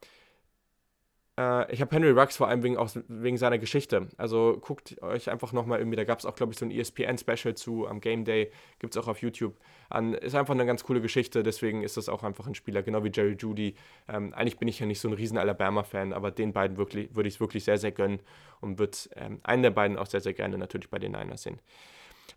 [1.39, 4.09] äh, ich habe Henry Rux vor allem wegen, auch wegen seiner Geschichte.
[4.16, 7.55] Also guckt euch einfach nochmal irgendwie, da gab es auch, glaube ich, so ein ESPN-Special
[7.55, 9.57] zu am Game Day, gibt es auch auf YouTube
[9.89, 10.14] an.
[10.14, 13.11] Ist einfach eine ganz coole Geschichte, deswegen ist das auch einfach ein Spieler, genau wie
[13.12, 13.74] Jerry Judy.
[14.09, 17.35] Ähm, eigentlich bin ich ja nicht so ein riesen Alabama-Fan, aber den beiden würde ich
[17.35, 18.20] es wirklich sehr, sehr gönnen
[18.61, 21.59] und würde ähm, einen der beiden auch sehr, sehr gerne natürlich bei den Niners sehen.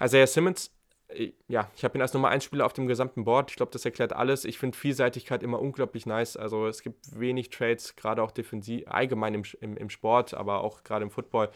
[0.02, 0.72] Isaiah Simmons
[1.48, 3.52] ja, ich habe ihn als Nummer 1 Spieler auf dem gesamten Board.
[3.52, 4.44] Ich glaube, das erklärt alles.
[4.44, 6.36] Ich finde Vielseitigkeit immer unglaublich nice.
[6.36, 10.84] Also es gibt wenig Trades, gerade auch defensiv, allgemein im, im, im Sport, aber auch
[10.84, 11.50] gerade im Football.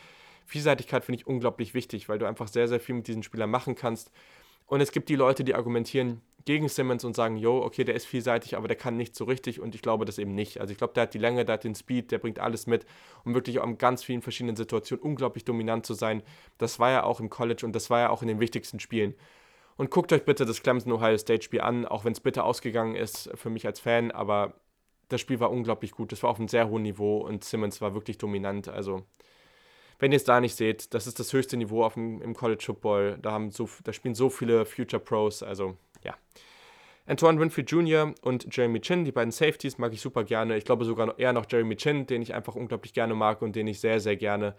[0.46, 3.76] Vielseitigkeit finde ich unglaublich wichtig, weil du einfach sehr, sehr viel mit diesen Spielern machen
[3.76, 4.12] kannst.
[4.68, 8.06] Und es gibt die Leute, die argumentieren gegen Simmons und sagen, yo, okay, der ist
[8.06, 10.60] vielseitig, aber der kann nicht so richtig und ich glaube das eben nicht.
[10.60, 12.86] Also ich glaube, der hat die Länge, der hat den Speed, der bringt alles mit,
[13.26, 16.24] um wirklich auch in ganz vielen verschiedenen Situationen unglaublich dominant zu sein.
[16.58, 19.14] Das war ja auch im College und das war ja auch in den wichtigsten Spielen.
[19.82, 22.94] Und guckt euch bitte das Clemson Ohio State Spiel an, auch wenn es bitter ausgegangen
[22.94, 24.54] ist für mich als Fan, aber
[25.10, 26.12] das Spiel war unglaublich gut.
[26.12, 28.68] Das war auf einem sehr hohen Niveau und Simmons war wirklich dominant.
[28.68, 29.08] Also,
[29.98, 32.62] wenn ihr es da nicht seht, das ist das höchste Niveau auf dem, im College
[32.64, 33.18] Football.
[33.24, 35.42] Da, haben so, da spielen so viele Future Pros.
[35.42, 36.14] Also, ja.
[37.08, 38.14] Antoine Winfrey Jr.
[38.22, 40.58] und Jeremy Chin, die beiden Safeties, mag ich super gerne.
[40.58, 43.66] Ich glaube sogar eher noch Jeremy Chin, den ich einfach unglaublich gerne mag und den
[43.66, 44.56] ich sehr, sehr gerne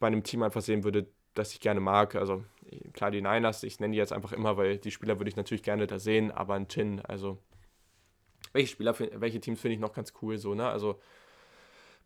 [0.00, 1.06] bei einem Team einfach sehen würde,
[1.40, 2.14] das ich gerne mag.
[2.14, 2.44] Also
[2.92, 5.62] klar, die Niners, ich nenne die jetzt einfach immer, weil die Spieler würde ich natürlich
[5.62, 7.38] gerne da sehen, aber ein Chin, also
[8.52, 10.68] welche Spieler, welche Teams finde ich noch ganz cool, so, ne?
[10.68, 11.00] Also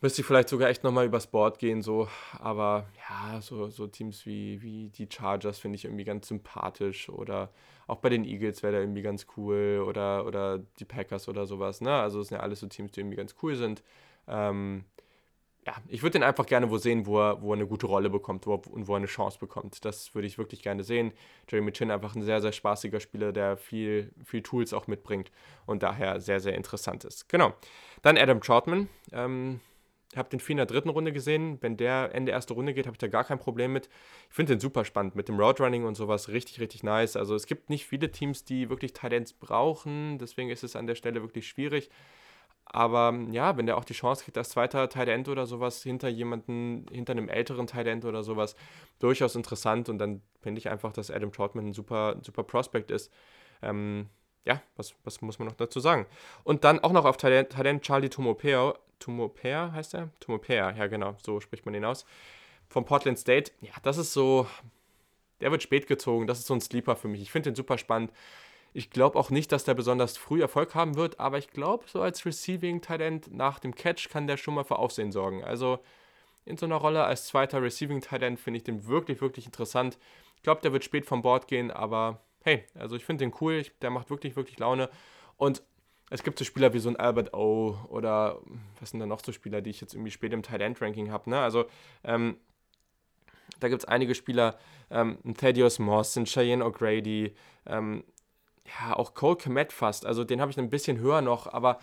[0.00, 2.08] müsste ich vielleicht sogar echt nochmal übers Board gehen, so,
[2.38, 7.50] aber ja, so, so Teams wie, wie die Chargers finde ich irgendwie ganz sympathisch oder
[7.86, 11.80] auch bei den Eagles wäre da irgendwie ganz cool oder, oder die Packers oder sowas,
[11.80, 11.92] ne?
[11.92, 13.82] Also es sind ja alles so Teams, die irgendwie ganz cool sind.
[14.26, 14.84] Ähm,
[15.66, 18.10] ja, ich würde den einfach gerne wo sehen, wo er, wo er eine gute Rolle
[18.10, 19.84] bekommt wo und wo er eine Chance bekommt.
[19.84, 21.12] Das würde ich wirklich gerne sehen.
[21.48, 25.30] Jeremy Chin einfach ein sehr, sehr spaßiger Spieler, der viel, viel Tools auch mitbringt
[25.66, 27.28] und daher sehr, sehr interessant ist.
[27.28, 27.54] Genau.
[28.02, 28.88] Dann Adam Troutman.
[29.12, 29.60] Ähm,
[30.12, 31.58] ich habe den viel in der dritten Runde gesehen.
[31.60, 33.88] Wenn der Ende erste Runde geht, habe ich da gar kein Problem mit.
[34.28, 36.28] Ich finde den super spannend mit dem Roadrunning und sowas.
[36.28, 37.16] Richtig, richtig nice.
[37.16, 40.18] Also es gibt nicht viele Teams, die wirklich Talents brauchen.
[40.18, 41.90] Deswegen ist es an der Stelle wirklich schwierig.
[42.66, 46.08] Aber ja, wenn der auch die Chance kriegt, als zweiter Tight End oder sowas hinter
[46.08, 48.56] jemanden, hinter einem älteren Tight End oder sowas,
[48.98, 49.88] durchaus interessant.
[49.88, 53.12] Und dann finde ich einfach, dass Adam Troutman ein super, super Prospect ist.
[53.62, 54.08] Ähm,
[54.44, 56.06] ja, was, was muss man noch dazu sagen?
[56.42, 58.74] Und dann auch noch auf Tight End Charlie Tumopea.
[58.98, 60.10] Tumopea heißt er?
[60.20, 62.04] Tumopea, ja genau, so spricht man ihn aus.
[62.68, 63.52] Vom Portland State.
[63.60, 64.46] Ja, das ist so,
[65.40, 66.26] der wird spät gezogen.
[66.26, 67.20] Das ist so ein Sleeper für mich.
[67.20, 68.10] Ich finde den super spannend.
[68.76, 72.02] Ich glaube auch nicht, dass der besonders früh Erfolg haben wird, aber ich glaube, so
[72.02, 75.44] als Receiving Talent nach dem Catch kann der schon mal für Aufsehen sorgen.
[75.44, 75.78] Also
[76.44, 79.96] in so einer Rolle als zweiter Receiving Talent finde ich den wirklich, wirklich interessant.
[80.36, 83.54] Ich glaube, der wird spät vom Board gehen, aber hey, also ich finde den cool,
[83.54, 84.90] ich, der macht wirklich, wirklich Laune.
[85.36, 85.62] Und
[86.10, 88.40] es gibt so Spieler wie so ein Albert O oder
[88.80, 91.12] was sind da noch so Spieler, die ich jetzt irgendwie spät im Tight End Ranking
[91.12, 91.38] habe, ne?
[91.38, 91.66] Also,
[92.02, 92.38] ähm,
[93.60, 94.58] da gibt es einige Spieler,
[94.90, 97.34] ähm, Thaddeus Moss, Cheyenne O'Grady,
[97.66, 98.02] ähm,
[98.66, 100.06] ja, auch Cole Komet fast.
[100.06, 101.78] Also den habe ich ein bisschen höher noch, aber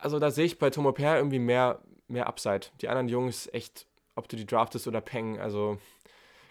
[0.00, 2.66] also da sehe ich bei Tomo Per irgendwie mehr, mehr Upside.
[2.80, 5.78] Die anderen Jungs, echt, ob du die draftest oder Peng, also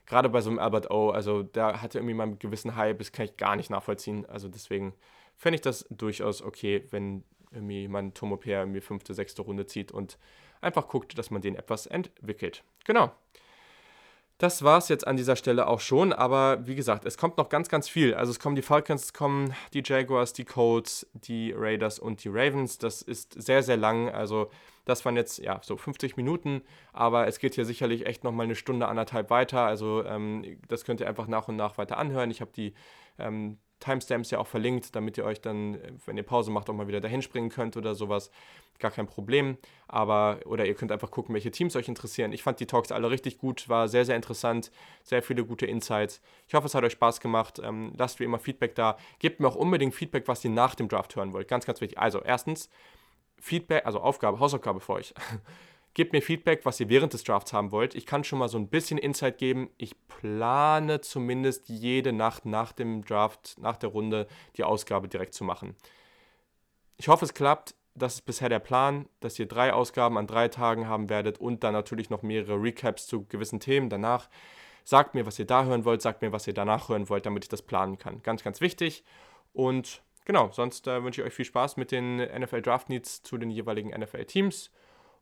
[0.06, 3.12] gerade bei so einem Albert O, also der hatte irgendwie mal einen gewissen Hype, das
[3.12, 4.26] kann ich gar nicht nachvollziehen.
[4.26, 4.94] Also deswegen
[5.36, 10.18] fände ich das durchaus okay, wenn irgendwie man Tomopea irgendwie fünfte, sechste Runde zieht und
[10.62, 12.64] einfach guckt, dass man den etwas entwickelt.
[12.86, 13.12] Genau.
[14.38, 17.48] Das war es jetzt an dieser Stelle auch schon, aber wie gesagt, es kommt noch
[17.48, 18.14] ganz, ganz viel.
[18.14, 22.28] Also es kommen die Falcons, es kommen die Jaguars, die Colts, die Raiders und die
[22.28, 22.78] Ravens.
[22.78, 24.10] Das ist sehr, sehr lang.
[24.10, 24.52] Also
[24.84, 28.56] das waren jetzt ja so 50 Minuten, aber es geht hier sicherlich echt nochmal eine
[28.56, 29.62] Stunde, anderthalb weiter.
[29.62, 32.30] Also ähm, das könnt ihr einfach nach und nach weiter anhören.
[32.30, 32.74] Ich habe die
[33.18, 36.88] ähm, Timestamps ja auch verlinkt, damit ihr euch dann, wenn ihr Pause macht, auch mal
[36.88, 38.32] wieder dahin springen könnt oder sowas.
[38.80, 39.58] Gar kein Problem.
[39.88, 42.34] Aber, oder ihr könnt einfach gucken, welche Teams euch interessieren.
[42.34, 44.72] Ich fand die Talks alle richtig gut, war sehr, sehr interessant,
[45.04, 46.22] sehr viele gute Insights.
[46.48, 47.62] Ich hoffe, es hat euch Spaß gemacht.
[47.64, 48.98] Ähm, lasst wie immer Feedback da.
[49.20, 51.48] Gebt mir auch unbedingt Feedback, was ihr nach dem Draft hören wollt.
[51.48, 51.98] Ganz, ganz wichtig.
[52.00, 52.70] Also, erstens,
[53.40, 55.14] Feedback, also Aufgabe, Hausaufgabe für euch.
[55.96, 57.96] Gebt mir Feedback, was ihr während des Drafts haben wollt.
[57.96, 59.70] Ich kann schon mal so ein bisschen Insight geben.
[59.78, 64.28] Ich plane zumindest jede Nacht nach dem Draft, nach der Runde,
[64.58, 65.74] die Ausgabe direkt zu machen.
[66.98, 67.76] Ich hoffe, es klappt.
[67.94, 71.64] Das ist bisher der Plan, dass ihr drei Ausgaben an drei Tagen haben werdet und
[71.64, 74.30] dann natürlich noch mehrere Recaps zu gewissen Themen danach.
[74.84, 77.46] Sagt mir, was ihr da hören wollt, sagt mir, was ihr danach hören wollt, damit
[77.46, 78.22] ich das planen kann.
[78.22, 79.06] Ganz, ganz wichtig.
[79.54, 83.38] Und genau, sonst äh, wünsche ich euch viel Spaß mit den NFL Draft Needs zu
[83.38, 84.72] den jeweiligen NFL Teams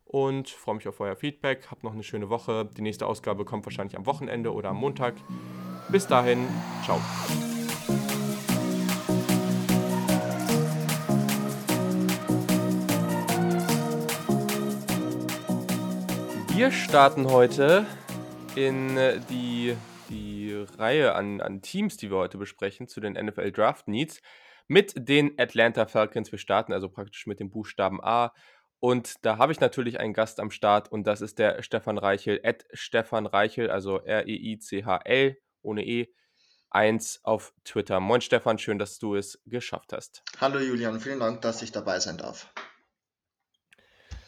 [0.04, 1.68] und freue mich auf euer Feedback.
[1.70, 2.68] Habt noch eine schöne Woche.
[2.76, 5.14] Die nächste Ausgabe kommt wahrscheinlich am Wochenende oder am Montag.
[5.88, 6.46] Bis dahin,
[6.84, 7.00] ciao.
[16.56, 17.84] Wir starten heute
[18.54, 18.96] in
[19.28, 19.76] die,
[20.08, 24.22] die Reihe an, an Teams, die wir heute besprechen, zu den NFL Draft Needs
[24.66, 26.30] mit den Atlanta Falcons.
[26.30, 28.32] Wir starten also praktisch mit dem Buchstaben A
[28.80, 32.40] und da habe ich natürlich einen Gast am Start und das ist der Stefan Reichel,
[32.44, 36.08] at Stefan Reichel, also R-E-I-C-H-L ohne E,
[36.70, 38.00] 1 auf Twitter.
[38.00, 40.22] Moin Stefan, schön, dass du es geschafft hast.
[40.40, 42.52] Hallo Julian, vielen Dank, dass ich dabei sein darf.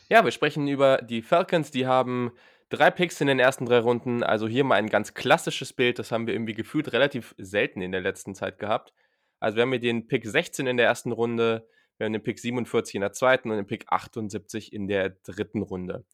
[0.08, 2.32] Ja, wir sprechen über die Falcons, die haben
[2.68, 6.12] drei Picks in den ersten drei Runden, also hier mal ein ganz klassisches Bild, das
[6.12, 8.92] haben wir irgendwie gefühlt relativ selten in der letzten Zeit gehabt.
[9.40, 11.68] Also wir haben hier den Pick 16 in der ersten Runde,
[11.98, 15.62] wir haben den Pick 47 in der zweiten und den Pick 78 in der dritten
[15.62, 16.04] Runde.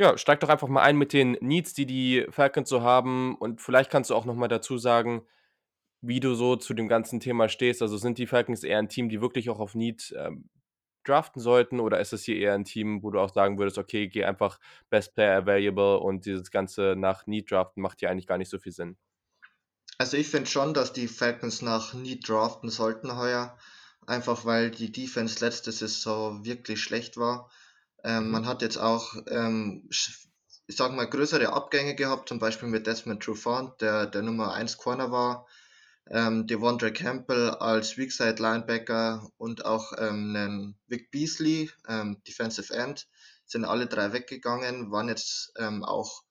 [0.00, 3.60] Ja, steig doch einfach mal ein mit den Needs, die die Falcons so haben und
[3.60, 5.26] vielleicht kannst du auch nochmal dazu sagen,
[6.00, 7.82] wie du so zu dem ganzen Thema stehst.
[7.82, 10.48] Also sind die Falcons eher ein Team, die wirklich auch auf Need ähm,
[11.04, 14.08] draften sollten oder ist es hier eher ein Team, wo du auch sagen würdest, okay,
[14.08, 18.38] geh einfach Best Player Available und dieses Ganze nach Need draften macht hier eigentlich gar
[18.38, 18.96] nicht so viel Sinn?
[19.98, 23.58] Also ich finde schon, dass die Falcons nach Need draften sollten heuer
[24.10, 27.50] einfach weil die Defense letzte Saison wirklich schlecht war.
[28.04, 28.30] Ähm, mhm.
[28.32, 30.28] Man hat jetzt auch, ähm, ich
[30.76, 35.10] sag mal, größere Abgänge gehabt, zum Beispiel mit Desmond Trufant, der der Nummer 1 Corner
[35.10, 35.46] war,
[36.10, 43.08] ähm, Devondre Campbell als Weakside Linebacker und auch ähm, einen Vic Beasley, ähm, Defensive End,
[43.46, 46.22] sind alle drei weggegangen, waren jetzt ähm, auch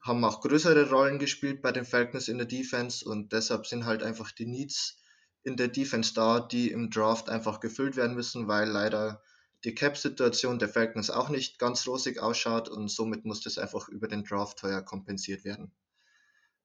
[0.00, 4.02] haben auch größere Rollen gespielt bei den Falcons in der Defense und deshalb sind halt
[4.02, 4.96] einfach die Needs
[5.42, 9.22] in der Defense da, die im Draft einfach gefüllt werden müssen, weil leider
[9.64, 14.06] die Cap-Situation der Falcons auch nicht ganz rosig ausschaut und somit muss das einfach über
[14.06, 15.72] den Draft teuer kompensiert werden.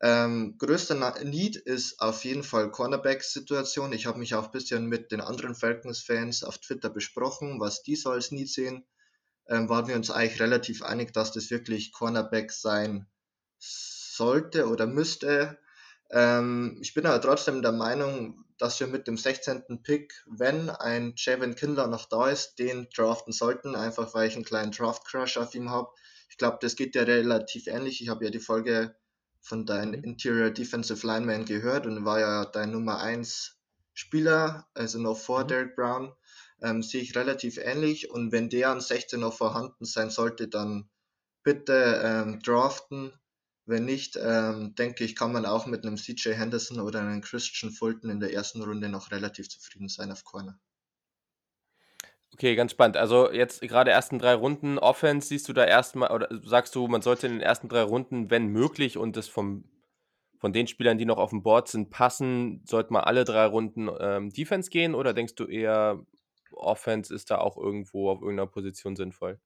[0.02, 3.94] Ähm, größter Need ist auf jeden Fall Cornerback-Situation.
[3.94, 7.96] Ich habe mich auch ein bisschen mit den anderen Falcons-Fans auf Twitter besprochen, was die
[7.96, 8.86] so als Need sehen.
[9.48, 13.08] Ähm, waren wir uns eigentlich relativ einig, dass das wirklich Cornerback sein
[13.60, 15.58] sollte oder müsste.
[16.12, 19.82] Ähm, ich bin aber trotzdem der Meinung, dass wir mit dem 16.
[19.84, 24.46] Pick, wenn ein Javon Kindler noch da ist, den draften sollten, einfach weil ich einen
[24.46, 25.90] kleinen Draft-Crush auf ihm habe.
[26.30, 28.02] Ich glaube, das geht ja relativ ähnlich.
[28.02, 28.96] Ich habe ja die Folge
[29.44, 30.04] von deinem mhm.
[30.04, 33.58] Interior Defensive Lineman gehört und war ja dein Nummer 1
[33.94, 35.48] Spieler, also noch vor mhm.
[35.50, 36.14] Derek Brown.
[36.62, 40.90] Ähm, sehe ich relativ ähnlich und wenn der an 16 noch vorhanden sein sollte, dann
[41.44, 43.14] bitte ähm, draften
[43.66, 47.72] wenn nicht, ähm, denke ich, kann man auch mit einem CJ Henderson oder einem Christian
[47.72, 50.60] Fulton in der ersten Runde noch relativ zufrieden sein auf Corner.
[52.34, 52.98] Okay, ganz spannend.
[52.98, 57.04] Also jetzt gerade ersten drei Runden Offense siehst du da erstmal, oder sagst du, man
[57.04, 59.66] sollte in den ersten drei Runden, wenn möglich, und das vom,
[60.40, 63.88] von den Spielern, die noch auf dem Board sind, passen, sollte man alle drei Runden
[64.00, 66.04] ähm, Defense gehen oder denkst du eher,
[66.52, 69.40] Offense ist da auch irgendwo auf irgendeiner Position sinnvoll?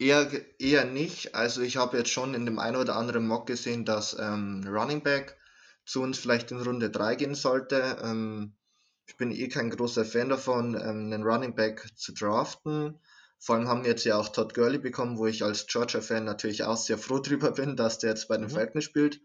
[0.00, 1.34] Eher, eher nicht.
[1.34, 5.02] Also ich habe jetzt schon in dem einen oder anderen Mock gesehen, dass ähm, Running
[5.02, 5.36] Back
[5.84, 7.98] zu uns vielleicht in Runde 3 gehen sollte.
[8.02, 8.54] Ähm,
[9.04, 12.98] ich bin eh kein großer Fan davon, ähm, einen Running Back zu draften.
[13.38, 16.64] Vor allem haben wir jetzt ja auch Todd Gurley bekommen, wo ich als Georgia-Fan natürlich
[16.64, 18.52] auch sehr froh drüber bin, dass der jetzt bei den mhm.
[18.52, 19.20] Falcons spielt.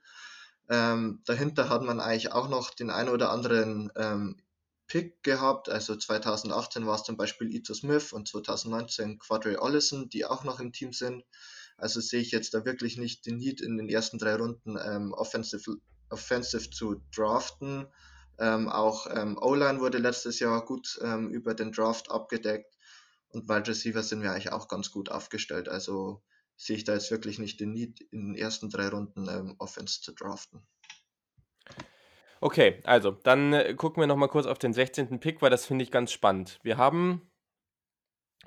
[0.67, 4.35] Ähm, dahinter hat man eigentlich auch noch den einen oder anderen ähm,
[4.87, 5.69] Pick gehabt.
[5.69, 10.59] Also 2018 war es zum Beispiel Ito Smith und 2019 Quadri Ollison, die auch noch
[10.59, 11.23] im Team sind.
[11.77, 15.13] Also sehe ich jetzt da wirklich nicht den Need in den ersten drei Runden ähm,
[15.13, 15.77] offensive,
[16.09, 17.87] offensive zu draften.
[18.37, 22.75] Ähm, auch ähm, O-Line wurde letztes Jahr gut ähm, über den Draft abgedeckt
[23.35, 25.67] und Wide Receiver sind wir eigentlich auch ganz gut aufgestellt.
[25.67, 26.23] Also
[26.55, 30.01] sehe ich da jetzt wirklich nicht den Need, in den ersten drei Runden ähm, Offense
[30.01, 30.65] zu draften.
[32.45, 35.19] Okay, also dann äh, gucken wir nochmal kurz auf den 16.
[35.19, 36.59] Pick, weil das finde ich ganz spannend.
[36.61, 37.27] Wir haben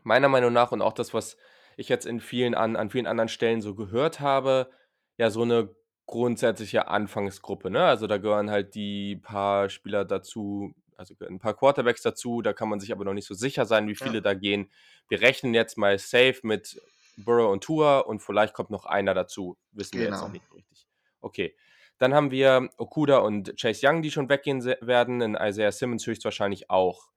[0.04, 1.36] meiner Meinung nach und auch das, was
[1.76, 4.70] ich jetzt in vielen an, an vielen anderen Stellen so gehört habe,
[5.16, 5.74] ja so eine
[6.06, 7.72] grundsätzliche Anfangsgruppe.
[7.72, 7.84] Ne?
[7.84, 12.68] Also da gehören halt die paar Spieler dazu, also ein paar Quarterbacks dazu, da kann
[12.68, 14.20] man sich aber noch nicht so sicher sein, wie viele ja.
[14.20, 14.70] da gehen.
[15.08, 16.80] Wir rechnen jetzt mal safe mit
[17.16, 19.58] Burrow und Tour und vielleicht kommt noch einer dazu.
[19.72, 20.02] Wissen genau.
[20.02, 20.34] wir jetzt noch genau.
[20.34, 20.86] nicht richtig.
[21.20, 21.56] Okay.
[21.98, 25.20] Dann haben wir Okuda und Chase Young, die schon weggehen werden.
[25.20, 27.08] In Isaiah Simmons höchstwahrscheinlich auch.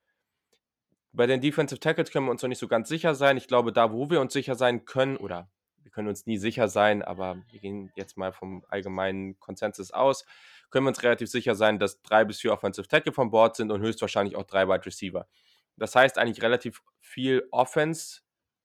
[1.14, 3.38] Bei den Defensive Tackles können wir uns noch nicht so ganz sicher sein.
[3.38, 5.50] Ich glaube, da, wo wir uns sicher sein können, oder
[5.84, 10.26] wir können uns nie sicher sein, aber wir gehen jetzt mal vom allgemeinen Konsensus aus,
[10.70, 13.72] können wir uns relativ sicher sein, dass drei bis vier Offensive Tackle von Bord sind
[13.72, 15.28] und höchstwahrscheinlich auch drei Wide Receiver.
[15.76, 18.22] Das heißt eigentlich relativ viel Offense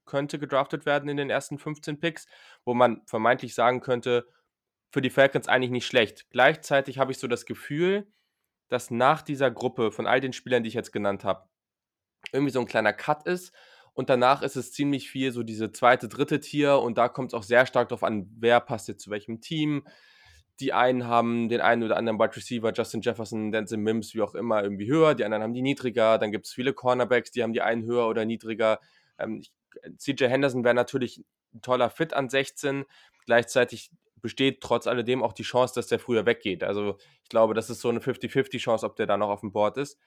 [0.07, 2.27] könnte gedraftet werden in den ersten 15 Picks,
[2.65, 4.27] wo man vermeintlich sagen könnte,
[4.97, 6.25] für die Falcons eigentlich nicht schlecht.
[6.31, 8.07] Gleichzeitig habe ich so das Gefühl,
[8.69, 11.51] dass nach dieser Gruppe von all den Spielern, die ich jetzt genannt habe,
[12.33, 13.53] irgendwie so ein kleiner Cut ist.
[13.93, 16.79] Und danach ist es ziemlich viel so diese zweite, dritte Tier.
[16.79, 19.87] Und da kommt es auch sehr stark darauf an, wer passt jetzt zu welchem Team.
[20.61, 24.35] Die einen haben den einen oder anderen Wide Receiver, Justin Jefferson, Denzel Mims, wie auch
[24.35, 25.15] immer, irgendwie höher.
[25.15, 26.17] Die anderen haben die niedriger.
[26.17, 28.81] Dann gibt es viele Cornerbacks, die haben die einen höher oder niedriger.
[29.19, 29.43] Ähm,
[29.99, 31.23] CJ Henderson wäre natürlich
[31.53, 32.87] ein toller Fit an 16.
[33.27, 33.91] Gleichzeitig
[34.27, 36.65] besteht trotz alledem auch die Chance, dass der früher weggeht.
[36.65, 39.53] Also ich glaube, das ist so eine 50-50 Chance, ob der da noch auf dem
[39.53, 40.01] Board ist.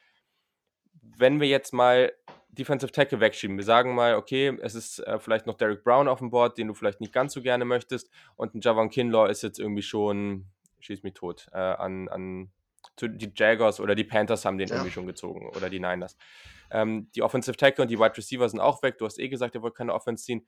[1.02, 2.12] Wenn wir jetzt mal
[2.50, 6.20] Defensive Tackle wegschieben, wir sagen mal, okay, es ist äh, vielleicht noch Derek Brown auf
[6.20, 9.42] dem Board, den du vielleicht nicht ganz so gerne möchtest, und ein Javon Kinlaw ist
[9.42, 10.48] jetzt irgendwie schon,
[10.82, 12.52] schieß mich tot, äh, an, an
[13.00, 14.76] die Jaguars oder die Panthers haben den ja.
[14.76, 16.18] irgendwie schon gezogen oder die Niners.
[16.72, 18.98] Ähm, die Offensive Tackle und die Wide Receiver sind auch weg.
[18.98, 20.46] Du hast eh gesagt, ihr wollt keine Offense ziehen.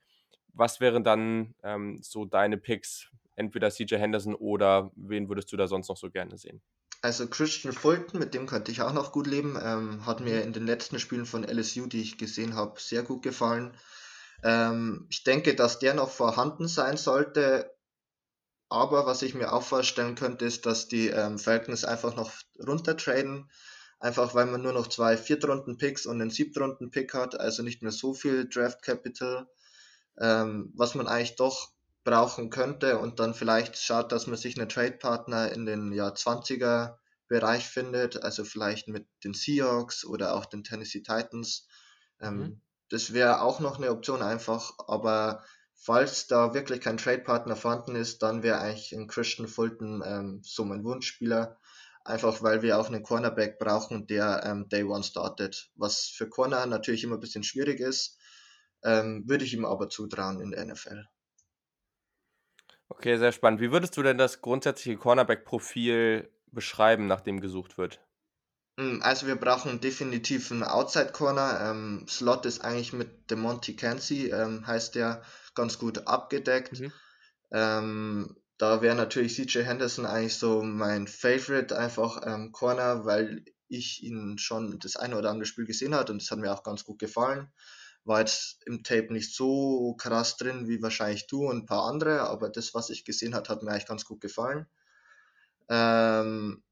[0.51, 3.09] Was wären dann ähm, so deine Picks?
[3.41, 6.61] Entweder CJ Henderson oder wen würdest du da sonst noch so gerne sehen?
[7.01, 9.57] Also Christian Fulton, mit dem könnte ich auch noch gut leben.
[9.59, 10.43] Ähm, hat mir mhm.
[10.43, 13.75] in den letzten Spielen von LSU, die ich gesehen habe, sehr gut gefallen.
[14.43, 17.71] Ähm, ich denke, dass der noch vorhanden sein sollte.
[18.69, 23.49] Aber was ich mir auch vorstellen könnte, ist, dass die ähm, Falcons einfach noch runtertraden.
[23.99, 28.13] Einfach weil man nur noch zwei Viertrunden-Picks und einen Siebtrunden-Pick hat, also nicht mehr so
[28.13, 29.47] viel Draft Capital,
[30.19, 31.71] ähm, was man eigentlich doch
[32.03, 36.97] brauchen könnte und dann vielleicht schaut, dass man sich einen Trade-Partner in den ja, 20er
[37.27, 41.67] Bereich findet, also vielleicht mit den Seahawks oder auch den Tennessee Titans.
[42.19, 42.61] Ähm, mhm.
[42.89, 45.43] Das wäre auch noch eine Option einfach, aber
[45.75, 50.65] falls da wirklich kein Trade-Partner vorhanden ist, dann wäre eigentlich ein Christian Fulton ähm, so
[50.65, 51.57] mein Wunschspieler.
[52.03, 55.69] Einfach weil wir auch einen Cornerback brauchen, der ähm, Day One startet.
[55.75, 58.17] Was für Corner natürlich immer ein bisschen schwierig ist,
[58.83, 61.05] ähm, würde ich ihm aber zutrauen in der NFL.
[62.91, 63.61] Okay, sehr spannend.
[63.61, 68.01] Wie würdest du denn das grundsätzliche Cornerback-Profil beschreiben, nach dem gesucht wird?
[68.77, 71.71] Hm, also wir brauchen definitiv einen Outside Corner.
[71.71, 75.23] Ähm, Slot ist eigentlich mit dem Monty Cansey, ähm, heißt der,
[75.55, 76.81] ganz gut abgedeckt.
[76.81, 76.91] Mhm.
[77.53, 84.03] Ähm, da wäre natürlich CJ Henderson eigentlich so mein Favorite einfach ähm, Corner, weil ich
[84.03, 86.83] ihn schon das eine oder andere Spiel gesehen habe und das hat mir auch ganz
[86.83, 87.47] gut gefallen.
[88.03, 92.21] War jetzt im Tape nicht so krass drin wie wahrscheinlich du und ein paar andere,
[92.21, 94.65] aber das, was ich gesehen habe, hat mir eigentlich ganz gut gefallen.
[95.69, 96.63] Ähm,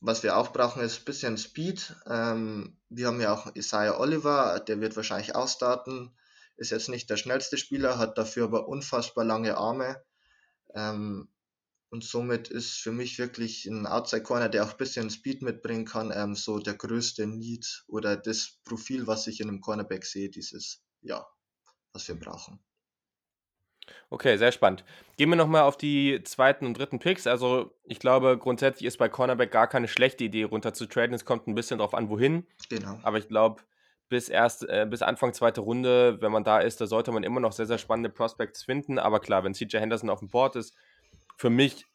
[0.00, 1.96] was wir auch brauchen, ist ein bisschen Speed.
[2.08, 6.14] Ähm, wir haben ja auch Isaiah Oliver, der wird wahrscheinlich auch starten.
[6.56, 10.02] Ist jetzt nicht der schnellste Spieler, hat dafür aber unfassbar lange Arme.
[10.74, 11.28] Ähm,
[11.90, 15.84] und somit ist für mich wirklich ein Outside Corner, der auch ein bisschen Speed mitbringen
[15.84, 20.28] kann, ähm, so der größte Need oder das Profil, was ich in einem Cornerback sehe,
[20.28, 21.26] dieses, ja,
[21.92, 22.60] was wir brauchen.
[24.10, 24.84] Okay, sehr spannend.
[25.16, 27.26] Gehen wir nochmal auf die zweiten und dritten Picks.
[27.26, 31.14] Also, ich glaube, grundsätzlich ist bei Cornerback gar keine schlechte Idee, runter zu traden.
[31.14, 32.46] Es kommt ein bisschen drauf an, wohin.
[32.68, 32.98] Genau.
[33.02, 33.62] Aber ich glaube,
[34.08, 37.40] bis erst, äh, bis Anfang zweite Runde, wenn man da ist, da sollte man immer
[37.40, 38.98] noch sehr, sehr spannende Prospects finden.
[38.98, 40.74] Aber klar, wenn CJ Henderson auf dem Board ist,
[41.38, 41.86] für mich,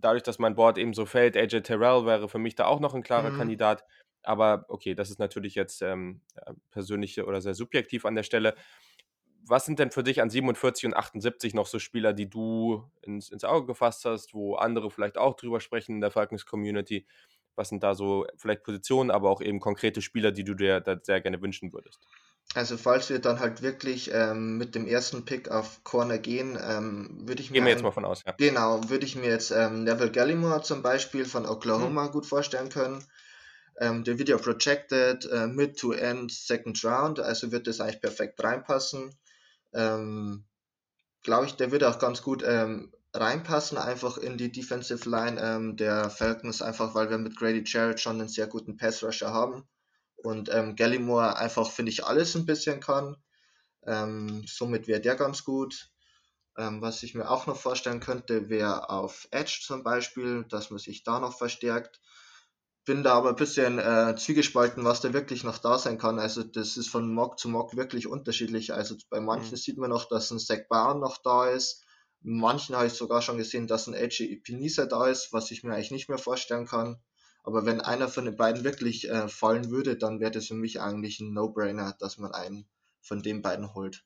[0.00, 2.94] dadurch, dass mein Board eben so fällt, AJ Terrell wäre für mich da auch noch
[2.94, 3.38] ein klarer mhm.
[3.38, 3.84] Kandidat.
[4.22, 6.20] Aber okay, das ist natürlich jetzt ähm,
[6.70, 8.54] persönlich oder sehr subjektiv an der Stelle.
[9.48, 13.30] Was sind denn für dich an 47 und 78 noch so Spieler, die du ins,
[13.30, 17.06] ins Auge gefasst hast, wo andere vielleicht auch drüber sprechen in der Falcons Community?
[17.54, 20.98] Was sind da so vielleicht Positionen, aber auch eben konkrete Spieler, die du dir da
[21.02, 22.06] sehr gerne wünschen würdest?
[22.54, 27.08] Also falls wir dann halt wirklich ähm, mit dem ersten Pick auf Corner gehen, ähm,
[27.26, 27.56] würde ich mir.
[27.56, 28.32] Gehen wir jetzt mal von aus, ja.
[28.38, 32.12] Genau, würde ich mir jetzt ähm, Neville Gallimore zum Beispiel von Oklahoma mhm.
[32.12, 33.04] gut vorstellen können.
[33.78, 38.00] Ähm, der wird ja projected äh, mid to end second round, also wird das eigentlich
[38.00, 39.14] perfekt reinpassen.
[39.74, 40.44] Ähm,
[41.22, 46.08] Glaube ich, der wird auch ganz gut ähm, reinpassen, einfach in die Defensive Line der
[46.08, 49.66] Falcons, einfach weil wir mit Grady Jarrett schon einen sehr guten Pass Rusher haben
[50.26, 53.16] und ähm, Gallimore einfach, finde ich, alles ein bisschen kann.
[53.86, 55.90] Ähm, somit wäre der ganz gut.
[56.58, 60.78] Ähm, was ich mir auch noch vorstellen könnte, wäre auf Edge zum Beispiel, dass man
[60.78, 62.00] sich da noch verstärkt.
[62.84, 66.18] Bin da aber ein bisschen äh, zwiegespalten, was da wirklich noch da sein kann.
[66.18, 68.72] Also das ist von Mock zu Mock wirklich unterschiedlich.
[68.72, 69.56] Also bei manchen mhm.
[69.56, 71.84] sieht man noch, dass ein Zach Brown noch da ist.
[72.22, 75.74] Manchen habe ich sogar schon gesehen, dass ein Edge Epinisa da ist, was ich mir
[75.74, 77.00] eigentlich nicht mehr vorstellen kann.
[77.46, 80.80] Aber wenn einer von den beiden wirklich äh, fallen würde, dann wäre das für mich
[80.80, 82.68] eigentlich ein No-Brainer, dass man einen
[83.00, 84.04] von den beiden holt.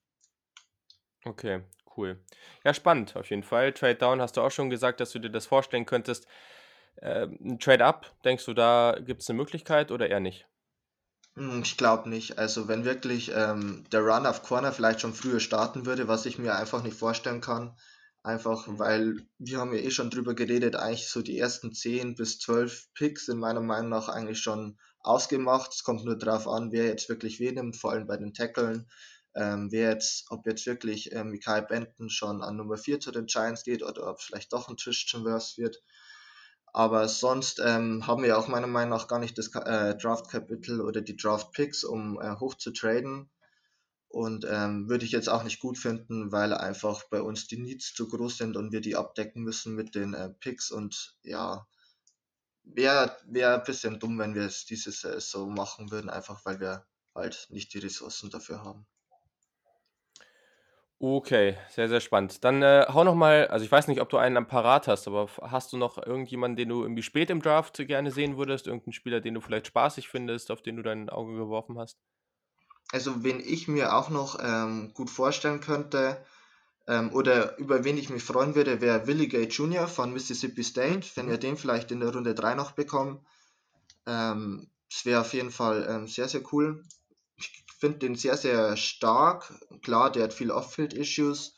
[1.24, 1.62] Okay,
[1.96, 2.22] cool.
[2.64, 3.72] Ja, spannend auf jeden Fall.
[3.72, 6.26] Trade Down hast du auch schon gesagt, dass du dir das vorstellen könntest.
[7.00, 10.46] Ähm, Trade Up, denkst du, da gibt es eine Möglichkeit oder eher nicht?
[11.36, 12.38] Hm, ich glaube nicht.
[12.38, 16.38] Also wenn wirklich ähm, der Run auf Corner vielleicht schon früher starten würde, was ich
[16.38, 17.74] mir einfach nicht vorstellen kann,
[18.22, 22.38] Einfach weil wir haben ja eh schon drüber geredet, eigentlich so die ersten 10 bis
[22.38, 25.72] 12 Picks sind meiner Meinung nach eigentlich schon ausgemacht.
[25.72, 28.90] Es kommt nur darauf an, wer jetzt wirklich wen nimmt, vor allem bei den Tackeln.
[29.34, 33.26] Ähm, wer jetzt, ob jetzt wirklich ähm, Mikael Benton schon an Nummer 4 zu den
[33.26, 35.82] Giants geht oder ob vielleicht doch ein Christian Verse wird.
[36.72, 40.80] Aber sonst ähm, haben wir auch meiner Meinung nach gar nicht das äh, Draft Capital
[40.80, 43.30] oder die Draft Picks, um äh, hoch zu traden.
[44.10, 47.94] Und ähm, würde ich jetzt auch nicht gut finden, weil einfach bei uns die Needs
[47.94, 50.72] zu groß sind und wir die abdecken müssen mit den äh, Picks.
[50.72, 51.64] Und ja,
[52.64, 56.58] wäre wär ein bisschen dumm, wenn wir es dieses äh, so machen würden, einfach weil
[56.58, 56.84] wir
[57.14, 58.84] halt nicht die Ressourcen dafür haben.
[60.98, 62.44] Okay, sehr, sehr spannend.
[62.44, 65.06] Dann äh, hau noch mal, also ich weiß nicht, ob du einen am Parat hast,
[65.06, 68.66] aber hast du noch irgendjemanden, den du irgendwie spät im Draft gerne sehen würdest?
[68.66, 71.96] Irgendeinen Spieler, den du vielleicht spaßig findest, auf den du dein Auge geworfen hast?
[72.92, 76.24] Also wen ich mir auch noch ähm, gut vorstellen könnte
[76.86, 79.86] ähm, oder über wen ich mich freuen würde, wäre Willie Gay Jr.
[79.86, 83.24] von Mississippi State, wenn wir den vielleicht in der Runde 3 noch bekommen.
[84.06, 86.82] Ähm, das wäre auf jeden Fall ähm, sehr, sehr cool.
[87.36, 89.54] Ich finde den sehr, sehr stark.
[89.82, 91.54] Klar, der hat viel Off-Field-Issues.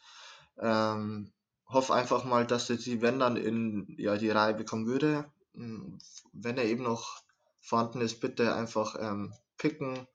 [0.59, 1.33] Ähm,
[1.66, 5.24] hoffe einfach mal, dass er sie, wenn dann in ja, die Reihe bekommen würde.
[5.55, 5.99] Hm,
[6.35, 7.22] wenn er eben noch
[7.61, 10.07] vorhanden ist, bitte einfach ähm, picken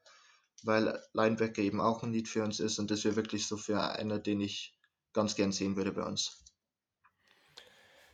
[0.63, 3.81] weil Linebacker eben auch ein Need für uns ist und das wäre wirklich so für
[3.81, 4.77] einer, den ich
[5.13, 6.43] ganz gern sehen würde bei uns.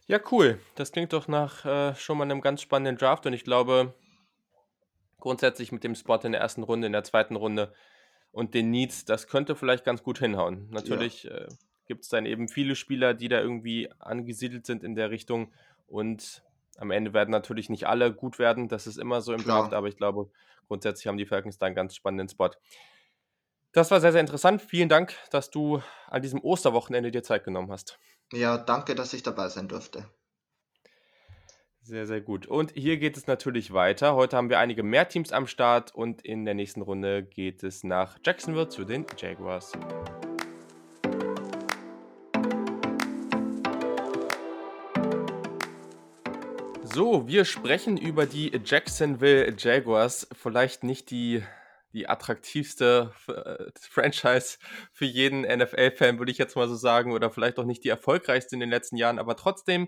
[0.07, 0.59] Ja, cool.
[0.75, 3.93] Das klingt doch nach äh, schon mal einem ganz spannenden Draft und ich glaube,
[5.19, 7.73] grundsätzlich mit dem Spot in der ersten Runde, in der zweiten Runde
[8.31, 10.69] und den Needs, das könnte vielleicht ganz gut hinhauen.
[10.71, 11.31] Natürlich ja.
[11.31, 11.47] äh,
[11.87, 15.53] gibt es dann eben viele Spieler, die da irgendwie angesiedelt sind in der Richtung
[15.87, 16.43] und
[16.77, 19.61] am Ende werden natürlich nicht alle gut werden, das ist immer so im Klar.
[19.61, 20.29] Draft, aber ich glaube,
[20.67, 22.51] grundsätzlich haben die Falcons da einen ganz spannenden Spot.
[23.73, 24.61] Das war sehr, sehr interessant.
[24.61, 27.99] Vielen Dank, dass du an diesem Osterwochenende dir Zeit genommen hast.
[28.31, 30.05] Ja, danke, dass ich dabei sein durfte.
[31.81, 32.45] Sehr, sehr gut.
[32.45, 34.15] Und hier geht es natürlich weiter.
[34.15, 37.83] Heute haben wir einige mehr Teams am Start und in der nächsten Runde geht es
[37.83, 39.73] nach Jacksonville zu den Jaguars.
[46.93, 50.27] So, wir sprechen über die Jacksonville Jaguars.
[50.31, 51.41] Vielleicht nicht die,
[51.91, 54.59] die attraktivste äh, Franchise
[54.91, 58.55] für jeden NFL-Fan, würde ich jetzt mal so sagen, oder vielleicht auch nicht die erfolgreichste
[58.55, 59.87] in den letzten Jahren, aber trotzdem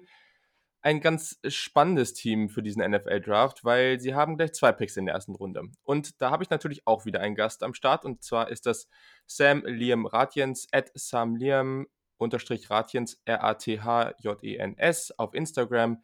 [0.81, 5.13] ein ganz spannendes Team für diesen NFL-Draft, weil sie haben gleich zwei Picks in der
[5.13, 5.61] ersten Runde.
[5.83, 8.89] Und da habe ich natürlich auch wieder einen Gast am Start, und zwar ist das
[9.27, 11.85] Sam Liam Ratjens, at Sam Liam
[12.17, 16.01] unterstrich Ratjens, R-A-T-H-J-E-N-S auf Instagram.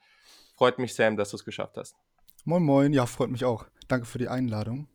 [0.62, 1.95] Freut mich, Sam, dass du es geschafft hast.
[2.45, 2.93] Moin, moin.
[2.93, 3.66] Ja, freut mich auch.
[3.88, 4.88] Danke für die Einladung.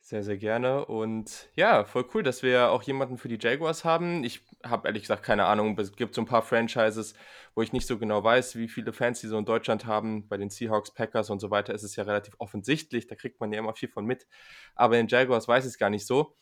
[0.00, 0.86] Sehr, sehr gerne.
[0.86, 4.24] Und ja, voll cool, dass wir auch jemanden für die Jaguars haben.
[4.24, 5.78] Ich habe ehrlich gesagt keine Ahnung.
[5.78, 7.12] Es gibt so ein paar Franchises,
[7.54, 10.26] wo ich nicht so genau weiß, wie viele Fans die so in Deutschland haben.
[10.26, 13.08] Bei den Seahawks, Packers und so weiter ist es ja relativ offensichtlich.
[13.08, 14.26] Da kriegt man ja immer viel von mit.
[14.74, 16.34] Aber in Jaguars weiß ich es gar nicht so.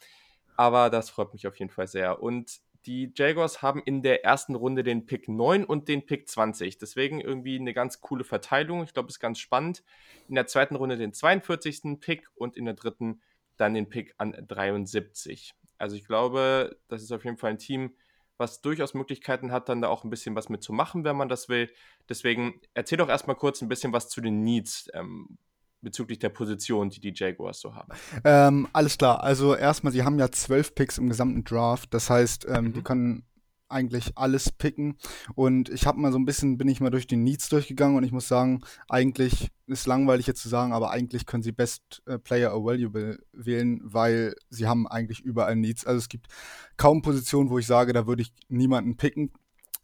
[0.57, 2.23] Aber das freut mich auf jeden Fall sehr.
[2.23, 6.79] Und die Jaguars haben in der ersten Runde den Pick 9 und den Pick 20.
[6.79, 8.83] Deswegen irgendwie eine ganz coole Verteilung.
[8.85, 9.83] Ich glaube, ist ganz spannend.
[10.29, 12.01] In der zweiten Runde den 42.
[12.01, 13.20] Pick und in der dritten
[13.57, 15.55] dann den Pick an 73.
[15.76, 17.95] Also ich glaube, das ist auf jeden Fall ein Team,
[18.37, 21.70] was durchaus Möglichkeiten hat, dann da auch ein bisschen was mitzumachen, wenn man das will.
[22.09, 25.39] Deswegen erzähl doch erstmal kurz ein bisschen was zu den Needs ähm,
[25.81, 27.93] bezüglich der Position, die die Jaguars so haben.
[28.24, 29.22] Ähm, alles klar.
[29.22, 31.95] Also erstmal, sie haben ja zwölf Picks im gesamten Draft.
[31.95, 32.72] Das heißt, ähm, mhm.
[32.72, 33.24] die können
[33.68, 34.97] eigentlich alles picken.
[35.35, 38.05] Und ich habe mal so ein bisschen, bin ich mal durch die Needs durchgegangen und
[38.05, 42.18] ich muss sagen, eigentlich ist langweilig jetzt zu sagen, aber eigentlich können sie Best äh,
[42.18, 45.87] Player Available wählen, weil sie haben eigentlich überall Needs.
[45.87, 46.29] Also es gibt
[46.76, 49.33] kaum Positionen, wo ich sage, da würde ich niemanden picken.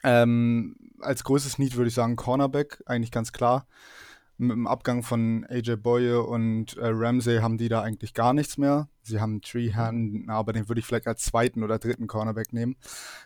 [0.02, 3.66] Ähm, als größtes Need würde ich sagen Cornerback, eigentlich ganz klar
[4.36, 8.58] mit dem Abgang von AJ Boye und äh, Ramsey haben die da eigentlich gar nichts
[8.58, 8.88] mehr.
[9.02, 12.76] Sie haben Treehan, aber den würde ich vielleicht als zweiten oder dritten Cornerback nehmen.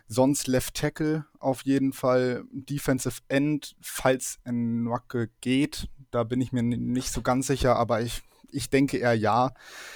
[0.07, 2.43] Sonst Left Tackle auf jeden Fall.
[2.51, 5.87] Defensive End, falls Nwacke geht.
[6.11, 9.51] Da bin ich mir nicht so ganz sicher, aber ich, ich denke eher ja.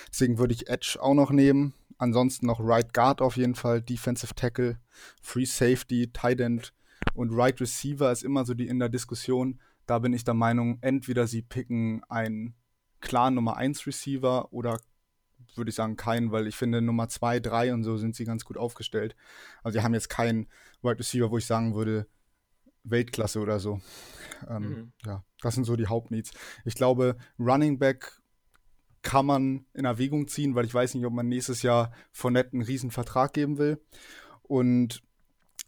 [0.09, 1.73] Deswegen würde ich Edge auch noch nehmen.
[1.97, 4.77] Ansonsten noch Right Guard auf jeden Fall, Defensive Tackle,
[5.21, 6.73] Free Safety, Tight End
[7.13, 10.77] und Right Receiver ist immer so die in der Diskussion da bin ich der Meinung,
[10.81, 12.55] entweder sie picken einen
[13.01, 14.79] klaren Nummer 1 Receiver oder
[15.55, 18.45] würde ich sagen keinen, weil ich finde Nummer 2, 3 und so sind sie ganz
[18.45, 19.15] gut aufgestellt.
[19.61, 20.47] Also sie haben jetzt keinen
[20.81, 22.07] Wide Receiver, wo ich sagen würde,
[22.83, 23.79] Weltklasse oder so.
[24.47, 24.93] Ähm, mhm.
[25.05, 26.31] Ja, das sind so die Hauptneeds.
[26.65, 28.21] Ich glaube, Running Back
[29.01, 32.61] kann man in Erwägung ziehen, weil ich weiß nicht, ob man nächstes Jahr Fournette einen
[32.61, 33.81] riesen Vertrag geben will.
[34.41, 35.03] Und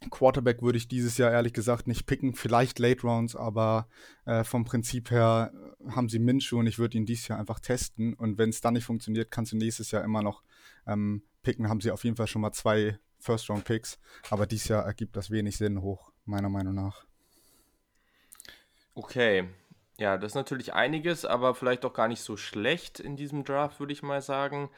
[0.10, 3.88] Quarterback würde ich dieses Jahr ehrlich gesagt nicht picken, vielleicht Late Rounds, aber
[4.26, 5.52] äh, vom Prinzip her
[5.90, 8.14] haben sie Minshew und ich würde ihn dieses Jahr einfach testen.
[8.14, 10.44] Und wenn es dann nicht funktioniert, kannst du nächstes Jahr immer noch
[10.88, 11.70] ähm, picken.
[11.70, 14.00] Haben sie auf jeden Fall schon mal zwei First-Round-Picks,
[14.30, 17.06] aber dieses Jahr ergibt das wenig Sinn hoch, meiner Meinung nach.
[18.94, 19.50] Okay.
[19.98, 23.80] Ja, das ist natürlich einiges, aber vielleicht auch gar nicht so schlecht in diesem Draft,
[23.80, 24.70] würde ich mal sagen.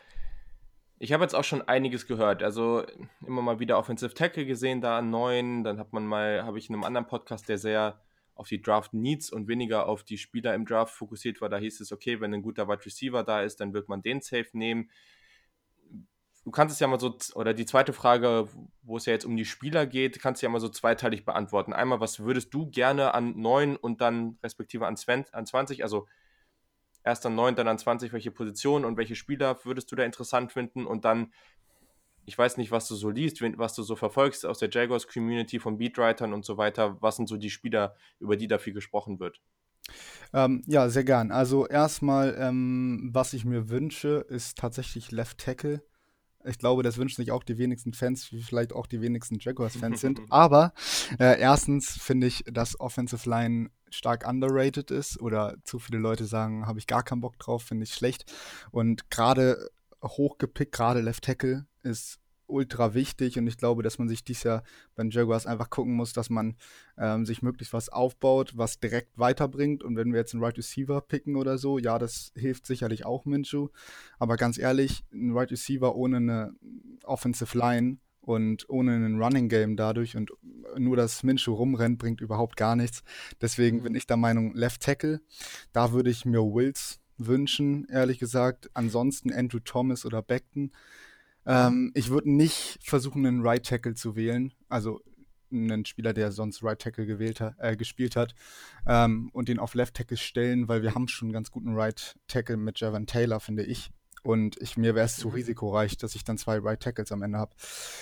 [0.99, 2.41] Ich habe jetzt auch schon einiges gehört.
[2.41, 2.83] Also
[3.25, 5.63] immer mal wieder Offensive Tackle gesehen, da an neuen.
[5.63, 8.01] Dann hat man mal, habe ich in einem anderen Podcast, der sehr
[8.33, 11.49] auf die Draft Needs und weniger auf die Spieler im Draft fokussiert war.
[11.49, 14.21] Da hieß es, okay, wenn ein guter Wide Receiver da ist, dann wird man den
[14.21, 14.89] safe nehmen.
[16.43, 18.47] Du kannst es ja mal so, oder die zweite Frage,
[18.81, 21.73] wo es ja jetzt um die Spieler geht, kannst du ja mal so zweiteilig beantworten.
[21.73, 26.07] Einmal, was würdest du gerne an 9 und dann respektive an 20, also
[27.07, 30.51] erst an 9, dann an 20, welche Position und welche Spieler würdest du da interessant
[30.51, 31.33] finden und dann,
[32.25, 35.77] ich weiß nicht, was du so liest, was du so verfolgst aus der Jaguars-Community von
[35.77, 39.41] Beatwritern und so weiter, was sind so die Spieler, über die da viel gesprochen wird?
[40.33, 41.31] Ähm, ja, sehr gern.
[41.31, 45.81] Also erstmal, ähm, was ich mir wünsche, ist tatsächlich Left Tackle.
[46.45, 50.01] Ich glaube, das wünschen sich auch die wenigsten Fans, wie vielleicht auch die wenigsten Jaguars-Fans
[50.01, 50.19] sind.
[50.29, 50.73] Aber
[51.19, 56.67] äh, erstens finde ich, dass Offensive Line stark underrated ist oder zu viele Leute sagen,
[56.67, 58.31] habe ich gar keinen Bock drauf, finde ich schlecht.
[58.71, 59.69] Und gerade
[60.03, 64.63] hochgepickt, gerade Left Tackle ist ultra wichtig und ich glaube, dass man sich dies Jahr
[64.95, 66.55] bei den Jaguars einfach gucken muss, dass man
[66.97, 71.01] ähm, sich möglichst was aufbaut, was direkt weiterbringt und wenn wir jetzt einen Right Receiver
[71.01, 73.67] picken oder so, ja, das hilft sicherlich auch Minshew,
[74.17, 76.53] aber ganz ehrlich, ein Right Receiver ohne eine
[77.03, 77.97] Offensive Line
[78.27, 80.31] und ohne einen Running Game dadurch und
[80.77, 83.03] nur das Minshew rumrennt, bringt überhaupt gar nichts.
[83.41, 83.97] Deswegen bin mhm.
[83.97, 85.21] ich der Meinung, Left Tackle,
[85.71, 88.69] da würde ich mir Wills wünschen, ehrlich gesagt.
[88.73, 90.71] Ansonsten Andrew Thomas oder Beckton.
[91.45, 94.53] Ähm, ich würde nicht versuchen, einen Right Tackle zu wählen.
[94.67, 95.01] Also
[95.49, 98.35] einen Spieler, der sonst Right Tackle gewählt äh, gespielt hat,
[98.85, 102.17] ähm, und den auf Left Tackle stellen, weil wir haben schon einen ganz guten Right
[102.27, 103.89] Tackle mit Javon Taylor, finde ich.
[104.27, 105.35] Und ich, mir wäre es zu mhm.
[105.35, 107.55] risikoreich, dass ich dann zwei Right Tackles am Ende habe.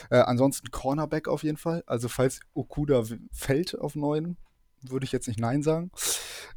[0.10, 1.84] Äh, ansonsten Cornerback auf jeden Fall.
[1.86, 4.36] Also falls Okuda fällt auf neun,
[4.82, 5.92] würde ich jetzt nicht Nein sagen.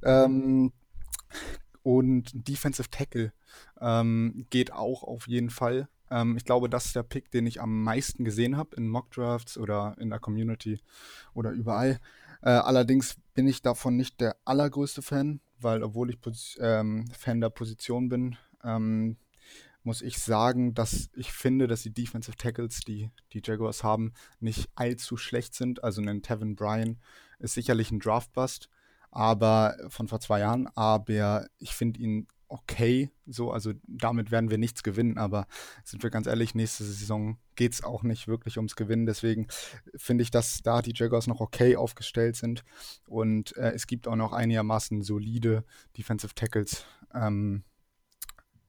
[0.02, 0.72] Ähm,
[1.82, 3.34] und Defensive Tackle
[3.78, 5.90] ähm, geht auch auf jeden Fall.
[6.10, 9.10] Ähm, ich glaube, das ist der Pick, den ich am meisten gesehen habe in Mock
[9.10, 10.80] Drafts oder in der Community
[11.34, 12.00] oder überall.
[12.40, 16.18] Äh, allerdings bin ich davon nicht der allergrößte Fan, weil obwohl ich
[16.58, 19.18] ähm, Fan der Position bin, ähm,
[19.88, 24.68] muss ich sagen, dass ich finde, dass die Defensive Tackles, die die Jaguars haben, nicht
[24.74, 25.82] allzu schlecht sind.
[25.82, 26.98] Also ein Tevin Bryan
[27.38, 28.68] ist sicherlich ein Draftbust,
[29.10, 34.58] aber von vor zwei Jahren, aber ich finde ihn okay, so, also damit werden wir
[34.58, 35.46] nichts gewinnen, aber
[35.84, 39.46] sind wir ganz ehrlich, nächste Saison geht es auch nicht wirklich ums Gewinnen, deswegen
[39.96, 42.62] finde ich, dass da die Jaguars noch okay aufgestellt sind.
[43.06, 45.64] Und äh, es gibt auch noch einigermaßen solide
[45.96, 46.84] Defensive Tackles,
[47.14, 47.64] ähm,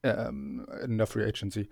[0.03, 1.69] ähm, in der Free Agency.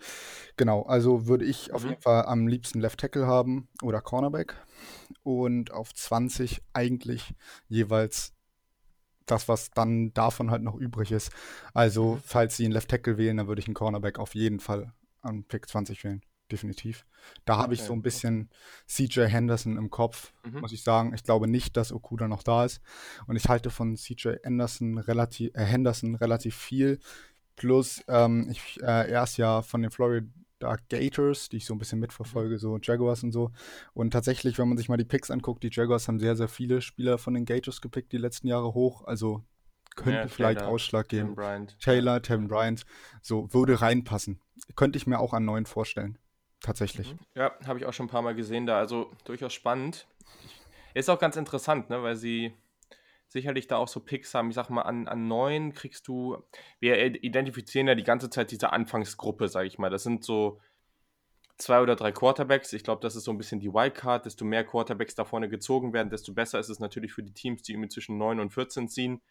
[0.57, 1.75] Genau, also würde ich mhm.
[1.75, 4.55] auf jeden Fall am liebsten Left Tackle haben oder Cornerback
[5.23, 7.33] und auf 20 eigentlich
[7.67, 8.33] jeweils
[9.25, 11.31] das, was dann davon halt noch übrig ist.
[11.73, 12.21] Also, mhm.
[12.23, 15.43] falls sie einen Left Tackle wählen, dann würde ich einen Cornerback auf jeden Fall an
[15.43, 16.21] Pick 20 wählen.
[16.49, 17.05] definitiv.
[17.43, 18.49] Da habe ich so ein bisschen
[18.87, 20.61] CJ Henderson im Kopf, mhm.
[20.61, 21.13] muss ich sagen.
[21.13, 22.79] Ich glaube nicht, dass Okuda noch da ist.
[23.25, 26.99] Und ich halte von CJ Anderson relativ, äh, Henderson relativ viel.
[27.57, 30.25] Plus, ähm, ich, äh, er ist ja von den Florida
[30.89, 32.59] Gators, die ich so ein bisschen mitverfolge, mhm.
[32.59, 33.51] so Jaguars und so.
[33.93, 36.81] Und tatsächlich, wenn man sich mal die Picks anguckt, die Jaguars haben sehr, sehr viele
[36.81, 39.03] Spieler von den Gators gepickt die letzten Jahre hoch.
[39.05, 39.43] Also
[39.95, 41.35] könnte ja, vielleicht Taylor, Ausschlag geben.
[41.35, 41.77] Bryant.
[41.79, 42.85] Taylor, Tevin Bryant,
[43.21, 44.39] so würde reinpassen.
[44.75, 46.19] Könnte ich mir auch an neuen vorstellen.
[46.61, 47.13] Tatsächlich.
[47.13, 47.19] Mhm.
[47.35, 48.77] Ja, habe ich auch schon ein paar Mal gesehen da.
[48.77, 50.07] Also durchaus spannend.
[50.93, 52.53] Ist auch ganz interessant, ne, weil sie
[53.27, 54.49] sicherlich da auch so Picks haben.
[54.49, 56.37] Ich sag mal, an, an neun kriegst du.
[56.79, 59.89] Wir identifizieren ja die ganze Zeit diese Anfangsgruppe, sage ich mal.
[59.89, 60.59] Das sind so
[61.57, 62.73] zwei oder drei Quarterbacks.
[62.73, 64.25] Ich glaube, das ist so ein bisschen die Wildcard.
[64.25, 67.63] Desto mehr Quarterbacks da vorne gezogen werden, desto besser ist es natürlich für die Teams,
[67.63, 69.21] die irgendwie zwischen 9 und 14 ziehen.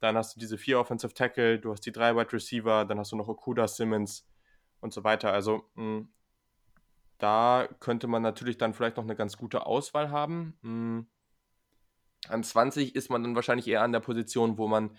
[0.00, 3.12] Dann hast du diese vier Offensive Tackle, du hast die drei Wide Receiver, dann hast
[3.12, 4.26] du noch Okuda, Simmons
[4.80, 5.32] und so weiter.
[5.32, 6.08] Also mh, hm,
[7.18, 10.58] da könnte man natürlich dann vielleicht noch eine ganz gute Auswahl haben.
[10.62, 11.06] Mh, hm,
[12.28, 14.96] an 20 ist man dann wahrscheinlich eher an der Position, wo man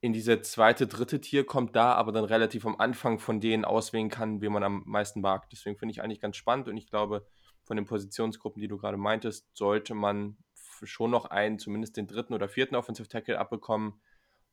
[0.00, 4.10] in diese zweite, dritte Tier kommt, da aber dann relativ am Anfang von denen auswählen
[4.10, 5.48] kann, wie man am meisten mag.
[5.50, 7.26] Deswegen finde ich eigentlich ganz spannend und ich glaube,
[7.64, 10.36] von den Positionsgruppen, die du gerade meintest, sollte man
[10.82, 14.00] schon noch einen, zumindest den dritten oder vierten Offensive Tackle abbekommen.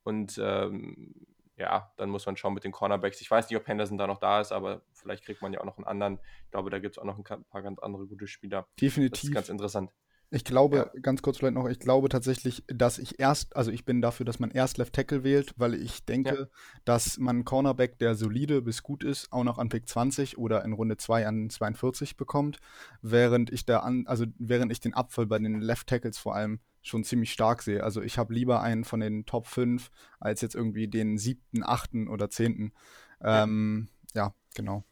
[0.03, 1.13] Und ähm,
[1.55, 3.21] ja, dann muss man schauen mit den Cornerbacks.
[3.21, 5.65] Ich weiß nicht, ob Henderson da noch da ist, aber vielleicht kriegt man ja auch
[5.65, 6.19] noch einen anderen.
[6.45, 8.67] Ich glaube, da gibt es auch noch ein paar ganz andere gute Spieler.
[8.79, 9.21] Definitiv.
[9.21, 9.91] Das ist ganz interessant.
[10.33, 11.01] Ich glaube, ja.
[11.01, 14.39] ganz kurz vielleicht noch, ich glaube tatsächlich, dass ich erst, also ich bin dafür, dass
[14.39, 16.45] man erst Left Tackle wählt, weil ich denke, ja.
[16.85, 20.73] dass man Cornerback, der solide bis gut ist, auch noch an Pick 20 oder in
[20.73, 22.57] Runde 2 an 42 bekommt,
[23.03, 26.59] während ich da an, also während ich den Abfall bei den Left Tackles vor allem
[26.81, 27.83] schon ziemlich stark sehe.
[27.83, 32.07] Also ich habe lieber einen von den Top 5 als jetzt irgendwie den siebten, achten
[32.07, 32.73] oder zehnten.
[33.21, 34.23] Ähm, ja.
[34.23, 34.83] ja, genau.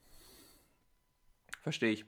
[1.63, 2.05] Verstehe ich.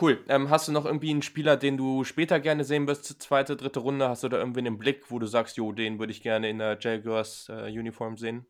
[0.00, 0.24] Cool.
[0.28, 3.80] Ähm, hast du noch irgendwie einen Spieler, den du später gerne sehen wirst, zweite, dritte
[3.80, 4.08] Runde?
[4.08, 6.58] Hast du da irgendwie einen Blick, wo du sagst, jo, den würde ich gerne in
[6.58, 8.46] der Jaguars-Uniform äh, sehen?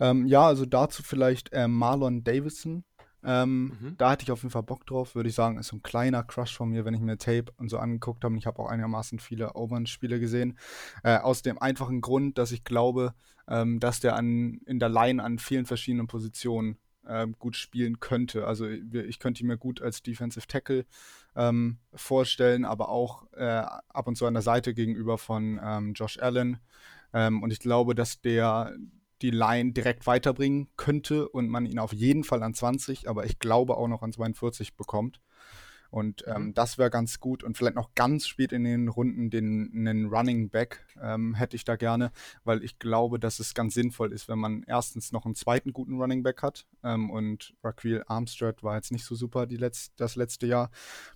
[0.00, 2.84] Ähm, ja, also dazu vielleicht äh, Marlon Davison.
[3.24, 3.94] Ähm, mhm.
[3.96, 5.58] Da hatte ich auf jeden Fall Bock drauf, würde ich sagen.
[5.58, 8.34] Ist so ein kleiner Crush von mir, wenn ich mir Tape und so angeguckt habe.
[8.34, 10.58] Und ich habe auch einigermaßen viele Overn-Spiele gesehen.
[11.02, 13.14] Äh, aus dem einfachen Grund, dass ich glaube,
[13.48, 16.78] ähm, dass der an, in der Line an vielen verschiedenen Positionen
[17.08, 18.46] ähm, gut spielen könnte.
[18.46, 20.86] Also ich könnte ihn mir gut als Defensive Tackle
[21.34, 26.18] ähm, vorstellen, aber auch äh, ab und zu an der Seite gegenüber von ähm, Josh
[26.18, 26.58] Allen.
[27.12, 28.74] Ähm, und ich glaube, dass der
[29.22, 33.38] die Line direkt weiterbringen könnte und man ihn auf jeden Fall an 20, aber ich
[33.38, 35.20] glaube auch noch an 42 bekommt.
[35.90, 36.54] Und ähm, mhm.
[36.54, 37.42] das wäre ganz gut.
[37.42, 41.64] Und vielleicht noch ganz spät in den Runden den einen Running Back ähm, hätte ich
[41.64, 42.12] da gerne,
[42.44, 46.00] weil ich glaube, dass es ganz sinnvoll ist, wenn man erstens noch einen zweiten guten
[46.00, 46.66] Running Back hat.
[46.82, 50.70] Ähm, und Raquel Armstrad war jetzt nicht so super die letzt, das letzte Jahr.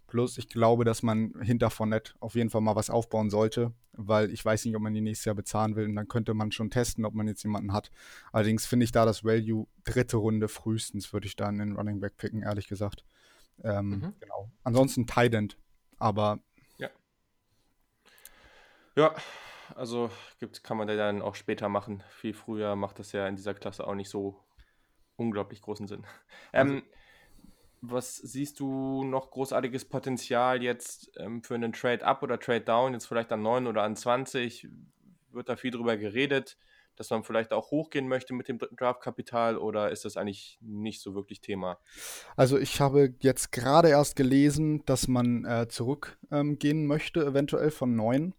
[0.06, 4.32] Plus, ich glaube, dass man hinter Fournette auf jeden Fall mal was aufbauen sollte, weil
[4.32, 5.84] ich weiß nicht, ob man die nächstes Jahr bezahlen will.
[5.86, 7.90] Und dann könnte man schon testen, ob man jetzt jemanden hat.
[8.32, 12.16] Allerdings finde ich da das Value dritte Runde frühestens, würde ich da einen Running Back
[12.16, 13.04] picken, ehrlich gesagt.
[13.64, 14.14] Ähm, mhm.
[14.20, 14.50] Genau.
[14.64, 15.56] Ansonsten Tident,
[15.98, 16.38] aber.
[16.78, 16.90] Ja.
[18.96, 19.14] Ja,
[19.74, 22.02] also gibt, kann man da dann auch später machen.
[22.08, 24.42] Viel früher macht das ja in dieser Klasse auch nicht so
[25.16, 26.06] unglaublich großen Sinn.
[26.52, 26.82] Also, ähm,
[27.82, 33.32] was siehst du noch großartiges Potenzial jetzt ähm, für einen Trade-Up oder Trade-Down, jetzt vielleicht
[33.32, 34.68] an 9 oder an 20?
[35.30, 36.58] Wird da viel drüber geredet?
[37.00, 41.14] Dass man vielleicht auch hochgehen möchte mit dem Draftkapital oder ist das eigentlich nicht so
[41.14, 41.78] wirklich Thema?
[42.36, 47.96] Also ich habe jetzt gerade erst gelesen, dass man äh, zurückgehen ähm, möchte, eventuell von
[47.96, 48.34] neun.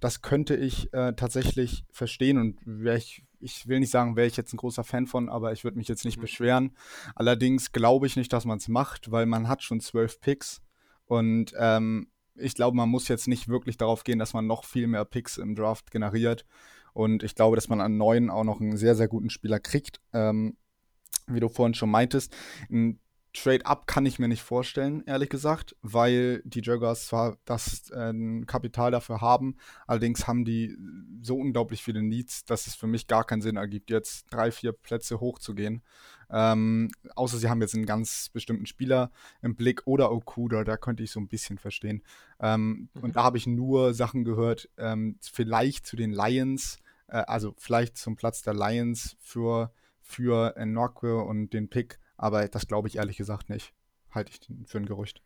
[0.00, 4.36] Das könnte ich äh, tatsächlich verstehen und wäre ich, ich will nicht sagen, wäre ich
[4.36, 6.22] jetzt ein großer Fan von, aber ich würde mich jetzt nicht mhm.
[6.22, 6.76] beschweren.
[7.14, 10.60] Allerdings glaube ich nicht, dass man es macht, weil man hat schon zwölf Picks
[11.06, 14.88] und ähm, ich glaube, man muss jetzt nicht wirklich darauf gehen, dass man noch viel
[14.88, 16.44] mehr Picks im Draft generiert.
[16.92, 20.00] Und ich glaube, dass man an neuen auch noch einen sehr, sehr guten Spieler kriegt.
[20.12, 20.56] Ähm,
[21.26, 22.34] wie du vorhin schon meintest,
[22.70, 22.98] ein
[23.34, 28.12] Trade-up kann ich mir nicht vorstellen, ehrlich gesagt, weil die Jaguars zwar das äh,
[28.46, 29.56] Kapital dafür haben,
[29.86, 30.76] allerdings haben die
[31.22, 34.72] so unglaublich viele Needs, dass es für mich gar keinen Sinn ergibt, jetzt drei, vier
[34.72, 35.82] Plätze hochzugehen.
[36.30, 39.10] Ähm, außer sie haben jetzt einen ganz bestimmten Spieler
[39.40, 42.02] im Blick oder Okuda, da könnte ich so ein bisschen verstehen.
[42.38, 43.02] Ähm, mhm.
[43.02, 46.78] Und da habe ich nur Sachen gehört, ähm, vielleicht zu den Lions,
[47.12, 52.68] äh, also vielleicht zum Platz der Lions für, für Nokwe und den Pick aber das
[52.68, 53.74] glaube ich ehrlich gesagt nicht.
[54.12, 55.22] Halte ich für ein Gerücht.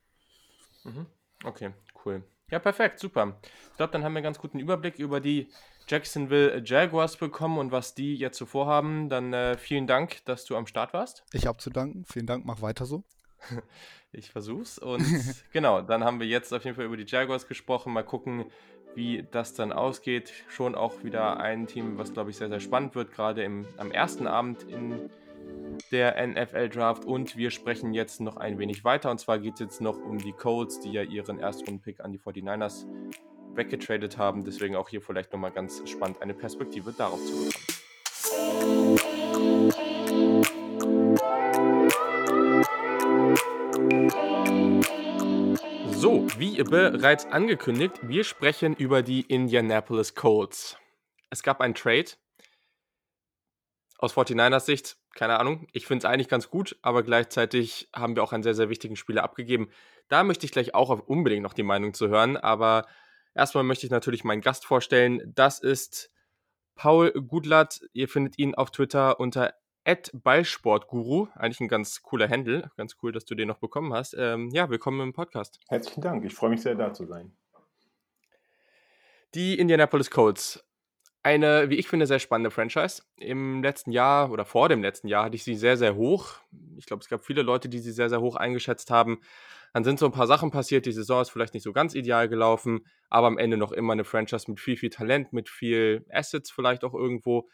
[0.84, 1.04] Mhm.
[1.44, 2.24] Okay, cool.
[2.50, 3.38] Ja, perfekt, super.
[3.70, 5.48] Ich glaube, dann haben wir einen ganz guten Überblick über die
[5.88, 9.10] Jacksonville Jaguars bekommen und was die jetzt so vorhaben.
[9.10, 11.22] Dann äh, vielen Dank, dass du am Start warst.
[11.34, 12.06] Ich habe zu danken.
[12.06, 13.04] Vielen Dank, mach weiter so.
[14.12, 14.78] Ich versuch's.
[14.78, 15.04] Und
[15.52, 17.92] genau, dann haben wir jetzt auf jeden Fall über die Jaguars gesprochen.
[17.92, 18.46] Mal gucken,
[18.96, 20.32] wie das dann ausgeht.
[20.48, 23.92] Schon auch wieder ein Team, was glaube ich sehr, sehr spannend wird, gerade im, am
[23.92, 25.10] ersten Abend in
[25.92, 27.04] der NFL Draft.
[27.04, 29.10] Und wir sprechen jetzt noch ein wenig weiter.
[29.10, 32.18] Und zwar geht es jetzt noch um die Colts, die ja ihren Erstrunden-Pick an die
[32.18, 32.86] 49ers
[33.54, 34.44] weggetradet haben.
[34.44, 37.65] Deswegen auch hier vielleicht nochmal ganz spannend, eine Perspektive darauf zu bekommen.
[46.38, 50.76] Wie bereits angekündigt, wir sprechen über die Indianapolis Colts.
[51.30, 52.10] Es gab einen Trade.
[53.98, 58.22] Aus 49ers Sicht, keine Ahnung, ich finde es eigentlich ganz gut, aber gleichzeitig haben wir
[58.22, 59.70] auch einen sehr, sehr wichtigen Spieler abgegeben.
[60.08, 62.86] Da möchte ich gleich auch unbedingt noch die Meinung zu hören, aber
[63.34, 65.32] erstmal möchte ich natürlich meinen Gast vorstellen.
[65.34, 66.10] Das ist
[66.74, 67.80] Paul Gudlatt.
[67.94, 69.54] Ihr findet ihn auf Twitter unter
[69.86, 72.72] Ballsportguru, eigentlich ein ganz cooler Handle.
[72.76, 74.16] Ganz cool, dass du den noch bekommen hast.
[74.18, 75.60] Ähm, ja, willkommen im Podcast.
[75.68, 77.36] Herzlichen Dank, ich freue mich sehr, da zu sein.
[79.34, 80.64] Die Indianapolis Colts.
[81.22, 83.02] Eine, wie ich finde, sehr spannende Franchise.
[83.16, 86.40] Im letzten Jahr oder vor dem letzten Jahr hatte ich sie sehr, sehr hoch.
[86.76, 89.20] Ich glaube, es gab viele Leute, die sie sehr, sehr hoch eingeschätzt haben.
[89.72, 90.86] Dann sind so ein paar Sachen passiert.
[90.86, 94.04] Die Saison ist vielleicht nicht so ganz ideal gelaufen, aber am Ende noch immer eine
[94.04, 97.48] Franchise mit viel, viel Talent, mit viel Assets vielleicht auch irgendwo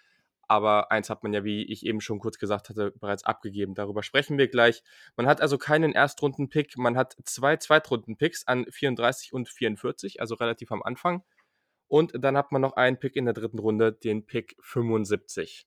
[0.53, 3.75] aber eins hat man ja, wie ich eben schon kurz gesagt hatte, bereits abgegeben.
[3.75, 4.83] Darüber sprechen wir gleich.
[5.17, 10.71] Man hat also keinen Erstrunden-Pick, man hat zwei Zweitrunden-Picks an 34 und 44, also relativ
[10.71, 11.25] am Anfang.
[11.89, 15.67] Und dann hat man noch einen Pick in der dritten Runde, den Pick 75.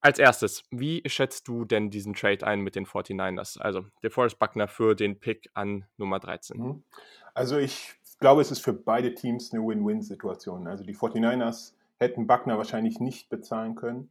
[0.00, 3.58] Als erstes, wie schätzt du denn diesen Trade ein mit den 49ers?
[3.58, 6.58] Also der Forrest Buckner für den Pick an Nummer 13.
[6.58, 6.82] Mhm.
[7.34, 10.66] Also ich glaube, es ist für beide Teams eine Win-Win-Situation.
[10.66, 14.10] Also die 49ers hätten Buckner wahrscheinlich nicht bezahlen können.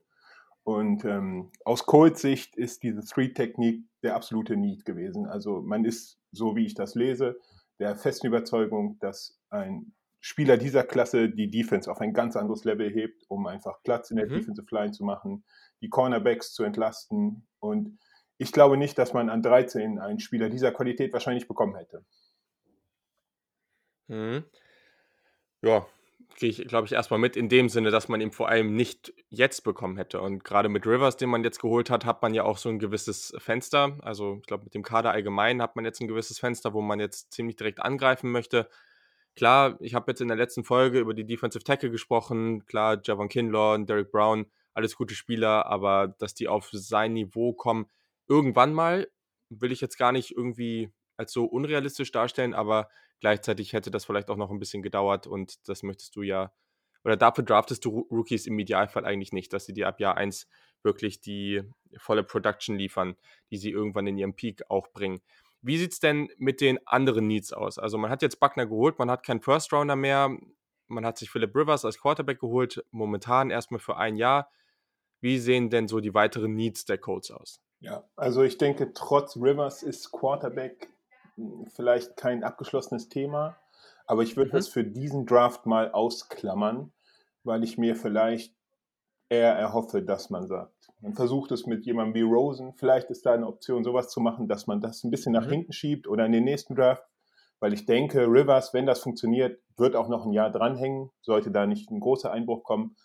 [0.63, 5.27] Und ähm, aus Colts Sicht ist diese Three-Technik der absolute Need gewesen.
[5.27, 7.37] Also man ist, so wie ich das lese,
[7.79, 12.89] der festen Überzeugung, dass ein Spieler dieser Klasse die Defense auf ein ganz anderes Level
[12.89, 14.33] hebt, um einfach Platz in der mhm.
[14.33, 15.43] Defensive Line zu machen,
[15.81, 17.47] die Cornerbacks zu entlasten.
[17.59, 17.99] Und
[18.39, 22.03] ich glaube nicht, dass man an 13 einen Spieler dieser Qualität wahrscheinlich bekommen hätte.
[24.07, 24.45] Mhm.
[25.61, 25.85] Ja,
[26.35, 29.13] gehe ich, glaube ich, erstmal mit, in dem Sinne, dass man ihn vor allem nicht
[29.29, 30.21] jetzt bekommen hätte.
[30.21, 32.79] Und gerade mit Rivers, den man jetzt geholt hat, hat man ja auch so ein
[32.79, 33.97] gewisses Fenster.
[34.01, 36.99] Also ich glaube, mit dem Kader allgemein hat man jetzt ein gewisses Fenster, wo man
[36.99, 38.69] jetzt ziemlich direkt angreifen möchte.
[39.35, 42.65] Klar, ich habe jetzt in der letzten Folge über die Defensive Tackle gesprochen.
[42.65, 47.53] Klar, Javon Kinlaw und Derek Brown, alles gute Spieler, aber dass die auf sein Niveau
[47.53, 47.87] kommen,
[48.27, 49.07] irgendwann mal,
[49.49, 54.29] will ich jetzt gar nicht irgendwie als so unrealistisch darstellen, aber Gleichzeitig hätte das vielleicht
[54.29, 56.53] auch noch ein bisschen gedauert und das möchtest du ja,
[57.03, 60.47] oder dafür draftest du Rookies im Idealfall eigentlich nicht, dass sie dir ab Jahr 1
[60.83, 61.63] wirklich die
[61.97, 63.15] volle Production liefern,
[63.51, 65.21] die sie irgendwann in ihrem Peak auch bringen.
[65.61, 67.79] Wie sieht es denn mit den anderen Needs aus?
[67.79, 70.35] Also man hat jetzt Buckner geholt, man hat keinen First Rounder mehr,
[70.87, 74.51] man hat sich Philip Rivers als Quarterback geholt, momentan erstmal für ein Jahr.
[75.21, 77.61] Wie sehen denn so die weiteren Needs der Colts aus?
[77.79, 80.89] Ja, also ich denke, trotz Rivers ist Quarterback
[81.73, 83.57] vielleicht kein abgeschlossenes Thema,
[84.07, 84.55] aber ich würde mhm.
[84.55, 86.91] das für diesen Draft mal ausklammern,
[87.43, 88.55] weil ich mir vielleicht
[89.29, 93.33] eher erhoffe, dass man sagt, man versucht es mit jemandem wie Rosen, vielleicht ist da
[93.33, 95.51] eine Option, sowas zu machen, dass man das ein bisschen nach mhm.
[95.51, 97.03] hinten schiebt oder in den nächsten Draft,
[97.59, 101.65] weil ich denke, Rivers, wenn das funktioniert, wird auch noch ein Jahr dranhängen, sollte da
[101.65, 102.95] nicht ein großer Einbruch kommen,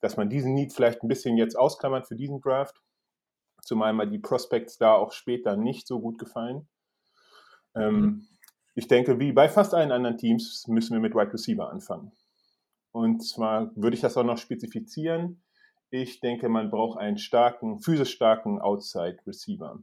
[0.00, 2.82] dass man diesen Need vielleicht ein bisschen jetzt ausklammert für diesen Draft,
[3.62, 6.68] zumal mal die Prospects da auch später nicht so gut gefallen.
[7.76, 8.28] Ähm, mhm.
[8.74, 12.12] Ich denke, wie bei fast allen anderen Teams müssen wir mit Wide Receiver anfangen.
[12.92, 15.42] Und zwar würde ich das auch noch spezifizieren.
[15.90, 19.82] Ich denke, man braucht einen starken, physisch starken Outside Receiver,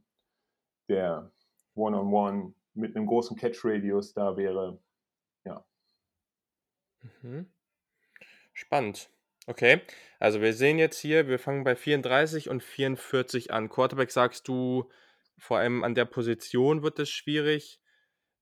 [0.90, 1.32] der
[1.76, 4.80] One-on-One -on -one mit einem großen Catch-Radius da wäre.
[5.46, 5.66] Ja.
[7.22, 7.52] Mhm.
[8.54, 9.10] Spannend.
[9.46, 9.82] Okay,
[10.20, 13.70] also wir sehen jetzt hier, wir fangen bei 34 und 44 an.
[13.70, 14.90] Quarterback sagst du,
[15.38, 17.82] vor allem an der Position wird es schwierig.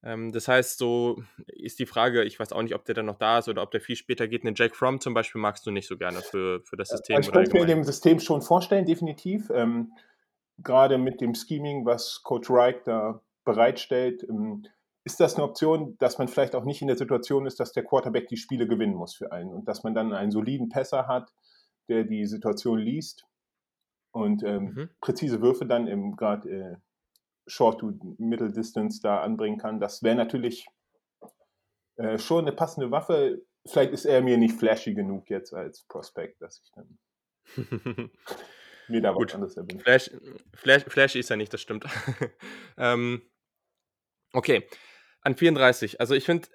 [0.04, 3.18] Ähm, das heißt, so ist die Frage, ich weiß auch nicht, ob der dann noch
[3.18, 4.44] da ist oder ob der viel später geht.
[4.44, 7.16] Einen Jack Fromm zum Beispiel magst du nicht so gerne für, für das System.
[7.16, 9.50] Also ich könnte mir dem System schon vorstellen, definitiv.
[9.50, 9.92] Ähm,
[10.58, 14.66] gerade mit dem Scheming, was Coach Reich da bereitstellt, ähm,
[15.04, 17.84] ist das eine Option, dass man vielleicht auch nicht in der Situation ist, dass der
[17.84, 21.32] Quarterback die Spiele gewinnen muss für einen und dass man dann einen soliden Passer hat,
[21.88, 23.26] der die Situation liest
[24.12, 24.90] und ähm, mhm.
[25.00, 26.76] präzise Würfe dann im gerade äh,
[27.46, 29.80] Short to Middle Distance da anbringen kann.
[29.80, 30.66] Das wäre natürlich
[31.96, 33.42] äh, schon eine passende Waffe.
[33.66, 36.98] Vielleicht ist er mir nicht flashy genug jetzt als Prospect, dass ich dann.
[38.88, 39.28] mir da Gut.
[39.28, 39.82] was anderes erwünscht.
[39.82, 40.10] Flash,
[40.54, 41.84] Flash, Flash ist ja nicht, das stimmt.
[42.76, 43.22] ähm,
[44.32, 44.66] okay,
[45.22, 46.00] an 34.
[46.00, 46.48] Also ich finde,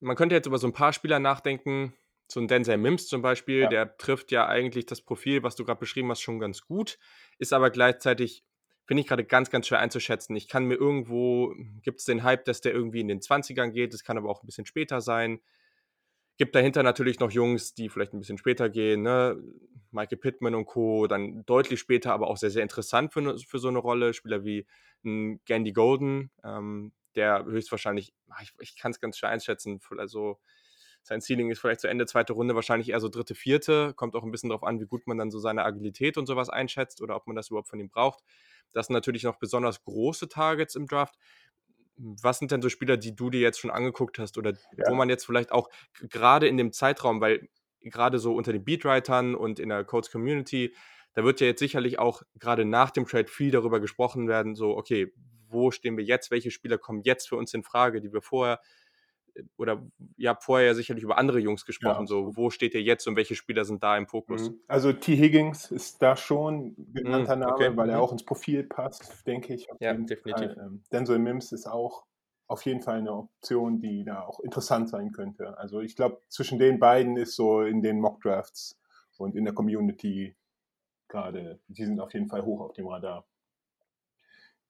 [0.00, 1.94] man könnte jetzt über so ein paar Spieler nachdenken.
[2.30, 3.68] So ein Denzel Mims zum Beispiel, Ja.
[3.68, 6.98] der trifft ja eigentlich das Profil, was du gerade beschrieben hast, schon ganz gut.
[7.38, 8.44] Ist aber gleichzeitig,
[8.86, 10.36] finde ich gerade ganz, ganz schwer einzuschätzen.
[10.36, 13.94] Ich kann mir irgendwo, gibt es den Hype, dass der irgendwie in den 20ern geht.
[13.94, 15.40] Es kann aber auch ein bisschen später sein.
[16.38, 19.38] Gibt dahinter natürlich noch Jungs, die vielleicht ein bisschen später gehen, ne?
[19.90, 21.06] Michael Pittman und Co.
[21.06, 24.14] Dann deutlich später, aber auch sehr, sehr interessant für, ne- für so eine Rolle.
[24.14, 24.66] Spieler wie
[25.04, 30.38] ein Gandy Golden, ähm, der höchstwahrscheinlich, ah, ich, ich kann es ganz schwer einschätzen, also
[31.02, 33.92] sein Ceiling ist vielleicht zu Ende zweite Runde, wahrscheinlich eher so dritte, vierte.
[33.94, 36.48] Kommt auch ein bisschen darauf an, wie gut man dann so seine Agilität und sowas
[36.48, 38.22] einschätzt oder ob man das überhaupt von ihm braucht.
[38.72, 41.14] Das sind natürlich noch besonders große Targets im Draft.
[41.96, 44.88] Was sind denn so Spieler, die du dir jetzt schon angeguckt hast oder Ja.
[44.88, 45.68] wo man jetzt vielleicht auch
[46.00, 47.48] gerade in dem Zeitraum, weil
[47.80, 50.74] gerade so unter den Beatwritern und in der Codes Community,
[51.14, 54.76] da wird ja jetzt sicherlich auch gerade nach dem Trade viel darüber gesprochen werden, so,
[54.76, 55.12] okay,
[55.48, 58.60] wo stehen wir jetzt, welche Spieler kommen jetzt für uns in Frage, die wir vorher,
[59.56, 59.82] oder
[60.16, 62.36] ihr habt vorher ja sicherlich über andere Jungs gesprochen, so, absolut.
[62.36, 64.50] wo steht ihr jetzt und welche Spieler sind da im Fokus?
[64.50, 64.60] Mhm.
[64.68, 65.16] Also T.
[65.16, 68.02] Higgins ist da schon genannter Mhm, Name, okay, weil er mhm.
[68.02, 69.66] auch ins Profil passt, denke ich.
[69.80, 70.52] Ja, definitiv.
[70.52, 70.56] Fall.
[70.58, 72.04] Ähm, Denzel Mims ist auch
[72.46, 75.56] auf jeden Fall eine Option, die da auch interessant sein könnte.
[75.58, 78.78] Also ich glaube, zwischen den beiden ist so in den Mock-Drafts
[79.16, 80.36] und in der Community
[81.08, 83.24] gerade, die sind auf jeden Fall hoch auf dem Radar.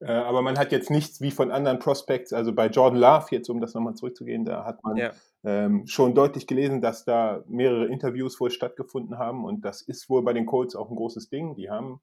[0.03, 3.49] Äh, aber man hat jetzt nichts wie von anderen Prospects, also bei Jordan Love, jetzt
[3.49, 5.13] um das nochmal zurückzugehen, da hat man Ja.
[5.45, 10.23] ähm, schon deutlich gelesen, dass da mehrere Interviews wohl stattgefunden haben und das ist wohl
[10.25, 11.55] bei den Colts auch ein großes Ding.
[11.55, 12.01] Die haben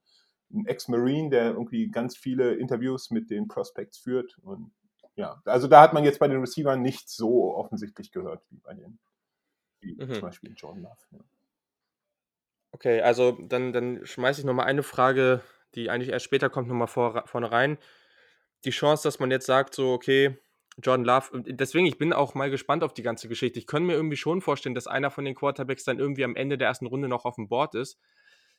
[0.53, 4.71] einen Ex-Marine, der irgendwie ganz viele Interviews mit den Prospects führt und
[5.15, 8.73] ja, also da hat man jetzt bei den Receivern nicht so offensichtlich gehört wie bei
[8.75, 8.97] den,
[9.81, 10.13] wie Mhm.
[10.13, 10.97] zum Beispiel Jordan Love.
[11.11, 11.19] Ja.
[12.71, 15.41] Okay, also dann, dann schmeiße ich nochmal eine Frage,
[15.75, 17.77] die eigentlich erst später kommt, nochmal vor, vorne rein.
[18.65, 20.37] Die Chance, dass man jetzt sagt, so, okay,
[20.81, 23.59] Jordan Love, deswegen, ich bin auch mal gespannt auf die ganze Geschichte.
[23.59, 26.57] Ich könnte mir irgendwie schon vorstellen, dass einer von den Quarterbacks dann irgendwie am Ende
[26.57, 27.99] der ersten Runde noch auf dem Board ist.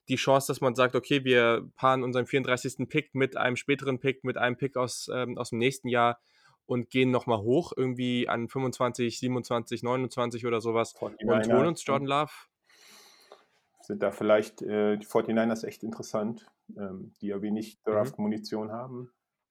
[0.08, 2.88] Die Chance, dass man sagt, okay, wir paaren unseren 34.
[2.88, 6.20] Pick mit einem späteren Pick, mit einem Pick aus, ähm, aus dem nächsten Jahr
[6.66, 11.84] und gehen nochmal hoch, irgendwie an 25, 27, 29 oder sowas und 49ers, holen uns
[11.84, 12.32] Jordan Love.
[13.82, 16.46] Sind da vielleicht äh, die 49ers echt interessant,
[16.76, 17.90] ähm, die ja wenig Mhm.
[17.90, 19.10] Draft-Munition haben.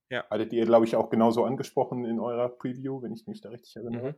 [0.10, 0.23] Ja.
[0.30, 3.76] Hattet ihr, glaube ich, auch genauso angesprochen in eurer Preview, wenn ich mich da richtig
[3.76, 4.11] erinnere.
[4.11, 4.15] Mhm.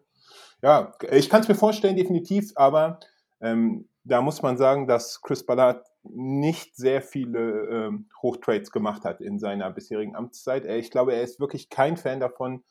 [0.62, 3.00] Ja, ich kann es mir vorstellen, definitiv, aber
[3.42, 9.22] ähm, da muss man sagen, dass Chris Ballard nicht sehr viele ähm, Hochtrades gemacht hat
[9.22, 10.66] in seiner bisherigen Amtszeit.
[10.66, 12.64] Er, ich glaube, er ist wirklich kein Fan davon,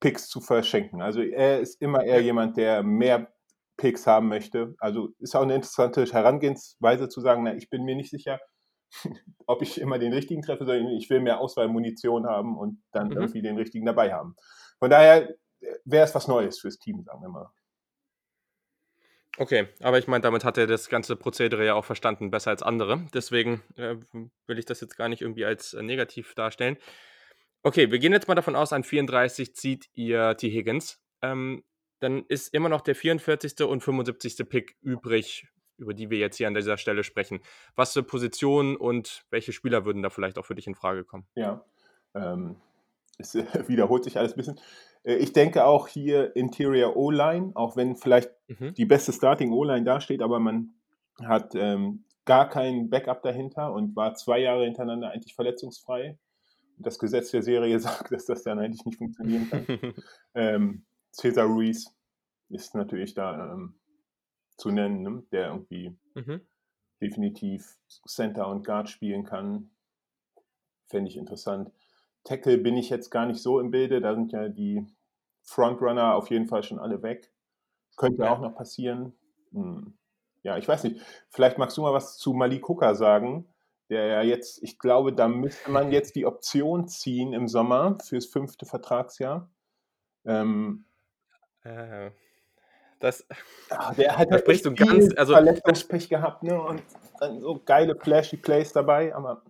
[0.00, 1.00] Picks zu verschenken.
[1.00, 3.32] Also er ist immer eher jemand, der mehr
[3.82, 4.76] Picks haben möchte.
[4.78, 8.38] Also ist auch eine interessante Herangehensweise zu sagen, na, ich bin mir nicht sicher,
[9.46, 13.14] ob ich immer den richtigen treffe, sondern ich will mehr Auswahlmunition haben und dann Mhm.
[13.14, 14.36] irgendwie den richtigen dabei haben.
[14.78, 15.34] Von daher
[15.84, 17.50] wäre es was Neues fürs Team, sagen wir mal.
[19.38, 22.62] Okay, aber ich meine, damit hat er das ganze Prozedere ja auch verstanden, besser als
[22.62, 23.08] andere.
[23.14, 23.96] Deswegen äh,
[24.46, 26.76] will ich das jetzt gar nicht irgendwie als äh, negativ darstellen.
[27.62, 30.50] Okay, wir gehen jetzt mal davon aus, an 34 zieht ihr T.
[30.50, 31.00] Higgins.
[31.22, 31.64] Ähm,
[32.02, 33.62] dann ist immer noch der 44.
[33.62, 34.48] und 75.
[34.48, 35.46] Pick übrig,
[35.76, 37.40] über die wir jetzt hier an dieser Stelle sprechen.
[37.74, 41.26] Was für Positionen und welche Spieler würden da vielleicht auch für dich in Frage kommen?
[41.34, 41.64] Ja,
[42.14, 42.56] ähm,
[43.18, 43.34] es
[43.68, 44.60] wiederholt sich alles ein bisschen.
[45.04, 48.74] Äh, ich denke auch hier Interior O-Line, auch wenn vielleicht Mhm.
[48.74, 50.74] die beste Starting O-Line dasteht, aber man
[51.22, 56.18] hat ähm, gar kein Backup dahinter und war zwei Jahre hintereinander eigentlich verletzungsfrei.
[56.76, 59.64] Und das Gesetz der Serie sagt, dass das dann eigentlich nicht funktionieren kann.
[60.34, 61.94] ähm, Cesar Ruiz
[62.48, 63.74] ist natürlich da ähm,
[64.56, 65.22] zu nennen, ne?
[65.32, 66.40] der irgendwie mhm.
[67.00, 69.70] definitiv Center und Guard spielen kann.
[70.86, 71.70] Fände ich interessant.
[72.24, 74.00] Tackle bin ich jetzt gar nicht so im Bilde.
[74.00, 74.86] Da sind ja die
[75.42, 77.32] Frontrunner auf jeden Fall schon alle weg.
[77.96, 78.32] Könnte Ja.
[78.32, 79.12] auch noch passieren.
[79.52, 79.94] Hm.
[80.42, 81.00] Ja, ich weiß nicht.
[81.30, 83.46] Vielleicht magst du mal was zu Malik Hooker sagen,
[83.90, 88.26] der ja jetzt, ich glaube, da müsste man jetzt die Option ziehen im Sommer fürs
[88.26, 89.50] fünfte Vertragsjahr.
[90.24, 90.84] Ähm,
[91.64, 92.10] Äh,
[93.00, 93.26] das,
[93.70, 96.60] ah, der hat Da ja sprichst du ganz- also- Verletzungspech gehabt, ne?
[96.60, 96.82] Und
[97.18, 99.42] dann so geile flashy Plays dabei, aber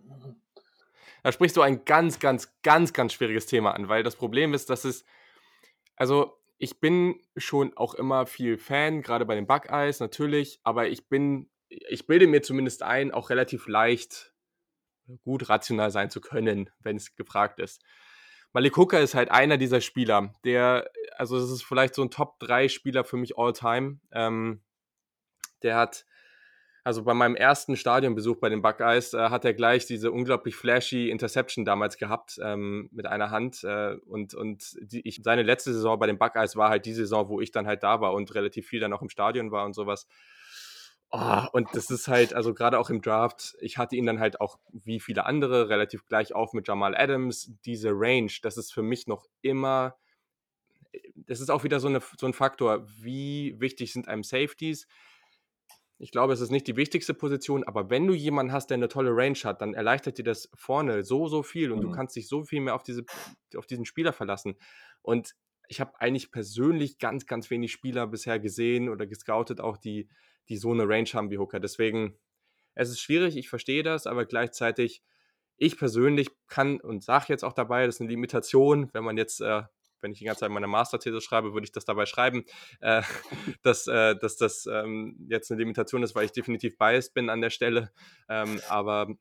[1.23, 4.69] Da sprichst du ein ganz, ganz, ganz, ganz schwieriges Thema an, weil das Problem ist,
[4.69, 5.05] dass es,
[5.95, 11.07] also ich bin schon auch immer viel Fan, gerade bei den Buckeyes natürlich, aber ich
[11.07, 14.33] bin, ich bilde mir zumindest ein, auch relativ leicht
[15.23, 17.81] gut rational sein zu können, wenn es gefragt ist.
[18.53, 23.03] Malik Hooker ist halt einer dieser Spieler, der, also das ist vielleicht so ein Top-3-Spieler
[23.03, 23.99] für mich all-time.
[24.11, 24.61] Ähm,
[25.63, 26.05] der hat
[26.85, 31.09] also bei meinem ersten Stadionbesuch bei den Buckeyes äh, hat er gleich diese unglaublich flashy
[31.09, 33.63] Interception damals gehabt ähm, mit einer Hand.
[33.63, 37.29] Äh, und und die, ich, seine letzte Saison bei den Buckeyes war halt die Saison,
[37.29, 39.73] wo ich dann halt da war und relativ viel dann auch im Stadion war und
[39.73, 40.07] sowas.
[41.15, 44.41] Oh, und das ist halt, also gerade auch im Draft, ich hatte ihn dann halt
[44.41, 47.51] auch wie viele andere relativ gleich auf mit Jamal Adams.
[47.65, 49.95] Diese Range, das ist für mich noch immer,
[51.15, 54.87] das ist auch wieder so, eine, so ein Faktor, wie wichtig sind einem Safeties.
[55.99, 58.87] Ich glaube, es ist nicht die wichtigste Position, aber wenn du jemanden hast, der eine
[58.87, 61.83] tolle Range hat, dann erleichtert dir das vorne so, so viel und mhm.
[61.83, 63.05] du kannst dich so viel mehr auf, diese,
[63.55, 64.55] auf diesen Spieler verlassen.
[65.03, 65.35] Und
[65.67, 70.09] ich habe eigentlich persönlich ganz, ganz wenig Spieler bisher gesehen oder gescoutet, auch die
[70.49, 71.59] die so eine Range haben wie Hooker.
[71.59, 72.17] Deswegen,
[72.75, 75.03] es ist schwierig, ich verstehe das, aber gleichzeitig,
[75.57, 79.41] ich persönlich kann und sage jetzt auch dabei, das ist eine Limitation, wenn man jetzt,
[79.41, 79.63] äh,
[80.01, 82.43] wenn ich die ganze Zeit meine Masterthese schreibe, würde ich das dabei schreiben,
[82.81, 83.01] äh,
[83.63, 87.41] dass, äh, dass das ähm, jetzt eine Limitation ist, weil ich definitiv biased bin an
[87.41, 87.91] der Stelle.
[88.27, 89.15] Ähm, aber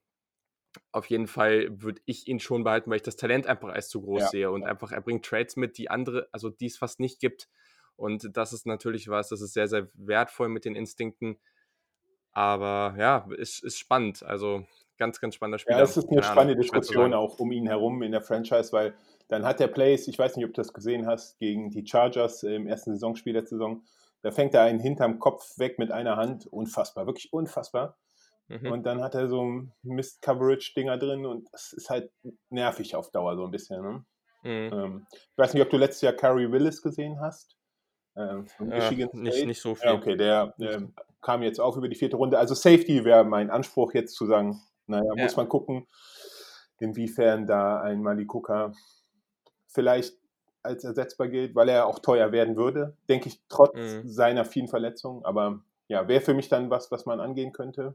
[0.90, 4.00] auf jeden Fall würde ich ihn schon behalten, weil ich das Talent einfach als zu
[4.00, 4.28] groß ja.
[4.28, 7.48] sehe und einfach er bringt Trades mit, die andere, also die es fast nicht gibt.
[8.02, 11.38] Und das ist natürlich was, das ist sehr, sehr wertvoll mit den Instinkten.
[12.32, 14.24] Aber ja, ist, ist spannend.
[14.24, 14.66] Also
[14.98, 15.78] ganz, ganz spannender Spieler.
[15.78, 18.94] Ja, es ist eine spannende Diskussion auch um ihn herum in der Franchise, weil
[19.28, 22.42] dann hat der Plays, ich weiß nicht, ob du das gesehen hast, gegen die Chargers
[22.42, 23.84] im ersten Saisonspiel der Saison,
[24.22, 26.48] da fängt er einen hinterm Kopf weg mit einer Hand.
[26.48, 27.96] Unfassbar, wirklich unfassbar.
[28.48, 28.72] Mhm.
[28.72, 32.10] Und dann hat er so Mist-Coverage-Dinger drin und das ist halt
[32.50, 33.80] nervig auf Dauer so ein bisschen.
[33.80, 34.04] Ne?
[34.42, 34.72] Mhm.
[34.72, 37.56] Ähm, ich weiß nicht, ob du letztes Jahr Carrie Willis gesehen hast
[38.14, 39.08] äh, Michigan.
[39.12, 39.90] Nicht, nicht so viel.
[39.90, 40.80] Ja, okay, der äh,
[41.20, 42.38] kam jetzt auch über die vierte Runde.
[42.38, 45.22] Also Safety wäre mein Anspruch jetzt zu sagen, naja, ja.
[45.22, 45.86] muss man gucken,
[46.78, 48.72] inwiefern da ein Mali Cooker
[49.68, 50.16] vielleicht
[50.62, 54.08] als ersetzbar gilt, weil er auch teuer werden würde, denke ich, trotz mhm.
[54.08, 55.24] seiner vielen Verletzungen.
[55.24, 57.94] Aber ja, wäre für mich dann was, was man angehen könnte.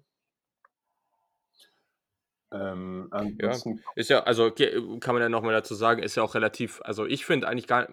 [2.51, 3.09] Ähm,
[3.41, 3.53] ja,
[3.95, 7.25] ist ja, also kann man ja nochmal dazu sagen, ist ja auch relativ, also ich
[7.25, 7.89] finde eigentlich gar,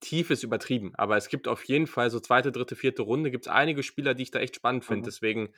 [0.00, 3.46] tief ist übertrieben, aber es gibt auf jeden Fall so zweite, dritte, vierte Runde, gibt
[3.46, 5.02] es einige Spieler, die ich da echt spannend finde.
[5.02, 5.04] Mhm.
[5.04, 5.48] Deswegen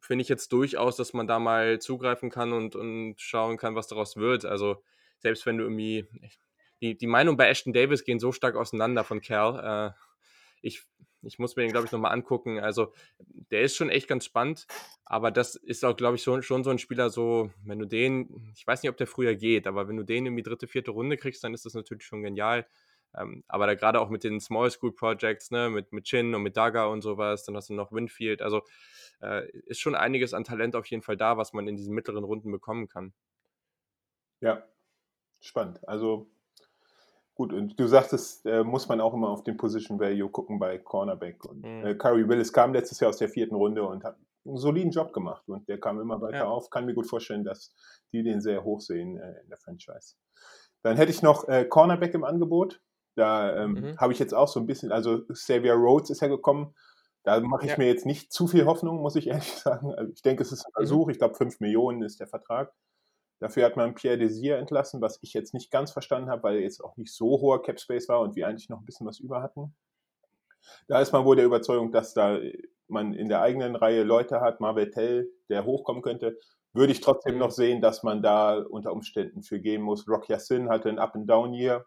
[0.00, 3.88] finde ich jetzt durchaus, dass man da mal zugreifen kann und, und schauen kann, was
[3.88, 4.44] daraus wird.
[4.44, 4.82] Also
[5.18, 6.06] selbst wenn du irgendwie,
[6.80, 9.94] die, die Meinung bei Ashton Davis gehen so stark auseinander von Cal.
[9.94, 9.98] Äh,
[10.62, 10.84] ich,
[11.22, 12.60] ich muss mir den, glaube ich, nochmal angucken.
[12.60, 12.92] Also
[13.50, 14.66] der ist schon echt ganz spannend,
[15.04, 18.52] aber das ist auch, glaube ich, schon, schon so ein Spieler so, wenn du den,
[18.54, 20.92] ich weiß nicht, ob der früher geht, aber wenn du den in die dritte, vierte
[20.92, 22.66] Runde kriegst, dann ist das natürlich schon genial.
[23.16, 26.42] Ähm, aber da gerade auch mit den Small School Projects, ne, mit, mit Chin und
[26.42, 28.42] mit Daga und sowas, dann hast du noch Winfield.
[28.42, 28.62] Also
[29.20, 32.24] äh, ist schon einiges an Talent auf jeden Fall da, was man in diesen mittleren
[32.24, 33.12] Runden bekommen kann.
[34.40, 34.62] Ja,
[35.40, 35.86] spannend.
[35.88, 36.30] Also
[37.34, 40.78] gut, und du sagtest, äh, muss man auch immer auf den Position Value gucken bei
[40.78, 41.44] Cornerback.
[41.44, 41.86] Und mhm.
[41.86, 45.12] äh, Curry Willis kam letztes Jahr aus der vierten Runde und hat einen soliden Job
[45.12, 46.48] gemacht und der kam immer weiter ja.
[46.48, 46.70] auf.
[46.70, 47.74] Kann mir gut vorstellen, dass
[48.12, 50.14] die den sehr hoch sehen äh, in der Franchise.
[50.82, 52.80] Dann hätte ich noch äh, Cornerback im Angebot.
[53.18, 53.98] Da ähm, mhm.
[53.98, 56.72] habe ich jetzt auch so ein bisschen, also Xavier Rhodes ist ja gekommen.
[57.24, 57.78] Da mache ich ja.
[57.78, 59.92] mir jetzt nicht zu viel Hoffnung, muss ich ehrlich sagen.
[59.92, 60.78] Also ich denke, es ist ein mhm.
[60.78, 61.08] Versuch.
[61.08, 62.72] Ich glaube, 5 Millionen ist der Vertrag.
[63.40, 66.62] Dafür hat man Pierre Desir entlassen, was ich jetzt nicht ganz verstanden habe, weil er
[66.62, 69.18] jetzt auch nicht so hoher Cap Space war und wir eigentlich noch ein bisschen was
[69.18, 69.74] über hatten.
[70.86, 72.38] Da ist man wohl der Überzeugung, dass da
[72.86, 76.38] man in der eigenen Reihe Leute hat, Marvel Tell, der hochkommen könnte.
[76.72, 77.40] Würde ich trotzdem mhm.
[77.40, 80.08] noch sehen, dass man da unter Umständen für gehen muss.
[80.08, 81.84] Rock Yassin hatte ein Up-and-Down-Year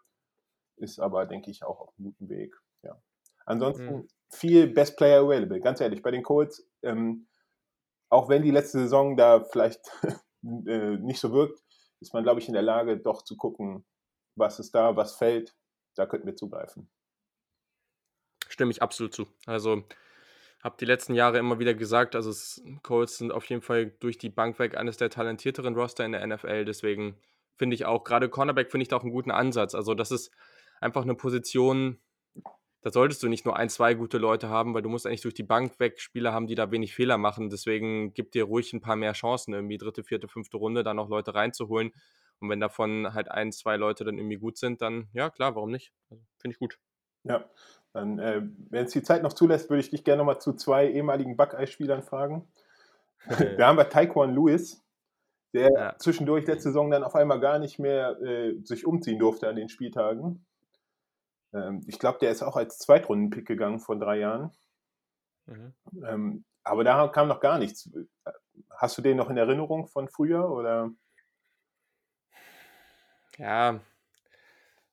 [0.82, 2.54] ist aber, denke ich, auch auf einem guten Weg.
[2.82, 3.00] Ja.
[3.46, 4.08] Ansonsten mhm.
[4.30, 5.60] viel Best Player Available.
[5.60, 7.28] Ganz ehrlich, bei den Colts, ähm,
[8.10, 9.80] auch wenn die letzte Saison da vielleicht
[10.66, 11.62] äh, nicht so wirkt,
[12.00, 13.84] ist man, glaube ich, in der Lage, doch zu gucken,
[14.36, 15.54] was ist da, was fällt.
[15.94, 16.90] Da könnten wir zugreifen.
[18.48, 19.26] Stimme ich absolut zu.
[19.46, 19.84] Also
[20.62, 24.18] habe die letzten Jahre immer wieder gesagt, also es, Colts sind auf jeden Fall durch
[24.18, 26.64] die Bank weg eines der talentierteren Roster in der NFL.
[26.64, 27.16] Deswegen
[27.56, 29.74] finde ich auch, gerade Cornerback finde ich da auch einen guten Ansatz.
[29.74, 30.30] Also das ist
[30.82, 31.98] einfach eine Position,
[32.82, 35.34] da solltest du nicht nur ein, zwei gute Leute haben, weil du musst eigentlich durch
[35.34, 37.48] die Bank weg Spieler haben, die da wenig Fehler machen.
[37.48, 41.08] Deswegen gib dir ruhig ein paar mehr Chancen, irgendwie dritte, vierte, fünfte Runde da noch
[41.08, 41.92] Leute reinzuholen.
[42.40, 45.70] Und wenn davon halt ein, zwei Leute dann irgendwie gut sind, dann ja, klar, warum
[45.70, 45.92] nicht?
[46.10, 46.76] Also, Finde ich gut.
[47.22, 47.48] Ja,
[47.92, 50.90] dann, äh, wenn es die Zeit noch zulässt, würde ich dich gerne nochmal zu zwei
[50.90, 52.48] ehemaligen Buckeye-Spielern fragen.
[53.56, 54.82] Wir haben bei Taekwon Lewis,
[55.54, 55.94] der ja.
[55.98, 59.68] zwischendurch letzte Saison dann auf einmal gar nicht mehr äh, sich umziehen durfte an den
[59.68, 60.44] Spieltagen.
[61.52, 64.50] Ähm, ich glaube, der ist auch als Zweitrunden-Pick gegangen vor drei Jahren.
[65.46, 65.74] Mhm.
[66.06, 67.90] Ähm, aber da kam noch gar nichts.
[68.70, 70.90] Hast du den noch in Erinnerung von früher oder?
[73.38, 73.80] Ja,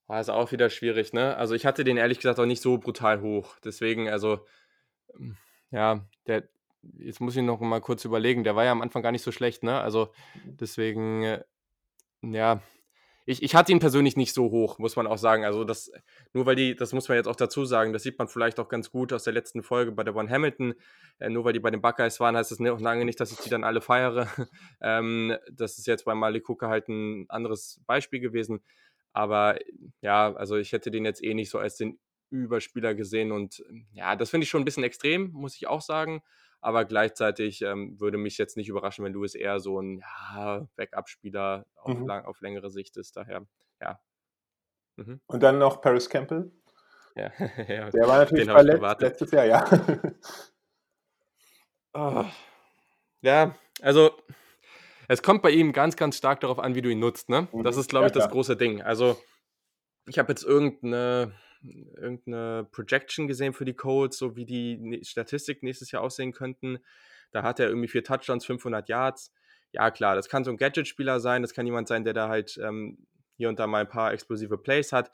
[0.09, 1.37] war es auch wieder schwierig, ne?
[1.37, 3.57] Also ich hatte den ehrlich gesagt auch nicht so brutal hoch.
[3.63, 4.43] Deswegen, also,
[5.13, 5.37] ähm,
[5.69, 6.49] ja, der,
[6.97, 9.31] jetzt muss ich noch mal kurz überlegen, der war ja am Anfang gar nicht so
[9.31, 9.79] schlecht, ne?
[9.79, 10.11] Also
[10.45, 11.43] deswegen, äh,
[12.23, 12.59] ja,
[13.29, 15.45] ich, ich hatte ihn persönlich nicht so hoch, muss man auch sagen.
[15.45, 15.91] Also das,
[16.33, 18.69] nur weil die, das muss man jetzt auch dazu sagen, das sieht man vielleicht auch
[18.69, 20.73] ganz gut aus der letzten Folge bei der One Hamilton.
[21.19, 23.37] Äh, nur weil die bei den Buckeyes waren, heißt das noch lange nicht, dass ich
[23.37, 24.27] die dann alle feiere.
[24.81, 28.61] ähm, das ist jetzt bei Malik Cooker halt ein anderes Beispiel gewesen.
[29.13, 29.59] Aber
[30.01, 31.99] ja, also ich hätte den jetzt eh nicht so als den
[32.31, 36.23] Überspieler gesehen und ja, das finde ich schon ein bisschen extrem, muss ich auch sagen.
[36.61, 39.99] Aber gleichzeitig ähm, würde mich jetzt nicht überraschen, wenn Lewis eher so ein
[40.35, 42.05] ja, Backup-Spieler auf, Mhm.
[42.07, 43.15] lang, auf längere Sicht ist.
[43.15, 43.45] Daher,
[43.81, 43.99] ja.
[44.97, 45.21] Mhm.
[45.27, 46.51] Und dann noch Paris Campbell.
[47.15, 47.31] ja.
[47.67, 47.89] ja.
[47.89, 49.65] Der war natürlich verletzt letztes Jahr, ja.
[51.93, 52.25] Ah.
[53.21, 54.11] Ja, also
[55.07, 57.29] es kommt bei ihm ganz, ganz stark darauf an, wie du ihn nutzt.
[57.29, 57.47] Ne?
[57.63, 57.81] Das Mhm.
[57.81, 58.81] ist, glaube Ja, ich, das große Ding.
[58.81, 59.17] Also
[60.07, 65.63] ich habe jetzt irgendeine, irgendeine Projection gesehen für die Colts, so wie die ne- Statistik
[65.63, 66.79] nächstes Jahr aussehen könnten.
[67.31, 69.33] Da hat er irgendwie vier Touchdowns, 500 Yards.
[69.71, 71.41] Ja, klar, das kann so ein Gadget-Spieler sein.
[71.41, 73.05] Das kann jemand sein, der da halt ähm,
[73.37, 75.11] hier und da mal ein paar explosive Plays hat.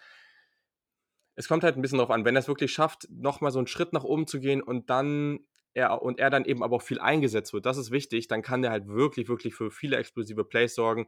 [1.35, 3.67] Es kommt halt ein bisschen darauf an, wenn er es wirklich schafft, nochmal so einen
[3.67, 5.39] Schritt nach oben zu gehen und dann
[5.73, 8.61] er und er dann eben aber auch viel eingesetzt wird, das ist wichtig, dann kann
[8.61, 11.07] der halt wirklich, wirklich für viele explosive Plays sorgen.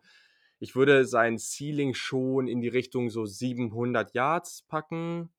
[0.60, 5.30] Ich würde sein Ceiling schon in die Richtung so 700 Yards packen,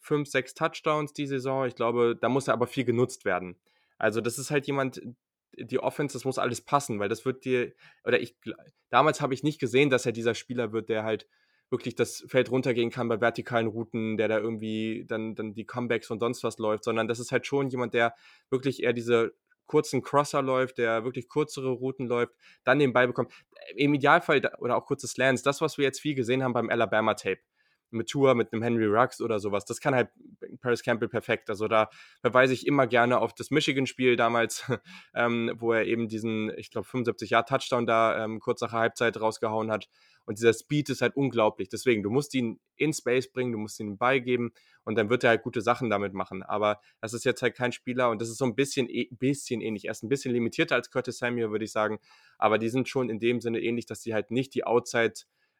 [0.00, 1.66] 5, 6 Touchdowns die Saison.
[1.66, 3.56] Ich glaube, da muss er aber viel genutzt werden.
[3.98, 5.00] Also das ist halt jemand,
[5.56, 7.72] die Offense, das muss alles passen, weil das wird dir,
[8.04, 8.36] oder ich,
[8.90, 11.28] damals habe ich nicht gesehen, dass er dieser Spieler wird, der halt
[11.70, 16.10] wirklich das Feld runtergehen kann bei vertikalen Routen, der da irgendwie dann, dann die Comebacks
[16.10, 18.14] und sonst was läuft, sondern das ist halt schon jemand, der
[18.50, 19.34] wirklich eher diese
[19.66, 22.34] kurzen Crosser läuft, der wirklich kürzere Routen läuft,
[22.64, 23.32] dann den Ball bekommt.
[23.76, 27.40] Im Idealfall, oder auch kurze Slants, das, was wir jetzt viel gesehen haben beim Alabama-Tape,
[27.92, 30.10] mit Tour, mit einem Henry Ruggs oder sowas, das kann halt
[30.60, 31.50] Paris Campbell perfekt.
[31.50, 31.88] Also da
[32.20, 34.64] verweise ich immer gerne auf das Michigan-Spiel damals,
[35.14, 39.20] ähm, wo er eben diesen, ich glaube, 75 Jahr Touchdown da ähm, kurz nach Halbzeit
[39.20, 39.88] rausgehauen hat.
[40.24, 41.68] Und dieser Speed ist halt unglaublich.
[41.68, 44.52] Deswegen, du musst ihn in Space bringen, du musst ihn beigeben
[44.84, 46.42] und dann wird er halt gute Sachen damit machen.
[46.42, 49.60] Aber das ist jetzt halt kein Spieler und das ist so ein bisschen, eh- bisschen
[49.60, 49.86] ähnlich.
[49.86, 51.98] Er ist ein bisschen limitierter als Curtis Samuel, würde ich sagen.
[52.38, 55.14] Aber die sind schon in dem Sinne ähnlich, dass die halt nicht die Outside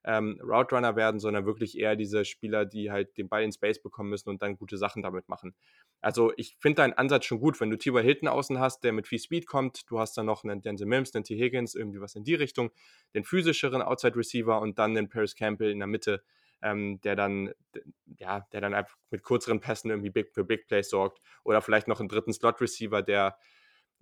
[0.04, 3.80] ähm, Route Runner werden, sondern wirklich eher diese Spieler, die halt den Ball in Space
[3.80, 5.54] bekommen müssen und dann gute Sachen damit machen.
[6.00, 8.02] Also ich finde deinen Ansatz schon gut, wenn du T.Y.
[8.02, 11.14] Hilton außen hast, der mit viel Speed kommt, du hast dann noch einen Denzel Mims,
[11.14, 11.36] einen T.
[11.36, 12.70] Higgins, irgendwie was in die Richtung,
[13.14, 16.22] den physischeren Outside Receiver und dann den Paris Campbell in der Mitte,
[16.62, 17.52] ähm, der dann,
[18.18, 21.20] ja, der dann einfach mit kürzeren Pässen irgendwie big, für Big Plays sorgt.
[21.44, 23.36] Oder vielleicht noch einen dritten Slot Receiver, der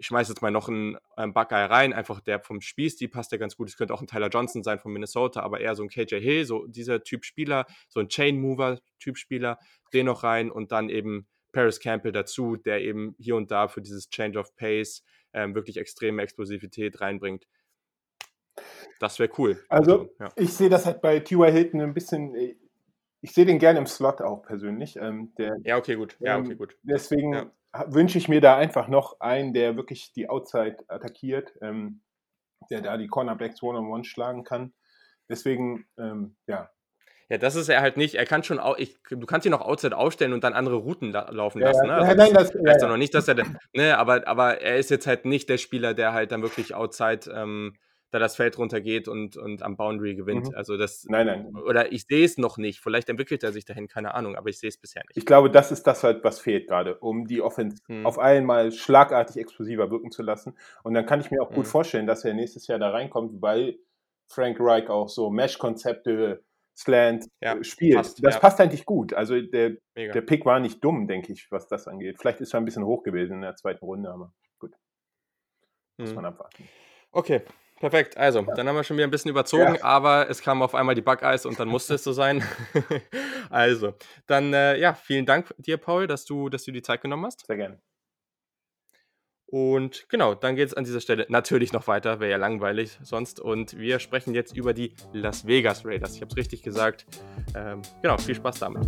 [0.01, 3.39] ich schmeiße jetzt mal noch einen ähm, Buckeye rein, einfach der vom Spielstil passt der
[3.39, 3.69] ganz gut.
[3.69, 6.47] Es könnte auch ein Tyler Johnson sein von Minnesota, aber eher so ein KJ Hill,
[6.47, 9.59] so dieser Typ Spieler, so ein Chain Mover Typ Spieler,
[9.93, 13.83] den noch rein und dann eben Paris Campbell dazu, der eben hier und da für
[13.83, 15.05] dieses Change of Pace
[15.35, 17.47] ähm, wirklich extreme Explosivität reinbringt.
[19.01, 19.63] Das wäre cool.
[19.69, 20.31] Also, ja.
[20.37, 21.53] ich sehe das halt bei T.Y.
[21.53, 22.57] Hilton ein bisschen, äh,
[23.23, 24.97] ich sehe den gerne im Slot auch persönlich.
[24.97, 26.17] Ähm, der, ja, okay, gut.
[26.21, 26.77] Ja, okay, ähm, gut.
[26.83, 27.51] Deswegen Ja.
[27.87, 32.01] wünsche ich mir da einfach noch einen, der wirklich die Outside attackiert, ähm,
[32.71, 34.73] der da die Cornerbacks One-on-One schlagen kann.
[35.29, 36.71] Deswegen, ähm, ja.
[37.29, 38.17] Ja, das ist er halt nicht.
[38.17, 41.13] Er kann schon, au ich, du kannst ihn auch Outside aufstellen und dann andere Routen
[41.13, 41.87] la laufen Ja, lassen.
[41.87, 41.95] Ne?
[41.95, 43.37] Also nein, das- heißt ja, noch nicht, dass er,
[43.73, 47.31] ne, aber, aber er ist jetzt halt nicht der Spieler, der halt dann wirklich Outside
[47.33, 47.77] ähm,
[48.11, 50.49] da das Feld runtergeht und, und am Boundary gewinnt.
[50.49, 50.55] Mhm.
[50.55, 51.47] Also das, Nein, nein.
[51.57, 52.81] oder ich sehe es noch nicht.
[52.81, 55.17] Vielleicht entwickelt er sich dahin, keine Ahnung, aber ich sehe es bisher nicht.
[55.17, 58.05] Ich glaube, das ist das halt, was fehlt gerade, um die Offense Hm.
[58.07, 60.57] auf einmal schlagartig explosiver wirken zu lassen.
[60.83, 61.71] Und dann kann ich mir auch gut Mhm.
[61.71, 63.79] vorstellen, dass er nächstes Jahr da reinkommt, weil
[64.27, 66.43] Frank Reich auch so Mesh-Konzepte,
[66.77, 67.97] Slant Ja, äh, spielt.
[67.97, 68.41] passt, das ja.
[68.41, 69.13] passt eigentlich gut.
[69.13, 70.13] Also der, Mega.
[70.13, 72.17] der Pick war nicht dumm, denke ich, was das angeht.
[72.19, 74.73] Vielleicht ist er ein bisschen hoch gewesen in der zweiten Runde, aber gut,
[75.99, 76.17] muss Hm.
[76.17, 76.69] man abwarten.
[77.13, 77.43] Okay,
[77.81, 78.17] perfekt.
[78.17, 79.85] Also, dann haben wir schon wieder ein bisschen überzogen, Ja.
[79.85, 82.45] aber es kam auf einmal die Buckeyes und dann musste es so sein.
[83.51, 83.95] also,
[84.27, 87.47] dann äh, ja, vielen Dank dir, Paul, dass du, dass du die Zeit genommen hast.
[87.47, 87.81] Sehr gerne.
[89.47, 93.41] Und genau, dann geht es an dieser Stelle natürlich noch weiter, wäre ja langweilig sonst.
[93.41, 96.15] Und wir sprechen jetzt über die Las Vegas Raiders.
[96.15, 97.05] Ich habe es richtig gesagt.
[97.57, 98.87] Ähm, genau, viel Spaß damit.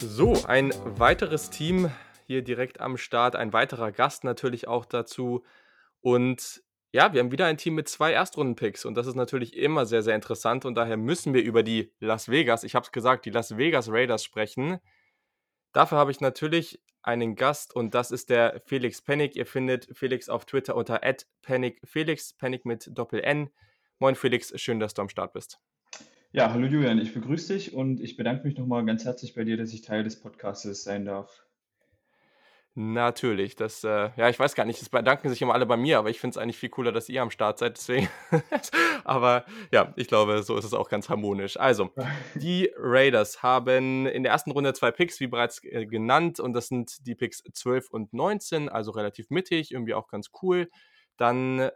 [0.00, 1.90] So, ein weiteres Team
[2.26, 5.44] hier direkt am Start, ein weiterer Gast natürlich auch dazu.
[6.00, 6.62] Und
[6.92, 10.02] ja, wir haben wieder ein Team mit zwei Erstrunden-Picks und das ist natürlich immer sehr,
[10.02, 13.30] sehr interessant und daher müssen wir über die Las Vegas, ich habe es gesagt, die
[13.30, 14.78] Las Vegas Raiders sprechen.
[15.72, 19.36] Dafür habe ich natürlich einen Gast und das ist der Felix Pennig.
[19.36, 21.00] Ihr findet Felix auf Twitter unter
[21.40, 23.48] @penigfelix, Pennig mit Doppel N.
[23.98, 25.60] Moin Felix, schön, dass du am Start bist.
[26.32, 29.56] Ja, hallo Julian, ich begrüße dich und ich bedanke mich nochmal ganz herzlich bei dir,
[29.56, 31.44] dass ich Teil des Podcasts sein darf.
[32.74, 35.98] Natürlich, das, äh, ja, ich weiß gar nicht, es bedanken sich immer alle bei mir,
[35.98, 38.08] aber ich finde es eigentlich viel cooler, dass ihr am Start seid, deswegen.
[39.04, 41.58] aber ja, ich glaube, so ist es auch ganz harmonisch.
[41.58, 41.90] Also,
[42.34, 46.68] die Raiders haben in der ersten Runde zwei Picks, wie bereits äh, genannt, und das
[46.68, 50.70] sind die Picks 12 und 19, also relativ mittig, irgendwie auch ganz cool.
[51.18, 51.68] Dann,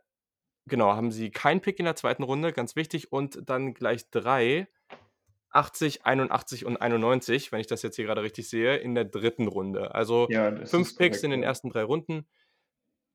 [0.67, 4.67] genau, haben sie keinen Pick in der zweiten Runde, ganz wichtig, und dann gleich drei
[5.51, 9.49] 80, 81 und 91, wenn ich das jetzt hier gerade richtig sehe, in der dritten
[9.49, 9.95] Runde.
[9.95, 12.27] Also ja, fünf Picks in den ersten drei Runden.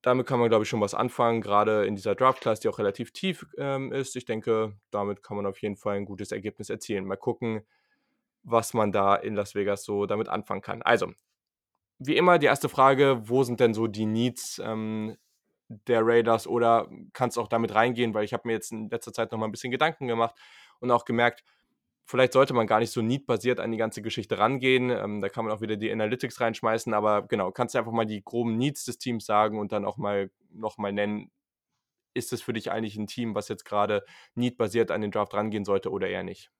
[0.02, 3.12] Damit kann man, glaube ich, schon was anfangen, gerade in dieser Draft-Class, die auch relativ
[3.12, 4.16] tief ähm, ist.
[4.16, 7.06] Ich denke, damit kann man auf jeden Fall ein gutes Ergebnis erzielen.
[7.06, 7.62] Mal gucken,
[8.44, 10.82] was man da in Las Vegas so damit anfangen kann.
[10.82, 11.14] Also,
[12.00, 15.18] wie immer, die erste Frage: Wo sind denn so die Needs ähm,
[15.68, 16.48] der Raiders?
[16.48, 19.38] Oder kannst du auch damit reingehen, weil ich habe mir jetzt in letzter Zeit noch
[19.38, 20.34] mal ein bisschen Gedanken gemacht
[20.80, 21.44] und auch gemerkt,
[22.06, 24.90] vielleicht sollte man gar nicht so need-basiert an die ganze Geschichte rangehen.
[24.90, 28.06] Ähm, da kann man auch wieder die Analytics reinschmeißen, aber genau, kannst du einfach mal
[28.06, 31.32] die groben Needs des Teams sagen und dann auch mal nochmal nennen,
[32.14, 34.04] ist es für dich eigentlich ein Team, was jetzt gerade
[34.36, 36.52] need-basiert an den Draft rangehen sollte oder eher nicht?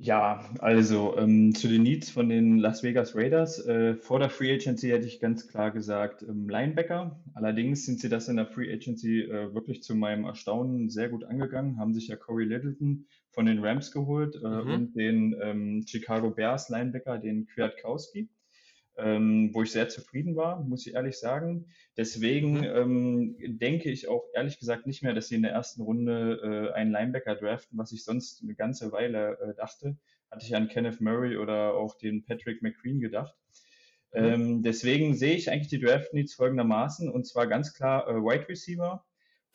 [0.00, 3.66] Ja, also ähm, zu den Needs von den Las Vegas Raiders.
[3.66, 7.20] Äh, vor der Free Agency hätte ich ganz klar gesagt ähm, Linebacker.
[7.34, 11.24] Allerdings sind sie das in der Free Agency äh, wirklich zu meinem Erstaunen sehr gut
[11.24, 13.06] angegangen, haben sich ja Corey Littleton
[13.38, 14.72] von den Rams geholt äh, mhm.
[14.72, 18.28] und den ähm, Chicago Bears Linebacker, den Kwiatkowski
[18.98, 21.66] ähm, wo ich sehr zufrieden war, muss ich ehrlich sagen.
[21.96, 22.64] Deswegen mhm.
[22.64, 26.74] ähm, denke ich auch ehrlich gesagt nicht mehr, dass sie in der ersten Runde äh,
[26.74, 29.96] einen Linebacker draften, was ich sonst eine ganze Weile äh, dachte.
[30.30, 33.36] Hatte ich an Kenneth Murray oder auch den Patrick McQueen gedacht.
[34.12, 34.24] Mhm.
[34.24, 38.48] Ähm, deswegen sehe ich eigentlich die Draft Needs folgendermaßen und zwar ganz klar äh, Wide
[38.48, 39.04] Receiver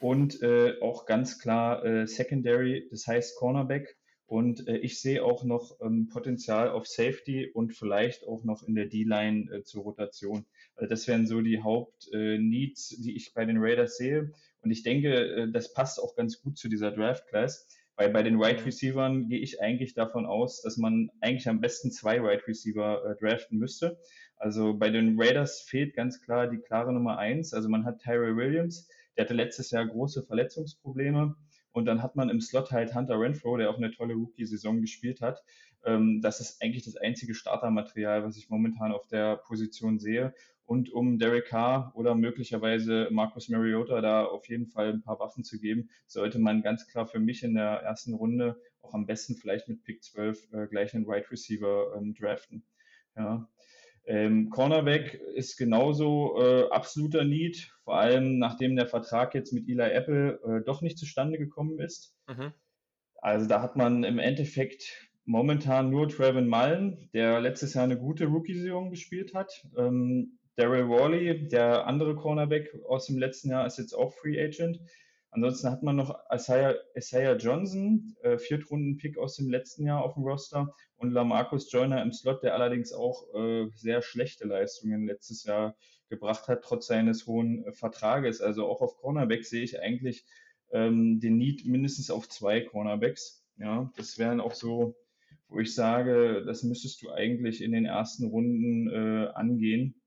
[0.03, 5.45] und äh, auch ganz klar äh, Secondary, das heißt Cornerback und äh, ich sehe auch
[5.45, 10.45] noch ähm, Potenzial auf Safety und vielleicht auch noch in der D-Line äh, zur Rotation.
[10.75, 14.33] Also das wären so die Haupt-Needs, äh, die ich bei den Raiders sehe.
[14.61, 17.65] Und ich denke, äh, das passt auch ganz gut zu dieser Draft-Class.
[17.95, 21.91] Weil bei den Wide Receivers gehe ich eigentlich davon aus, dass man eigentlich am besten
[21.91, 23.99] zwei Wide Receiver äh, draften müsste.
[24.35, 27.53] Also bei den Raiders fehlt ganz klar die klare Nummer eins.
[27.53, 31.35] Also man hat Tyrell Williams, der hatte letztes Jahr große Verletzungsprobleme.
[31.71, 35.21] Und dann hat man im Slot halt Hunter Renfro, der auch eine tolle Rookie-Saison gespielt
[35.21, 35.43] hat.
[35.85, 40.33] Ähm, das ist eigentlich das einzige Startermaterial, was ich momentan auf der Position sehe.
[40.65, 45.43] Und um Derek Carr oder möglicherweise Marcus Mariota da auf jeden Fall ein paar Waffen
[45.43, 49.35] zu geben, sollte man ganz klar für mich in der ersten Runde auch am besten
[49.35, 52.63] vielleicht mit Pick 12 äh, gleich einen Wide Receiver ähm, draften.
[53.15, 53.49] Ja.
[54.05, 59.91] Ähm, Cornerback ist genauso äh, absoluter Need, vor allem nachdem der Vertrag jetzt mit Eli
[59.91, 62.15] Apple äh, doch nicht zustande gekommen ist.
[62.27, 62.53] Mhm.
[63.15, 68.25] Also da hat man im Endeffekt momentan nur Trevin Mullen, der letztes Jahr eine gute
[68.25, 69.65] Rookie-Saison gespielt hat.
[69.77, 74.81] Ähm, Daryl Worley, der andere Cornerback aus dem letzten Jahr, ist jetzt auch Free Agent.
[75.33, 80.23] Ansonsten hat man noch Isaiah, Isaiah Johnson, äh, Viertrunden-Pick aus dem letzten Jahr auf dem
[80.23, 85.75] Roster und Lamarcus Joyner im Slot, der allerdings auch äh, sehr schlechte Leistungen letztes Jahr
[86.07, 88.41] gebracht hat, trotz seines hohen äh, Vertrages.
[88.41, 90.23] Also auch auf Cornerback sehe ich eigentlich
[90.71, 93.43] ähm, den Need mindestens auf zwei Cornerbacks.
[93.57, 94.95] Ja, das wären auch so,
[95.47, 99.99] wo ich sage, das müsstest du eigentlich in den ersten Runden äh, angehen.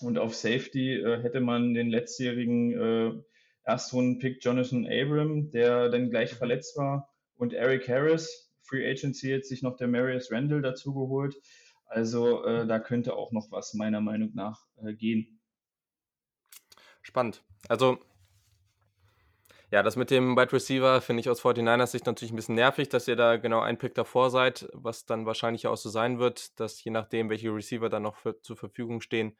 [0.00, 3.22] Und auf Safety äh, hätte man den letztjährigen äh,
[3.64, 6.36] Erstrunden-Pick Jonathan Abram, der dann gleich mhm.
[6.36, 11.34] verletzt war, und Eric Harris, Free Agency, jetzt sich noch der Marius Randall dazu geholt.
[11.86, 15.40] Also äh, da könnte auch noch was meiner Meinung nach äh, gehen.
[17.02, 17.42] Spannend.
[17.68, 17.98] Also
[19.70, 22.90] ja, das mit dem Wide Receiver finde ich aus 49ers Sicht natürlich ein bisschen nervig,
[22.90, 26.60] dass ihr da genau ein Pick davor seid, was dann wahrscheinlich auch so sein wird,
[26.60, 29.36] dass je nachdem, welche Receiver dann noch für, zur Verfügung stehen,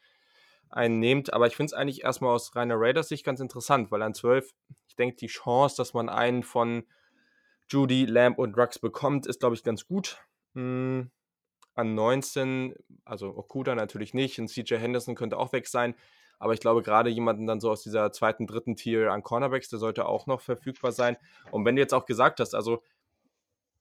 [0.71, 1.33] einen nehmt.
[1.33, 4.51] Aber ich finde es eigentlich erstmal aus reiner Raiders Sicht ganz interessant, weil an 12,
[4.89, 6.85] ich denke, die Chance, dass man einen von
[7.69, 10.19] Judy, Lamb und Rux bekommt, ist, glaube ich, ganz gut.
[10.55, 11.11] Hm,
[11.75, 12.75] an 19,
[13.05, 15.95] also Okuda natürlich nicht, und CJ Henderson könnte auch weg sein.
[16.39, 19.79] Aber ich glaube, gerade jemanden dann so aus dieser zweiten, dritten Tier an Cornerbacks, der
[19.79, 21.17] sollte auch noch verfügbar sein.
[21.51, 22.83] Und wenn du jetzt auch gesagt hast, also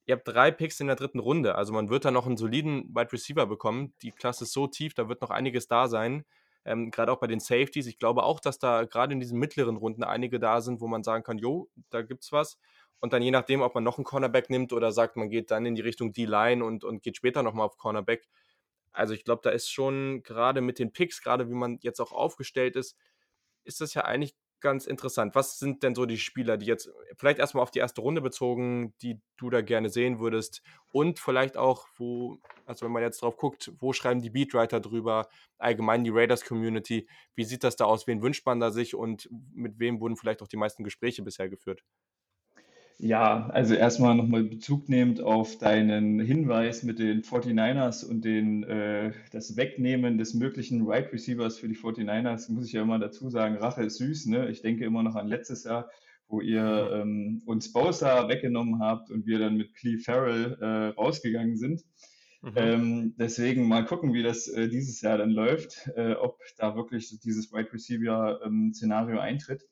[0.06, 2.96] ihr habt drei Picks in der dritten Runde, also man wird da noch einen soliden
[2.96, 3.94] Wide Receiver bekommen.
[4.02, 6.26] Die Klasse ist so tief, da wird noch einiges da sein
[6.66, 7.88] ähm, gerade auch bei den Safeties.
[7.88, 11.04] Ich glaube auch, dass da gerade in diesen mittleren Runden einige da sind, wo man
[11.04, 12.58] sagen kann, jo, da gibt's was.
[13.00, 15.66] Und dann je nachdem, ob man noch einen Cornerback nimmt oder sagt, man geht dann
[15.66, 18.28] in die Richtung D-Line und, und geht später nochmal auf Cornerback.
[18.94, 22.12] Also ich glaube, da ist schon gerade mit den Picks, gerade wie man jetzt auch
[22.12, 22.96] aufgestellt ist,
[23.66, 25.36] ist das ja eigentlich ganz interessant.
[25.36, 28.96] Was sind denn so die Spieler, die jetzt vielleicht erstmal auf die erste Runde bezogen,
[29.04, 30.64] die du da gerne sehen würdest?
[30.92, 35.28] Und vielleicht auch, wo, also wenn man jetzt drauf guckt, wo schreiben die Beatwriter drüber,
[35.60, 38.08] allgemein die Raiders-Community, wie sieht das da aus?
[38.08, 41.50] Wen wünscht man da sich und mit wem wurden vielleicht auch die meisten Gespräche bisher
[41.50, 41.84] geführt?
[43.04, 49.12] Ja, also erstmal nochmal Bezug nehmend auf deinen Hinweis mit den 49ers und den, äh,
[49.34, 53.58] das Wegnehmen des möglichen Right Receivers für die 49ers, muss ich ja immer dazu sagen,
[53.58, 54.28] Rache ist süß.
[54.28, 54.50] Ne?
[54.50, 55.90] Ich denke immer noch an letztes Jahr,
[56.30, 61.58] wo ihr ähm, uns Bosa weggenommen habt und wir dann mit Cleve Farrell äh, rausgegangen
[61.58, 61.82] sind.
[62.42, 62.54] Mhm.
[62.56, 67.20] Ähm, deswegen mal gucken, wie das äh, dieses Jahr dann läuft, äh, ob da wirklich
[67.20, 69.66] dieses Wide Receiver-Szenario ähm, eintritt.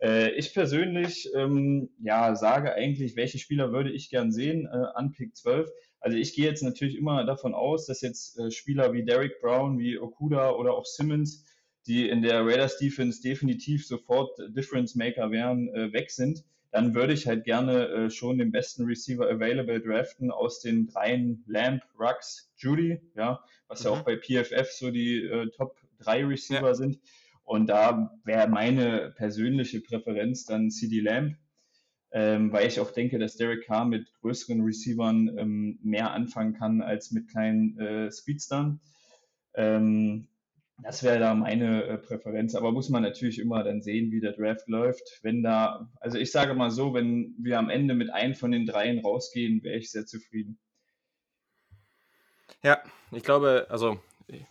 [0.00, 5.12] Äh, ich persönlich ähm, ja, sage eigentlich, welche Spieler würde ich gern sehen äh, an
[5.12, 5.70] Pick 12.
[6.00, 9.78] Also ich gehe jetzt natürlich immer davon aus, dass jetzt äh, Spieler wie Derek Brown,
[9.78, 11.44] wie Okuda oder auch Simmons,
[11.86, 16.44] die in der Raiders Defense definitiv sofort Difference Maker wären, äh, weg sind.
[16.72, 21.42] Dann würde ich halt gerne äh, schon den besten Receiver available draften aus den dreien
[21.46, 23.86] Lamp, Rux, Judy, ja, was mhm.
[23.86, 26.74] ja auch bei PFF so die äh, Top 3 Receiver ja.
[26.74, 26.98] sind.
[27.46, 31.36] Und da wäre meine persönliche Präferenz dann CD Lamb,
[32.10, 36.82] ähm, weil ich auch denke, dass Derek Carr mit größeren Receivern ähm, mehr anfangen kann
[36.82, 38.80] als mit kleinen äh, Speedstern.
[39.54, 40.26] Ähm,
[40.82, 44.32] das wäre da meine äh, Präferenz, aber muss man natürlich immer dann sehen, wie der
[44.32, 45.20] Draft läuft.
[45.22, 48.66] Wenn da, also ich sage mal so, wenn wir am Ende mit einem von den
[48.66, 50.58] dreien rausgehen, wäre ich sehr zufrieden.
[52.64, 52.82] Ja,
[53.12, 54.00] ich glaube, also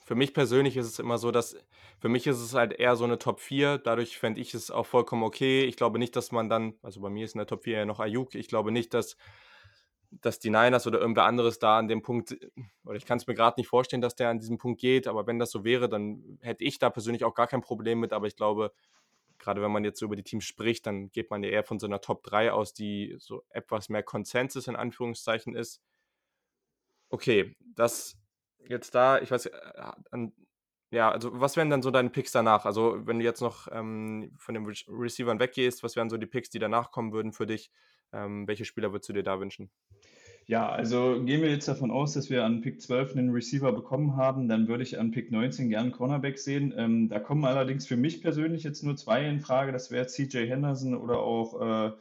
[0.03, 1.57] für mich persönlich ist es immer so, dass
[1.99, 3.77] für mich ist es halt eher so eine Top 4.
[3.77, 5.63] Dadurch fände ich es auch vollkommen okay.
[5.65, 7.85] Ich glaube nicht, dass man dann, also bei mir ist in der Top 4 ja
[7.85, 8.35] noch Ayuk.
[8.35, 9.17] Ich glaube nicht, dass,
[10.11, 12.37] dass die Niners oder irgendwer anderes da an dem Punkt,
[12.85, 15.27] oder ich kann es mir gerade nicht vorstellen, dass der an diesem Punkt geht, aber
[15.27, 18.13] wenn das so wäre, dann hätte ich da persönlich auch gar kein Problem mit.
[18.13, 18.71] Aber ich glaube,
[19.39, 21.79] gerade wenn man jetzt so über die Teams spricht, dann geht man ja eher von
[21.79, 25.81] so einer Top 3 aus, die so etwas mehr Konsensus in Anführungszeichen ist.
[27.09, 28.17] Okay, das
[28.67, 30.27] jetzt da, ich weiß, äh,
[30.91, 32.65] ja, also was wären dann so deine Picks danach?
[32.65, 36.27] Also wenn du jetzt noch ähm, von den Re Receivern weggehst, was wären so die
[36.27, 37.71] Picks, die danach kommen würden für dich?
[38.13, 39.71] Ähm, welche Spieler würdest du dir da wünschen?
[40.47, 44.15] Ja, also gehen wir jetzt davon aus, dass wir an Pick 12 einen Receiver bekommen
[44.15, 46.71] haben, dann würde ich an Pick 19 gern Cornerback sehen.
[46.77, 50.45] Ähm, da kommen allerdings für mich persönlich jetzt nur zwei in Frage, das wäre CJ
[50.47, 51.91] Henderson oder auch äh,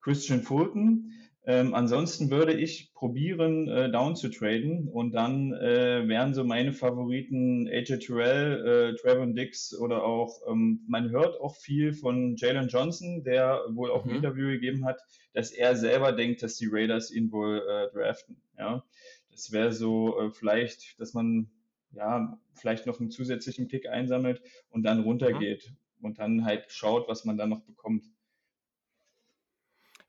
[0.00, 1.12] Christian Fulton.
[1.44, 6.72] Ähm, ansonsten würde ich probieren, äh, down zu traden und dann äh, wären so meine
[6.72, 12.68] Favoriten AJ Terrell, äh, Trevor Dix oder auch, ähm, man hört auch viel von Jalen
[12.68, 14.10] Johnson, der wohl auch mhm.
[14.10, 15.00] ein Interview gegeben hat,
[15.32, 18.40] dass er selber denkt, dass die Raiders ihn wohl äh, draften.
[18.56, 18.84] Ja,
[19.32, 21.50] das wäre so äh, vielleicht, dass man
[21.90, 24.40] ja vielleicht noch einen zusätzlichen Pick einsammelt
[24.70, 26.06] und dann runtergeht mhm.
[26.06, 28.04] und dann halt schaut, was man dann noch bekommt.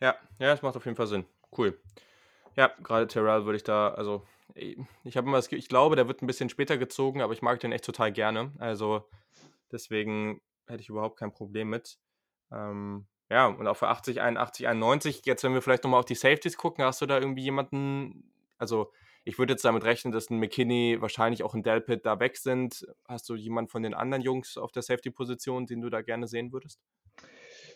[0.03, 1.25] Ja, ja, das macht auf jeden Fall Sinn.
[1.57, 1.79] Cool.
[2.57, 6.21] Ja, gerade Terrell würde ich da, also ich habe immer das, ich glaube, der wird
[6.21, 8.51] ein bisschen später gezogen, aber ich mag den echt total gerne.
[8.59, 9.07] Also
[9.71, 11.99] deswegen hätte ich überhaupt kein Problem mit.
[12.51, 16.15] Ähm, ja, und auch für 80, 81, 91, jetzt wenn wir vielleicht nochmal auf die
[16.15, 18.91] Safeties gucken, hast du da irgendwie jemanden, also
[19.23, 22.85] ich würde jetzt damit rechnen, dass ein McKinney, wahrscheinlich auch ein Delpit da weg sind.
[23.07, 26.51] Hast du jemanden von den anderen Jungs auf der Safety-Position, den du da gerne sehen
[26.51, 26.81] würdest?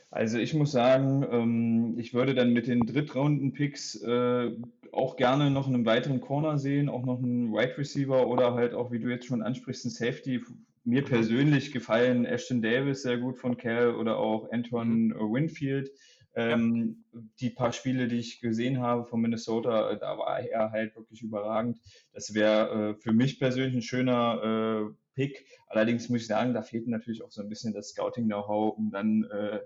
[0.10, 4.52] Also ich muss sagen, ähm, ich würde dann mit den Drittrunden-Picks äh,
[4.92, 8.92] auch gerne noch einen weiteren Corner sehen, auch noch einen Wide Receiver oder halt auch,
[8.92, 10.42] wie du jetzt schon ansprichst, einen Safety.
[10.86, 11.06] Mir mhm.
[11.06, 15.34] persönlich gefallen Ashton Davis sehr gut von Cal oder auch Anton mhm.
[15.34, 15.92] Winfield.
[16.36, 17.04] Ähm.
[17.40, 21.24] Die paar Spiele, die ich gesehen habe von Minnesota, äh, da war er halt wirklich
[21.24, 21.80] überragend.
[22.14, 25.48] Das wäre äh, für mich persönlich ein schöner äh, Pick.
[25.68, 29.24] Allerdings muss ich sagen, da fehlt natürlich auch so ein bisschen das Scouting-Know-how, um dann
[29.26, 29.60] äh,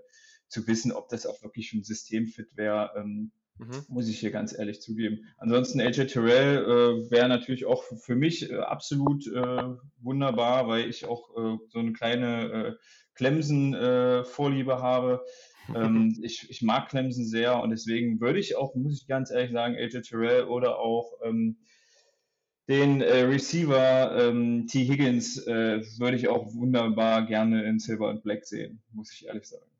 [0.52, 3.84] zu wissen, ob das auch wirklich ein Systemfit wäre, ähm, mhm.
[3.88, 5.24] muss ich hier ganz ehrlich zugeben.
[5.38, 9.62] Ansonsten AJ Terrell äh, wäre natürlich auch für mich äh, absolut äh,
[10.00, 12.74] wunderbar, weil ich auch äh, so eine kleine äh,
[13.14, 15.24] Clemson-Vorliebe habe.
[15.74, 19.52] ähm, ich, ich mag Clemson sehr und deswegen würde ich auch, muss ich ganz ehrlich
[19.52, 21.56] sagen, AJ Terrell oder auch ähm,
[22.68, 24.84] den äh, Receiver ähm, T.
[24.84, 29.46] Higgins äh, würde ich auch wunderbar gerne in Silver und Black sehen, muss ich ehrlich
[29.46, 29.71] sagen.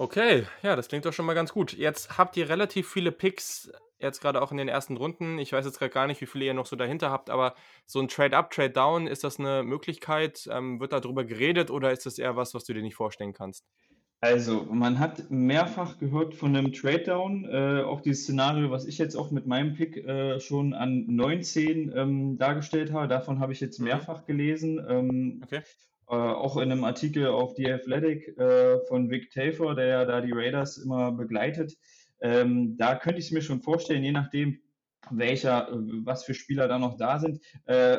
[0.00, 1.74] Okay, ja, das klingt doch schon mal ganz gut.
[1.74, 5.38] Jetzt habt ihr relativ viele Picks, jetzt gerade auch in den ersten Runden.
[5.38, 7.54] Ich weiß jetzt gerade gar nicht, wie viele ihr noch so dahinter habt, aber
[7.84, 10.48] so ein Trade-up, Trade-down, ist das eine Möglichkeit?
[10.50, 13.66] Ähm, wird darüber geredet oder ist das eher was, was du dir nicht vorstellen kannst?
[14.22, 19.16] Also, man hat mehrfach gehört von einem Trade-Down, äh, auch dieses Szenario, was ich jetzt
[19.16, 23.78] auch mit meinem Pick äh, schon an 19 ähm, dargestellt habe, davon habe ich jetzt
[23.78, 23.88] mhm.
[23.88, 24.82] mehrfach gelesen.
[24.88, 25.60] Ähm, okay
[26.10, 30.20] äh, auch in einem Artikel auf The Athletic äh, von Vic Tafer, der ja da
[30.20, 31.76] die Raiders immer begleitet.
[32.20, 34.58] Ähm, da könnte ich es mir schon vorstellen, je nachdem,
[35.10, 35.68] welcher,
[36.04, 37.40] was für Spieler da noch da sind.
[37.66, 37.98] Äh,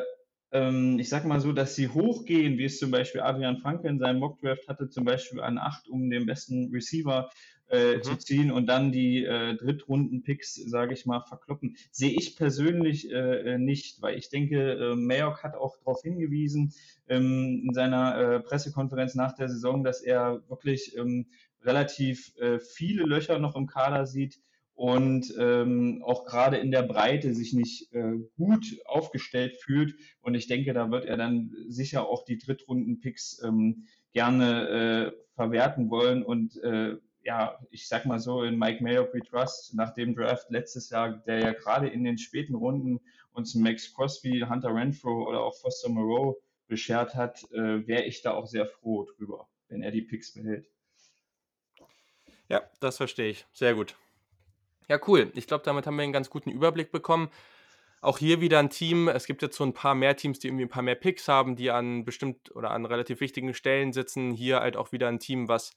[0.52, 3.98] ähm, ich sag mal so, dass sie hochgehen, wie es zum Beispiel Adrian Franke in
[3.98, 7.30] seinem Mockdraft hatte, zum Beispiel an 8, um den besten Receiver
[7.72, 8.02] äh, mhm.
[8.02, 13.58] zu ziehen und dann die äh, Drittrunden-Picks, sage ich mal, verkloppen, sehe ich persönlich äh,
[13.58, 16.74] nicht, weil ich denke, äh, Mayock hat auch darauf hingewiesen
[17.08, 21.26] ähm, in seiner äh, Pressekonferenz nach der Saison, dass er wirklich ähm,
[21.62, 24.38] relativ äh, viele Löcher noch im Kader sieht
[24.74, 29.94] und ähm, auch gerade in der Breite sich nicht äh, gut aufgestellt fühlt.
[30.20, 35.90] Und ich denke, da wird er dann sicher auch die Drittrunden-Picks ähm, gerne äh, verwerten
[35.90, 36.22] wollen.
[36.22, 40.50] Und äh, ja, ich sag mal so, in Mike Mayock We Trust, nach dem Draft
[40.50, 43.00] letztes Jahr, der ja gerade in den späten Runden
[43.32, 48.32] uns Max Crosby, Hunter Renfro oder auch Foster Moreau beschert hat, äh, wäre ich da
[48.32, 50.68] auch sehr froh drüber, wenn er die Picks behält.
[52.48, 53.46] Ja, das verstehe ich.
[53.52, 53.96] Sehr gut.
[54.88, 55.30] Ja, cool.
[55.34, 57.30] Ich glaube, damit haben wir einen ganz guten Überblick bekommen.
[58.02, 59.08] Auch hier wieder ein Team.
[59.08, 61.56] Es gibt jetzt so ein paar mehr Teams, die irgendwie ein paar mehr Picks haben,
[61.56, 64.32] die an bestimmt oder an relativ wichtigen Stellen sitzen.
[64.32, 65.74] Hier halt auch wieder ein Team, was,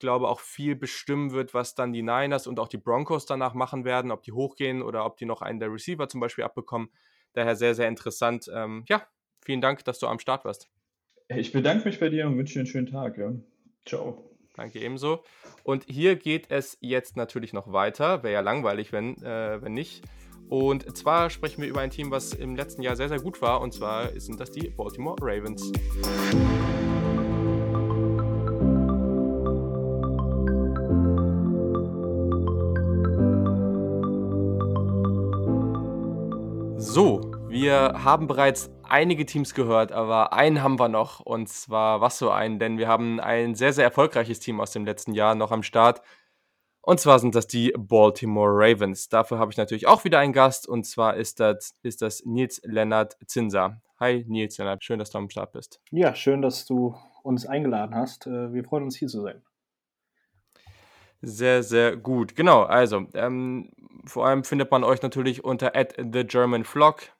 [0.00, 3.84] glaube auch viel bestimmen wird, was dann die Niners und auch die Broncos danach machen
[3.84, 6.90] werden, ob die hochgehen oder ob die noch einen der Receiver zum Beispiel abbekommen.
[7.32, 8.50] Daher sehr, sehr interessant.
[8.52, 9.06] Ähm, ja,
[9.44, 10.68] vielen Dank, dass du am Start warst.
[11.28, 13.16] Ich bedanke mich bei dir und wünsche dir einen schönen Tag.
[13.16, 13.32] Ja.
[13.86, 14.24] Ciao.
[14.56, 15.22] Danke ebenso.
[15.62, 18.24] Und hier geht es jetzt natürlich noch weiter.
[18.24, 20.02] Wäre ja langweilig, wenn, äh, wenn nicht.
[20.48, 23.60] Und zwar sprechen wir über ein Team, was im letzten Jahr sehr, sehr gut war.
[23.60, 25.70] Und zwar sind das die Baltimore Ravens.
[37.70, 41.20] Wir haben bereits einige Teams gehört, aber einen haben wir noch.
[41.20, 44.84] Und zwar was so einen, denn wir haben ein sehr, sehr erfolgreiches Team aus dem
[44.84, 46.02] letzten Jahr noch am Start.
[46.82, 49.08] Und zwar sind das die Baltimore Ravens.
[49.08, 52.60] Dafür habe ich natürlich auch wieder einen Gast und zwar ist das, ist das Nils
[52.64, 53.80] Lennart Zinser.
[54.00, 55.80] Hi Nils Lennart, schön, dass du am Start bist.
[55.92, 58.26] Ja, schön, dass du uns eingeladen hast.
[58.26, 59.44] Äh, wir freuen uns hier zu sein.
[61.22, 62.34] Sehr, sehr gut.
[62.34, 63.70] Genau, also ähm,
[64.06, 67.12] vor allem findet man euch natürlich unter at the German Vlog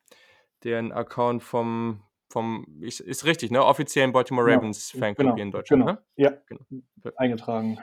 [0.64, 3.64] den Account vom, vom ist, ist richtig, ne?
[3.64, 4.58] Offiziellen Baltimore genau.
[4.58, 5.34] Ravens Fanclub genau.
[5.34, 5.92] hier in Deutschland, genau.
[5.92, 6.04] ne?
[6.16, 7.16] Ja, genau.
[7.16, 7.78] eingetragen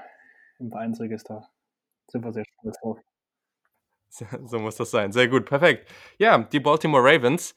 [0.60, 1.48] im Vereinsregister.
[2.08, 3.00] Sind wir sehr stolz drauf.
[4.10, 5.12] So muss das sein.
[5.12, 5.92] Sehr gut, perfekt.
[6.18, 7.56] Ja, die Baltimore Ravens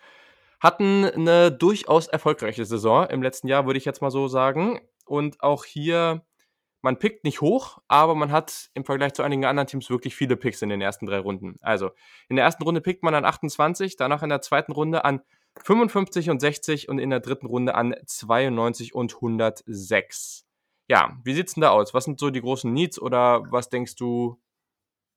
[0.60, 4.80] hatten eine durchaus erfolgreiche Saison im letzten Jahr, würde ich jetzt mal so sagen.
[5.06, 6.22] Und auch hier
[6.82, 10.36] man pickt nicht hoch, aber man hat im Vergleich zu einigen anderen Teams wirklich viele
[10.36, 11.56] Picks in den ersten drei Runden.
[11.60, 11.90] Also
[12.28, 15.20] in der ersten Runde pickt man an 28, danach in der zweiten Runde an
[15.58, 20.46] 55 und 60 und in der dritten Runde an 92 und 106.
[20.88, 21.94] Ja, wie sieht's denn da aus?
[21.94, 24.40] Was sind so die großen Needs oder was denkst du,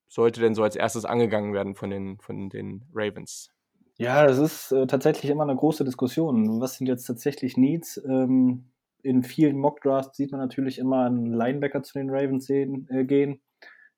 [0.07, 3.49] sollte denn so als erstes angegangen werden von den, von den Ravens?
[3.97, 6.59] Ja, es ist äh, tatsächlich immer eine große Diskussion.
[6.59, 8.01] Was sind jetzt tatsächlich Needs?
[8.05, 8.72] Ähm,
[9.03, 13.41] in vielen Mockdrafts sieht man natürlich immer einen Linebacker zu den Ravens sehen, äh, gehen.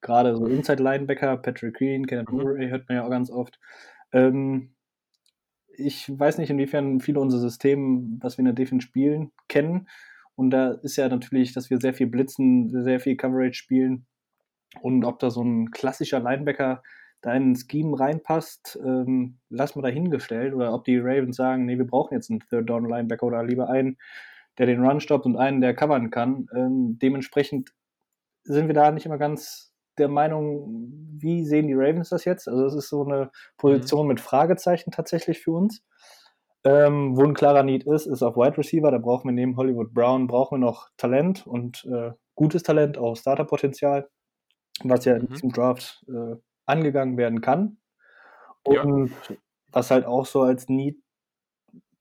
[0.01, 2.37] Gerade so Inside-Linebacker, Patrick Green, Kenneth mhm.
[2.37, 3.59] Murray hört man ja auch ganz oft.
[4.11, 4.75] Ähm,
[5.77, 9.87] ich weiß nicht, inwiefern viele unser System, was wir in der Defense spielen, kennen.
[10.35, 14.05] Und da ist ja natürlich, dass wir sehr viel blitzen, sehr viel Coverage spielen.
[14.81, 16.81] Und ob da so ein klassischer Linebacker
[17.21, 20.53] da in ein Scheme reinpasst, ähm, lassen wir dahingestellt.
[20.53, 23.97] Oder ob die Ravens sagen, nee, wir brauchen jetzt einen Third-Down-Linebacker oder lieber einen,
[24.57, 26.47] der den Run stoppt und einen, der covern kann.
[26.55, 27.71] Ähm, dementsprechend
[28.43, 32.47] sind wir da nicht immer ganz der Meinung, wie sehen die Ravens das jetzt?
[32.47, 34.09] Also es ist so eine Position mhm.
[34.09, 35.83] mit Fragezeichen tatsächlich für uns.
[36.63, 38.89] Ähm, wo ein klarer Need ist, ist auf Wide Receiver.
[38.89, 43.15] Da brauchen wir neben Hollywood Brown brauchen wir noch Talent und äh, gutes Talent, auch
[43.15, 44.09] Starterpotenzial,
[44.83, 45.21] was ja mhm.
[45.21, 47.77] in diesem Draft äh, angegangen werden kann.
[48.63, 49.35] Und ja.
[49.71, 50.97] was halt auch so als Need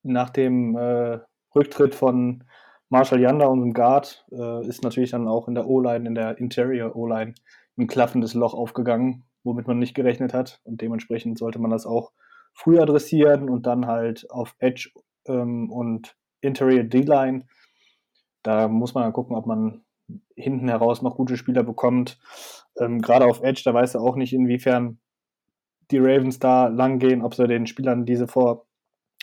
[0.03, 1.19] nach dem äh,
[1.55, 2.45] Rücktritt von
[2.89, 6.95] Marshall Yanda, unserem Guard, äh, ist natürlich dann auch in der O-Line, in der Interior
[6.95, 7.35] O-Line,
[7.77, 10.61] ein klaffendes Loch aufgegangen, womit man nicht gerechnet hat.
[10.65, 12.13] Und dementsprechend sollte man das auch
[12.53, 14.91] früh adressieren und dann halt auf Edge
[15.27, 17.47] ähm, und Interior D-Line.
[18.43, 19.83] Da muss man dann gucken, ob man
[20.37, 22.19] hinten heraus noch gute Spieler bekommt.
[22.79, 24.99] Ähm, Gerade auf Edge, da weiß er auch nicht, inwiefern
[25.91, 28.67] die Ravens da lang gehen, ob sie den Spielern diese vor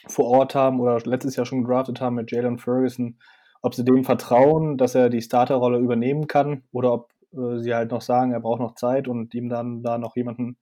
[0.08, 3.18] vor Ort haben oder letztes Jahr schon gedraftet haben mit Jalen Ferguson,
[3.62, 7.92] ob sie dem vertrauen, dass er die Starterrolle übernehmen kann oder ob äh, sie halt
[7.92, 10.58] noch sagen, er braucht noch Zeit und ihm dann da noch jemanden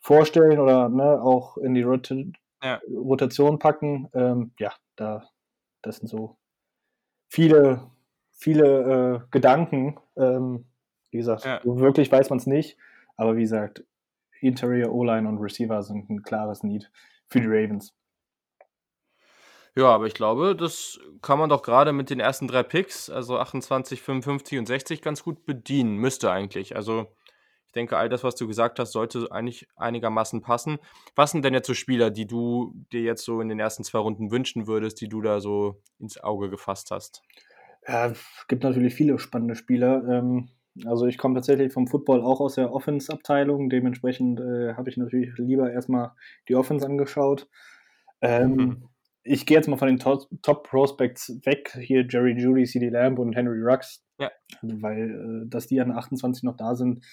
[0.00, 2.12] vorstellen oder ne, auch in die Rot
[2.62, 2.80] ja.
[2.90, 4.08] Rotation packen.
[4.14, 5.28] Ähm, ja, da,
[5.82, 6.36] das sind so
[7.28, 7.90] viele,
[8.32, 9.98] viele äh, Gedanken.
[10.16, 10.66] Ähm,
[11.10, 11.60] wie gesagt, Ja.
[11.64, 12.78] wirklich weiß man es nicht.
[13.16, 13.84] Aber wie gesagt,
[14.40, 16.90] Interior, O-Line und Receiver sind ein klares Need
[17.28, 17.94] für die Ravens.
[19.76, 23.38] Ja, aber ich glaube, das kann man doch gerade mit den ersten drei Picks, also
[23.38, 25.96] 28, 55 und 60, ganz gut bedienen.
[25.96, 26.74] Müsste eigentlich.
[26.74, 27.06] Also,
[27.66, 30.78] ich denke, all das, was du gesagt hast, sollte eigentlich einigermaßen passen.
[31.14, 34.00] Was sind denn jetzt so Spieler, die du dir jetzt so in den ersten zwei
[34.00, 37.22] Runden wünschen würdest, die du da so ins Auge gefasst hast?
[37.86, 40.02] Ja, es gibt natürlich viele spannende Spieler.
[40.08, 40.48] Ähm,
[40.84, 43.70] also ich komme tatsächlich vom Football auch aus der Offense-Abteilung.
[43.70, 46.12] Dementsprechend äh, habe ich natürlich lieber erstmal
[46.48, 47.48] die Offense angeschaut.
[48.20, 48.88] Ähm, Mhm.
[49.32, 51.72] Ich gehe jetzt mal von den To- Top-Prospects weg.
[51.80, 54.04] Hier Jerry Judy, CD Lamb und Henry Rux.
[54.18, 54.32] Ja.
[54.60, 57.04] Weil, äh, dass die an 28 noch da sind,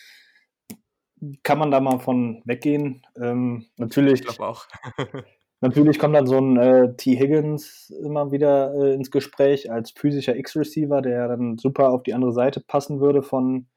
[1.44, 3.06] kann man da mal von weggehen.
[3.22, 4.66] Ähm, natürlich, Ich auch.
[5.62, 7.18] Natürlich kommt dann so ein äh, T.
[7.20, 12.34] Higgins immer wieder äh, ins Gespräch als physischer X-Receiver, der dann super auf die andere
[12.34, 13.68] Seite passen würde von,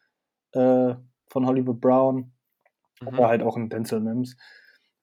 [0.52, 0.94] äh,
[1.28, 2.32] von Hollywood Brown.
[3.02, 3.08] Mhm.
[3.08, 4.36] Oder halt auch in Denzel Mims.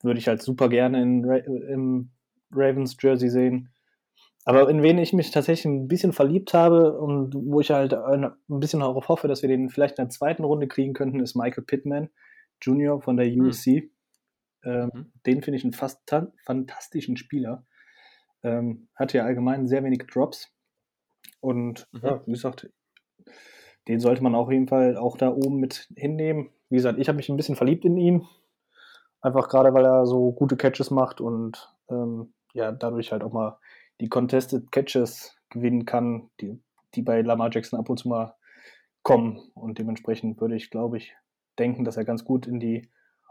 [0.02, 2.12] Würde ich halt super gerne in im
[2.52, 3.70] Ravens Jersey sehen.
[4.46, 8.32] Aber in wen ich mich tatsächlich ein bisschen verliebt habe und wo ich halt ein,
[8.48, 11.66] bisschen darauf hoffe, dass wir den vielleicht in der zweiten Runde kriegen könnten, ist Michael
[11.66, 12.10] Pittman
[12.62, 13.02] Jr.
[13.02, 13.92] von der USC.
[14.64, 15.12] Ähm, Mhm.
[15.26, 17.66] Den finde ich einen fast ta- fantastischen Spieler.
[18.44, 20.50] Ähm, hat ja allgemein sehr wenig Drops.
[21.42, 22.00] Und Mhm.
[22.04, 22.70] ja, wie gesagt,
[23.88, 26.50] den sollte man auf jeden Fall auch da oben mit hinnehmen.
[26.70, 28.26] Wie gesagt, ich habe mich ein bisschen verliebt in ihn.
[29.22, 33.60] Einfach gerade, weil er so gute Catches macht und ähm, ja, dadurch halt auch mal
[34.02, 36.60] die Contested Catches gewinnen kann, die,
[36.96, 38.36] die bei Lamar Jackson ab und zu mal
[39.04, 39.40] kommen.
[39.54, 41.16] Und dementsprechend würde ich, glaube ich,
[41.60, 42.90] denken, dass er ganz gut in die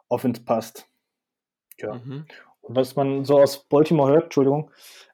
[0.08, 0.88] Offense passt.
[1.78, 1.94] Ja.
[1.94, 2.26] Mhm.
[2.60, 4.70] Und was man so aus Baltimore hört, Entschuldigung,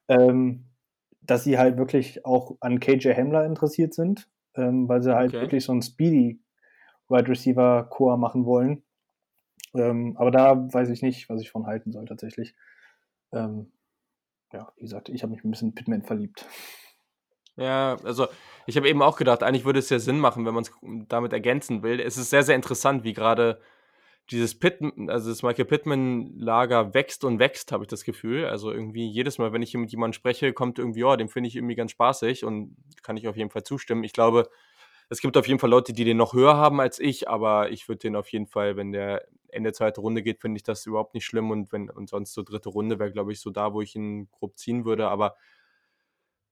[0.09, 0.66] ähm,
[1.22, 5.40] dass sie halt wirklich auch an KJ Hamler interessiert sind, ähm, weil sie halt Okay.
[5.40, 6.40] wirklich so einen Speedy
[7.09, 8.82] Wide Receiver Core machen wollen.
[9.74, 12.55] Ähm, aber da weiß ich nicht, was ich von halten soll tatsächlich.
[13.32, 13.72] Ähm,
[14.53, 16.47] ja, wie gesagt, ich habe mich ein bisschen in Pitman verliebt.
[17.57, 18.29] Ja, also
[18.66, 20.73] ich habe eben auch gedacht, eigentlich würde es ja Sinn machen, wenn man es
[21.09, 22.01] damit ergänzen will.
[22.01, 23.61] Es ist sehr, sehr interessant, wie gerade
[24.31, 28.47] dieses Pitt, also das Michael Pittman-Lager wächst und wächst, habe ich das Gefühl.
[28.47, 31.49] Also irgendwie jedes Mal, wenn ich hier mit jemandem spreche, kommt irgendwie, ja, den finde
[31.49, 34.05] ich irgendwie ganz spaßig und kann ich auf jeden Fall zustimmen.
[34.05, 34.49] Ich glaube,
[35.09, 37.89] es gibt auf jeden Fall Leute, die den noch höher haben als ich, aber ich
[37.89, 41.15] würde den auf jeden Fall, wenn der Ende zweite Runde geht, finde ich das überhaupt
[41.15, 43.81] nicht schlimm und wenn und sonst so dritte Runde wäre, glaube ich, so da, wo
[43.83, 45.37] ich ihn grob ziehen würde, aber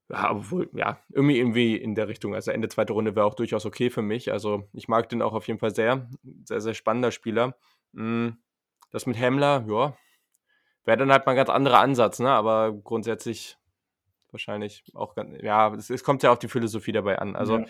[0.09, 2.35] ja, obwohl, ja, irgendwie, irgendwie in der Richtung.
[2.35, 4.33] Also Ende zweite Runde wäre auch durchaus okay für mich.
[4.33, 6.09] Also ich mag den auch auf jeden Fall sehr.
[6.45, 7.57] Sehr, sehr spannender Spieler.
[7.93, 8.31] Mm,
[8.91, 9.97] Das mit Hemmler, ja,
[10.85, 12.31] wäre dann halt mal ein ganz anderer Ansatz, ne?
[12.31, 13.59] Aber grundsätzlich
[14.33, 17.37] wahrscheinlich auch ganz, ja, es, es kommt ja auf die Philosophie dabei an.
[17.37, 17.67] Also Ja.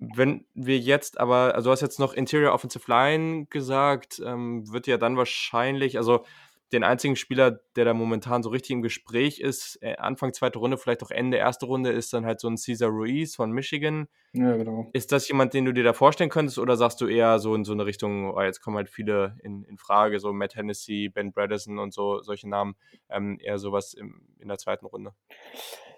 [0.00, 4.86] Wenn wir jetzt aber, also du hast jetzt noch Interior Offensive Line gesagt, ähm, wird
[4.86, 6.24] ja dann wahrscheinlich, also
[6.72, 10.76] den einzigen Spieler, der da momentan so richtig im Gespräch ist, äh, Anfang zweite Runde,
[10.76, 14.06] vielleicht auch Ende erste Runde, ist dann halt so ein Cesar Ruiz von Michigan.
[14.34, 14.88] Ja, genau.
[14.92, 17.64] Ist das jemand, den du dir da vorstellen könntest oder sagst du eher so in
[17.64, 21.32] so eine Richtung, oh, jetzt kommen halt viele in, in Frage, so Matt Hennessy, Ben
[21.32, 22.76] Bredesen und so, solche Namen,
[23.08, 25.14] ähm, eher sowas im, in der zweiten Runde?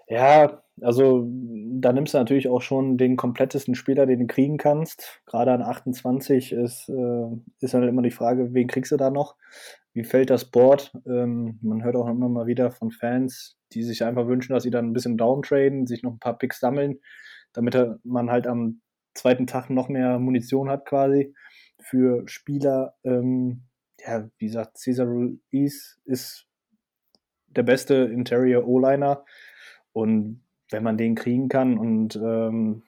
[0.07, 5.21] Ja, also da nimmst du natürlich auch schon den komplettesten Spieler, den du kriegen kannst.
[5.25, 7.27] Gerade an 28 ist, äh,
[7.59, 9.35] ist halt immer die Frage, wen kriegst du da noch?
[9.93, 10.91] Wie fällt das Board?
[11.05, 14.71] Ähm, man hört auch immer mal wieder von Fans, die sich einfach wünschen, dass sie
[14.71, 16.99] dann ein bisschen downtraden, sich noch ein paar Picks sammeln,
[17.53, 18.81] damit man halt am
[19.13, 21.33] zweiten Tag noch mehr Munition hat quasi
[21.81, 22.95] für Spieler.
[23.03, 23.63] Ähm,
[23.99, 26.47] ja, wie gesagt, Cesar Ruiz ist
[27.47, 29.25] der beste Interior O-Liner.
[29.93, 32.83] Und wenn man den kriegen kann und ähm,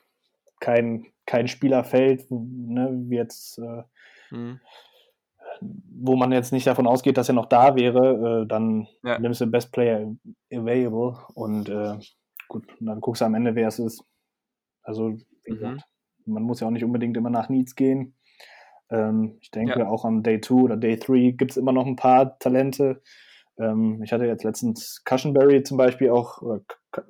[0.59, 3.83] kein, kein Spieler fällt, ne, wie jetzt, äh,
[4.31, 4.59] Mhm.
[5.61, 9.19] wo man jetzt nicht davon ausgeht, dass er noch da wäre, äh, dann Ja.
[9.19, 10.13] nimmst du Best Player
[10.51, 11.97] Available und äh,
[12.47, 14.03] gut, und dann guckst du am Ende, wer es ist.
[14.83, 15.55] Also, wie Mhm.
[15.55, 15.81] gesagt,
[16.25, 18.15] man muss ja auch nicht unbedingt immer nach Needs gehen.
[18.89, 19.87] Ähm, ich denke, Ja.
[19.89, 23.01] auch am Day 2 oder Day 3 gibt es immer noch ein paar Talente.
[23.57, 26.61] Ähm, ich hatte jetzt letztens Cushenberry zum Beispiel auch, oder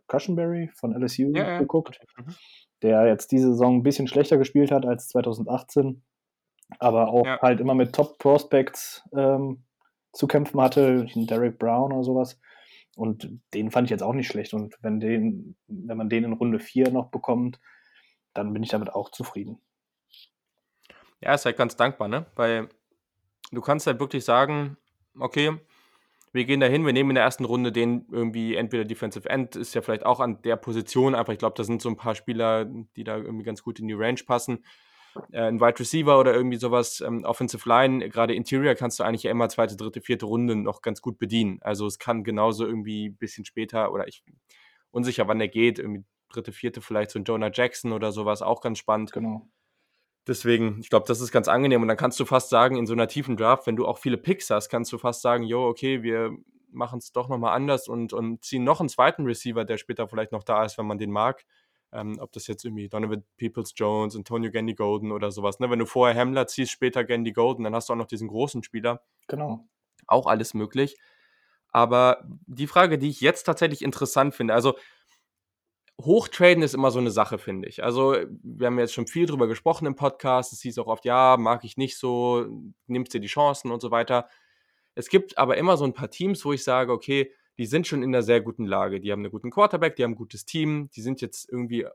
[0.08, 1.58] Cushenberry von LSU Ja, ja.
[1.60, 2.36] geguckt, Mhm.
[2.82, 6.04] der jetzt diese Saison ein bisschen schlechter gespielt hat als 2018,
[6.80, 7.40] aber auch Ja.
[7.42, 9.64] halt immer mit Top-Prospects ähm,
[10.14, 12.40] zu kämpfen hatte, Derek Brown oder sowas.
[12.96, 14.54] Und den fand ich jetzt auch nicht schlecht.
[14.54, 17.60] Und wenn, den, wenn man den in Runde 4 noch bekommt,
[18.36, 19.60] dann bin ich damit auch zufrieden.
[21.22, 22.26] Ja, ist halt ganz dankbar, ne?
[22.36, 22.70] Weil
[23.52, 24.78] du kannst halt wirklich sagen,
[25.18, 25.58] okay,
[26.34, 29.76] wir gehen dahin, wir nehmen in der ersten Runde den irgendwie entweder Defensive End, ist
[29.76, 32.66] ja vielleicht auch an der Position, aber ich glaube, da sind so ein paar Spieler,
[32.66, 34.66] die da irgendwie ganz gut in die Range passen.
[35.32, 39.24] Äh, ein Wide Receiver oder irgendwie sowas, ähm, Offensive Line, gerade Interior kannst du eigentlich
[39.24, 41.60] ja immer zweite, dritte, vierte Runde noch ganz gut bedienen.
[41.62, 44.24] Also es kann genauso irgendwie ein bisschen später oder ich
[44.90, 48.62] unsicher, wann der geht, irgendwie dritte, vierte vielleicht so ein Jonah Jackson oder sowas, auch
[48.62, 49.12] ganz spannend.
[49.12, 49.48] Genau.
[50.28, 51.82] Deswegen, ich glaube, das ist ganz angenehm.
[51.82, 54.18] Und dann kannst du fast sagen, in so einer tiefen Draft, wenn du auch viele
[54.18, 56.32] Picks hast, kannst du fast sagen, jo, okay, wir
[56.72, 60.32] machen es doch nochmal anders und, und ziehen noch einen zweiten Receiver, der später vielleicht
[60.32, 61.46] noch da ist, wenn man den mag.
[61.92, 65.60] Ähm, ob das jetzt irgendwie Donovan Peoples Jones, Antonio Gandy Golden oder sowas.
[65.60, 65.70] Ne?
[65.70, 68.64] Wenn du vorher Hamler ziehst, später Gandy Golden, dann hast du auch noch diesen großen
[68.64, 69.04] Spieler.
[69.28, 69.68] Genau.
[70.08, 70.98] Auch alles möglich.
[71.70, 74.76] Aber die Frage, die ich jetzt tatsächlich interessant finde, also
[76.06, 77.84] Hochtraden ist immer so eine Sache, finde ich.
[77.84, 80.54] Also, wir haben jetzt schon viel drüber gesprochen im Podcast.
[80.54, 82.46] Es hieß auch oft, ja, mag ich nicht so,
[82.88, 84.28] nimmst dir die Chancen und so weiter.
[84.96, 88.04] Es gibt aber immer so ein paar Teams, wo ich sage, okay, die sind schon
[88.04, 89.00] in einer sehr guten Lage.
[89.00, 91.88] Die haben einen guten Quarterback, die haben ein gutes Team, die sind jetzt irgendwie,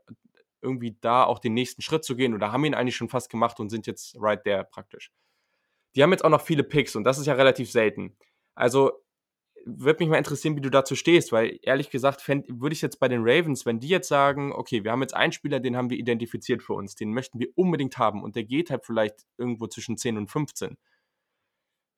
[0.61, 3.59] irgendwie da, auch den nächsten Schritt zu gehen oder haben ihn eigentlich schon fast gemacht
[3.59, 5.11] und sind jetzt right there praktisch.
[5.95, 8.15] Die haben jetzt auch noch viele Picks und das ist ja relativ selten.
[8.55, 8.91] Also
[9.65, 13.07] würde mich mal interessieren, wie du dazu stehst, weil ehrlich gesagt würde ich jetzt bei
[13.07, 15.97] den Ravens, wenn die jetzt sagen, okay, wir haben jetzt einen Spieler, den haben wir
[15.97, 19.97] identifiziert für uns, den möchten wir unbedingt haben und der geht halt vielleicht irgendwo zwischen
[19.97, 20.77] 10 und 15.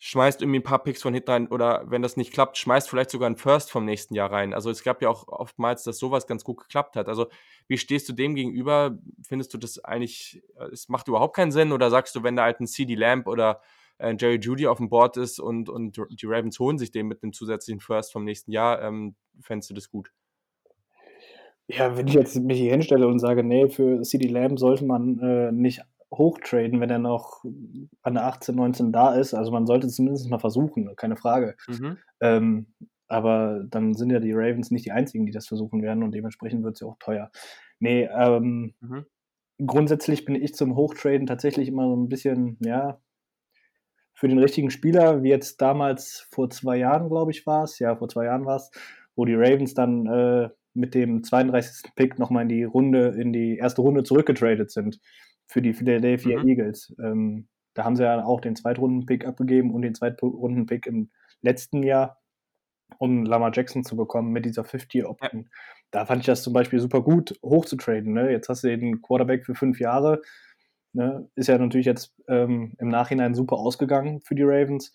[0.03, 3.11] Schmeißt irgendwie ein paar Picks von hinten rein oder wenn das nicht klappt, schmeißt vielleicht
[3.11, 4.53] sogar einen First vom nächsten Jahr rein.
[4.53, 7.07] Also es gab ja auch oftmals, dass sowas ganz gut geklappt hat.
[7.07, 7.27] Also
[7.67, 8.97] wie stehst du dem gegenüber?
[9.27, 12.43] Findest du das eigentlich, äh, es macht überhaupt keinen Sinn oder sagst du, wenn da
[12.43, 13.61] halt ein CD Lamp oder
[14.01, 17.23] äh, Jerry Judy auf dem Board ist und, und die Ravens holen sich den mit
[17.23, 20.11] einem zusätzlichen First vom nächsten Jahr, ähm, fändest du das gut?
[21.67, 25.19] Ja, wenn ich jetzt mich hier hinstelle und sage, nee, für CD Lamb sollte man
[25.19, 25.81] äh, nicht
[26.13, 27.43] hochtraden, wenn er noch
[28.01, 29.33] an der 18, 19 da ist.
[29.33, 31.55] Also man sollte es zumindest mal versuchen, keine Frage.
[31.67, 31.97] Mhm.
[32.19, 32.73] Ähm,
[33.07, 36.63] aber dann sind ja die Ravens nicht die einzigen, die das versuchen werden und dementsprechend
[36.63, 37.31] wird es ja auch teuer.
[37.79, 39.05] Nee, ähm, mhm.
[39.65, 42.99] grundsätzlich bin ich zum Hochtraden tatsächlich immer so ein bisschen, ja,
[44.21, 47.95] für den richtigen Spieler, wie jetzt damals vor zwei Jahren, glaube ich, war es, ja,
[47.95, 48.69] vor zwei Jahren war es,
[49.15, 51.91] wo die Ravens dann äh, mit dem 32.
[51.95, 54.99] Pick nochmal in die Runde, in die erste Runde zurückgetradet sind
[55.47, 56.49] für die Philadelphia mhm.
[56.49, 56.95] Eagles.
[56.99, 61.09] Ähm, da haben sie ja auch den Zweitrunden-Pick abgegeben und den Zweitrunden-Pick im
[61.41, 62.21] letzten Jahr,
[62.99, 65.45] um Lamar Jackson zu bekommen mit dieser 50-Year-Option.
[65.45, 65.49] Ja.
[65.89, 68.13] Da fand ich das zum Beispiel super gut, hochzutraden.
[68.13, 68.31] Ne?
[68.31, 70.21] Jetzt hast du den Quarterback für fünf Jahre
[70.93, 71.29] Ne?
[71.35, 74.93] Ist ja natürlich jetzt ähm, im Nachhinein super ausgegangen für die Ravens.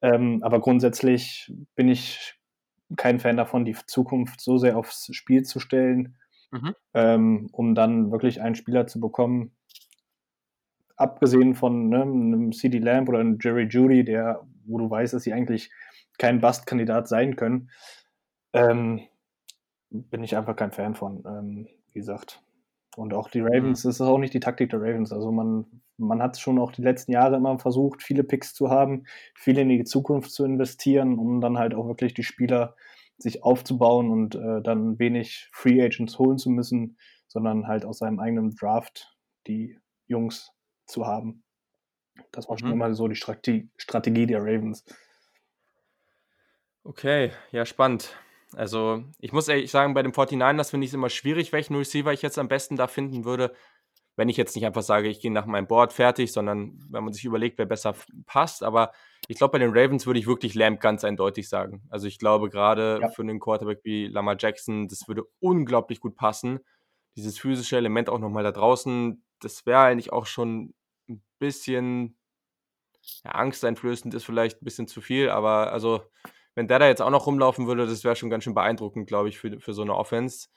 [0.00, 2.38] Ähm, aber grundsätzlich bin ich
[2.96, 6.16] kein Fan davon, die Zukunft so sehr aufs Spiel zu stellen,
[6.50, 6.74] mhm.
[6.94, 9.52] ähm, um dann wirklich einen Spieler zu bekommen.
[10.96, 15.22] Abgesehen von ne, einem CD Lamb oder einem Jerry Judy, der, wo du weißt, dass
[15.22, 15.70] sie eigentlich
[16.18, 17.70] kein Bust-Kandidat sein können,
[18.52, 19.02] ähm,
[19.90, 22.42] bin ich einfach kein Fan von, ähm, wie gesagt.
[22.98, 23.88] Und auch die Ravens, mhm.
[23.88, 25.12] das ist auch nicht die Taktik der Ravens.
[25.12, 25.66] Also man,
[25.98, 29.04] man hat schon auch die letzten Jahre immer versucht, viele Picks zu haben,
[29.36, 32.74] viel in die Zukunft zu investieren, um dann halt auch wirklich die Spieler
[33.16, 36.98] sich aufzubauen und äh, dann wenig Free Agents holen zu müssen,
[37.28, 39.16] sondern halt aus seinem eigenen Draft
[39.46, 40.50] die Jungs
[40.86, 41.44] zu haben.
[42.32, 42.58] Das war mhm.
[42.58, 44.84] schon immer so die Strategie, Strategie der Ravens.
[46.82, 48.16] Okay, ja, spannend.
[48.54, 52.12] Also, ich muss ehrlich sagen, bei dem 49ers finde ich es immer schwierig, welchen Receiver
[52.12, 53.54] ich jetzt am besten da finden würde.
[54.16, 57.12] Wenn ich jetzt nicht einfach sage, ich gehe nach meinem Board fertig, sondern wenn man
[57.12, 57.94] sich überlegt, wer besser
[58.26, 58.62] passt.
[58.64, 58.92] Aber
[59.28, 61.82] ich glaube, bei den Ravens würde ich wirklich Lamb ganz eindeutig sagen.
[61.90, 63.08] Also, ich glaube, gerade ja.
[63.10, 66.60] für einen Quarterback wie Lamar Jackson, das würde unglaublich gut passen.
[67.16, 70.74] Dieses physische Element auch nochmal da draußen, das wäre eigentlich auch schon
[71.08, 72.16] ein bisschen
[73.24, 76.02] ja, angsteinflößend, ist vielleicht ein bisschen zu viel, aber also
[76.58, 79.28] wenn der da jetzt auch noch rumlaufen würde, das wäre schon ganz schön beeindruckend, glaube
[79.28, 80.48] ich, für, für so eine Offense.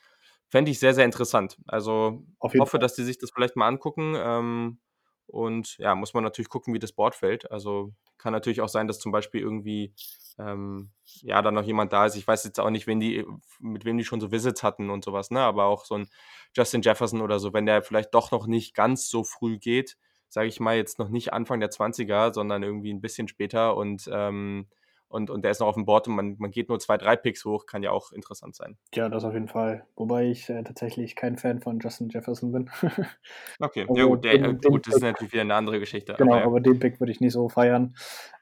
[0.47, 1.59] Fände ich sehr, sehr interessant.
[1.67, 2.79] Also hoffe, Fall.
[2.79, 4.15] dass die sich das vielleicht mal angucken.
[4.17, 4.79] Ähm,
[5.27, 7.51] und ja, muss man natürlich gucken, wie das Board fällt.
[7.51, 9.93] Also kann natürlich auch sein, dass zum Beispiel irgendwie
[10.39, 10.89] ähm,
[11.21, 12.15] ja dann noch jemand da ist.
[12.15, 13.23] Ich weiß jetzt auch nicht, wen die,
[13.59, 15.41] mit wem die schon so Visits hatten und sowas, ne?
[15.41, 16.09] Aber auch so ein
[16.57, 19.97] Justin Jefferson oder so, wenn der vielleicht doch noch nicht ganz so früh geht,
[20.29, 24.09] sage ich mal, jetzt noch nicht Anfang der 20er, sondern irgendwie ein bisschen später und
[24.11, 24.67] ähm,
[25.11, 27.15] und, und der ist noch auf dem Board und man, man geht nur zwei, drei
[27.15, 28.77] Picks hoch, kann ja auch interessant sein.
[28.93, 29.85] Ja, das auf jeden Fall.
[29.95, 32.69] Wobei ich äh, tatsächlich kein Fan von Justin Jefferson bin.
[33.59, 36.15] okay, also ja, gut, der, den, gut das ist natürlich wieder eine andere Geschichte.
[36.17, 36.47] Genau, aber, ja.
[36.47, 37.93] aber den Pick würde ich nicht so feiern.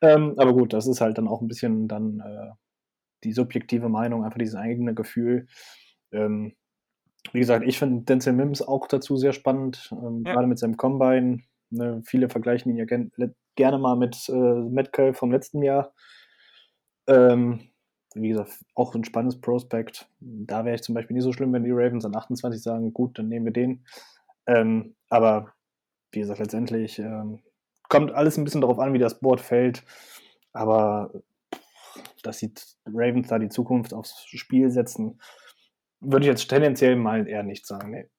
[0.02, 2.52] Ähm, aber gut, das ist halt dann auch ein bisschen dann äh,
[3.24, 5.48] die subjektive Meinung, einfach dieses eigene Gefühl.
[6.12, 6.54] Ähm,
[7.34, 10.34] wie gesagt, ich finde Denzel Mims auch dazu sehr spannend, ähm, ja.
[10.34, 11.42] gerade mit seinem Combine.
[11.72, 12.86] Ne, viele vergleichen ihn ja
[13.56, 15.94] gerne mal mit äh, Metcalf vom letzten Jahr.
[17.10, 17.60] Ähm,
[18.14, 20.08] wie gesagt, auch ein spannendes Prospect.
[20.20, 23.18] Da wäre ich zum Beispiel nicht so schlimm, wenn die Ravens an 28 sagen, gut,
[23.20, 23.86] dann nehmen wir den.
[24.48, 25.54] Ähm, aber
[26.12, 27.40] wie gesagt, letztendlich ähm,
[27.88, 29.84] kommt alles ein bisschen darauf an, wie das Board fällt.
[30.54, 31.12] Aber
[32.24, 32.54] dass die
[32.86, 35.20] Ravens da die Zukunft aufs Spiel setzen,
[36.00, 37.92] würde ich jetzt tendenziell mal eher nicht sagen.
[37.92, 38.10] Nee.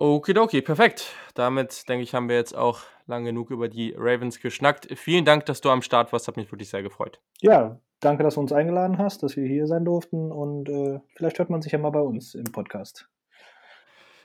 [0.00, 1.12] Okidoki, perfekt.
[1.34, 4.88] Damit, denke ich, haben wir jetzt auch lang genug über die Ravens geschnackt.
[4.98, 6.26] Vielen Dank, dass du am Start warst.
[6.26, 7.20] Hat mich wirklich sehr gefreut.
[7.42, 10.32] Ja, danke, dass du uns eingeladen hast, dass wir hier sein durften.
[10.32, 13.10] Und äh, vielleicht hört man sich ja mal bei uns im Podcast.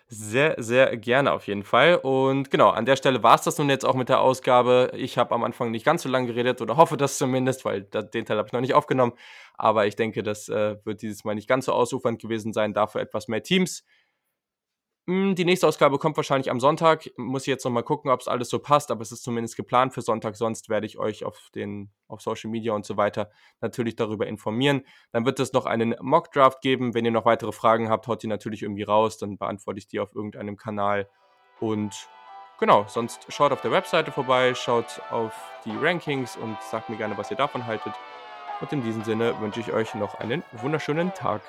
[0.07, 1.95] Sehr, sehr gerne auf jeden Fall.
[1.95, 4.91] Und genau, an der Stelle war es das nun jetzt auch mit der Ausgabe.
[4.95, 8.23] Ich habe am Anfang nicht ganz so lange geredet oder hoffe das zumindest, weil den
[8.23, 9.11] Teil habe ich noch nicht aufgenommen.
[9.55, 12.73] Aber ich denke, das äh, wird dieses Mal nicht ganz so ausufernd gewesen sein.
[12.73, 13.83] Dafür etwas mehr Teams.
[15.07, 17.11] Hm, die nächste Ausgabe kommt wahrscheinlich am Sonntag.
[17.15, 19.93] Muss ich jetzt nochmal gucken, ob es alles so passt, aber es ist zumindest geplant
[19.93, 20.35] für Sonntag.
[20.35, 23.29] Sonst werde ich euch auf, den, auf Social Media und so weiter
[23.61, 24.81] natürlich darüber informieren.
[25.11, 26.95] Dann wird es noch einen Mock-Draft geben.
[26.95, 29.19] Wenn ihr noch weitere Fragen habt, haut die natürlich irgendwie raus.
[29.19, 31.07] Dann beantworte ich die auf irgendeinem Kanal.
[31.59, 32.09] Und
[32.59, 35.33] genau, sonst schaut auf der Webseite vorbei, schaut auf
[35.65, 37.93] die Rankings und sagt mir gerne, was ihr davon haltet.
[38.59, 41.41] Und in diesem Sinne wünsche ich euch noch einen wunderschönen Tag.